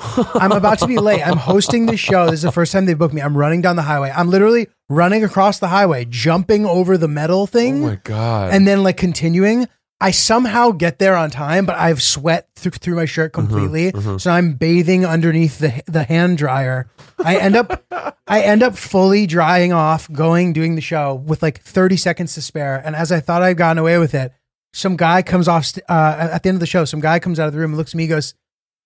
I'm 0.00 0.52
about 0.52 0.80
to 0.80 0.86
be 0.86 0.98
late. 0.98 1.22
I'm 1.26 1.36
hosting 1.36 1.86
this 1.86 2.00
show. 2.00 2.26
This 2.26 2.34
is 2.34 2.42
the 2.42 2.52
first 2.52 2.72
time 2.72 2.86
they 2.86 2.94
booked 2.94 3.14
me. 3.14 3.22
I'm 3.22 3.36
running 3.36 3.60
down 3.62 3.76
the 3.76 3.82
highway. 3.82 4.12
I'm 4.14 4.28
literally 4.28 4.66
running 4.88 5.22
across 5.24 5.58
the 5.60 5.68
highway, 5.68 6.04
jumping 6.08 6.66
over 6.66 6.98
the 6.98 7.08
metal 7.08 7.42
Oh 7.42 7.46
thing, 7.46 7.80
my 7.82 8.00
god. 8.04 8.52
and 8.52 8.66
then 8.66 8.82
like 8.82 8.96
continuing. 8.96 9.68
I 10.00 10.10
somehow 10.10 10.72
get 10.72 10.98
there 10.98 11.16
on 11.16 11.30
time, 11.30 11.64
but 11.64 11.76
I've 11.76 12.02
sweat 12.02 12.48
through, 12.56 12.72
through 12.72 12.96
my 12.96 13.04
shirt 13.06 13.32
Mm-hmm, 13.32 13.46
completely. 13.92 14.18
So 14.18 14.30
I'm 14.30 14.54
bathing 14.54 15.06
underneath 15.06 15.58
the 15.60 15.82
the 15.86 16.02
hand 16.04 16.36
dryer. 16.38 16.90
I 17.24 17.36
end 17.36 17.54
up 17.56 17.84
I 18.26 18.40
end 18.42 18.62
up 18.62 18.76
fully 18.76 19.26
drying 19.26 19.72
off, 19.72 20.10
going 20.12 20.52
doing 20.52 20.74
the 20.74 20.80
show 20.82 21.14
with 21.14 21.42
like 21.42 21.60
30 21.62 21.96
seconds 21.96 22.34
to 22.34 22.42
spare. 22.42 22.82
And 22.84 22.96
as 22.96 23.12
I 23.12 23.20
thought 23.20 23.42
I'd 23.42 23.56
gotten 23.56 23.78
away 23.78 23.98
with 23.98 24.14
it, 24.14 24.32
some 24.74 24.96
guy 24.96 25.22
comes 25.22 25.46
off 25.46 25.64
st- 25.66 25.84
uh, 25.88 26.28
at 26.32 26.42
the 26.42 26.48
end 26.48 26.56
of 26.56 26.60
the 26.60 26.66
show. 26.66 26.84
Some 26.84 27.00
guy 27.00 27.20
comes 27.20 27.38
out 27.38 27.46
of 27.46 27.52
the 27.54 27.60
room 27.60 27.70
and 27.70 27.78
looks 27.78 27.92
at 27.92 27.96
me, 27.96 28.08
goes, 28.08 28.34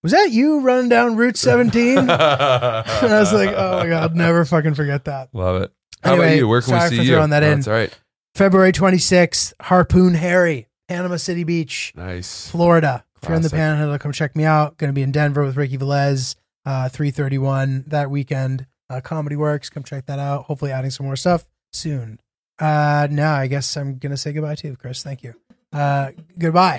"Was 0.02 0.12
that 0.12 0.30
you 0.30 0.60
running 0.60 0.88
down 0.88 1.16
Route 1.16 1.36
17?" 1.38 1.98
and 1.98 2.10
I 2.10 2.84
was 3.20 3.32
like, 3.32 3.50
"Oh 3.56 3.78
my 3.78 3.88
god, 3.88 4.14
never 4.14 4.44
fucking 4.44 4.74
forget 4.74 5.04
that." 5.06 5.28
Love 5.32 5.62
it. 5.62 5.72
How 6.02 6.14
about 6.14 6.36
you? 6.36 6.46
Where 6.48 6.60
can 6.60 6.70
sorry 6.70 6.90
we 6.90 6.96
for 6.98 7.02
see 7.02 7.08
you? 7.08 7.14
throwing 7.14 7.30
that 7.30 7.40
No, 7.40 7.48
in. 7.50 7.54
That's 7.60 7.68
all 7.68 7.74
right. 7.74 7.98
February 8.34 8.72
26th, 8.72 9.52
Harpoon 9.62 10.14
Harry, 10.14 10.68
Panama 10.88 11.16
City 11.16 11.42
Beach, 11.44 11.92
Nice. 11.96 12.48
Florida. 12.48 13.04
If 13.20 13.28
you're 13.28 13.34
in 13.36 13.42
the 13.42 13.48
Classic. 13.48 13.64
Panhandle, 13.64 13.98
come 13.98 14.12
check 14.12 14.36
me 14.36 14.44
out. 14.44 14.76
Going 14.78 14.90
to 14.90 14.94
be 14.94 15.02
in 15.02 15.10
Denver 15.10 15.42
with 15.44 15.56
Ricky 15.56 15.76
Velez, 15.76 16.36
uh, 16.64 16.88
331 16.88 17.84
that 17.88 18.10
weekend. 18.12 18.66
Uh, 18.88 19.00
Comedy 19.00 19.34
Works, 19.34 19.68
come 19.70 19.82
check 19.82 20.06
that 20.06 20.20
out. 20.20 20.44
Hopefully, 20.44 20.70
adding 20.70 20.92
some 20.92 21.04
more 21.06 21.16
stuff 21.16 21.44
soon. 21.72 22.20
Uh, 22.60 23.08
now, 23.10 23.34
I 23.34 23.48
guess 23.48 23.76
I'm 23.76 23.98
going 23.98 24.10
to 24.12 24.16
say 24.16 24.32
goodbye 24.32 24.54
to 24.54 24.68
you, 24.68 24.76
Chris. 24.76 25.02
Thank 25.02 25.24
you. 25.24 25.34
Uh, 25.72 26.12
goodbye. 26.38 26.76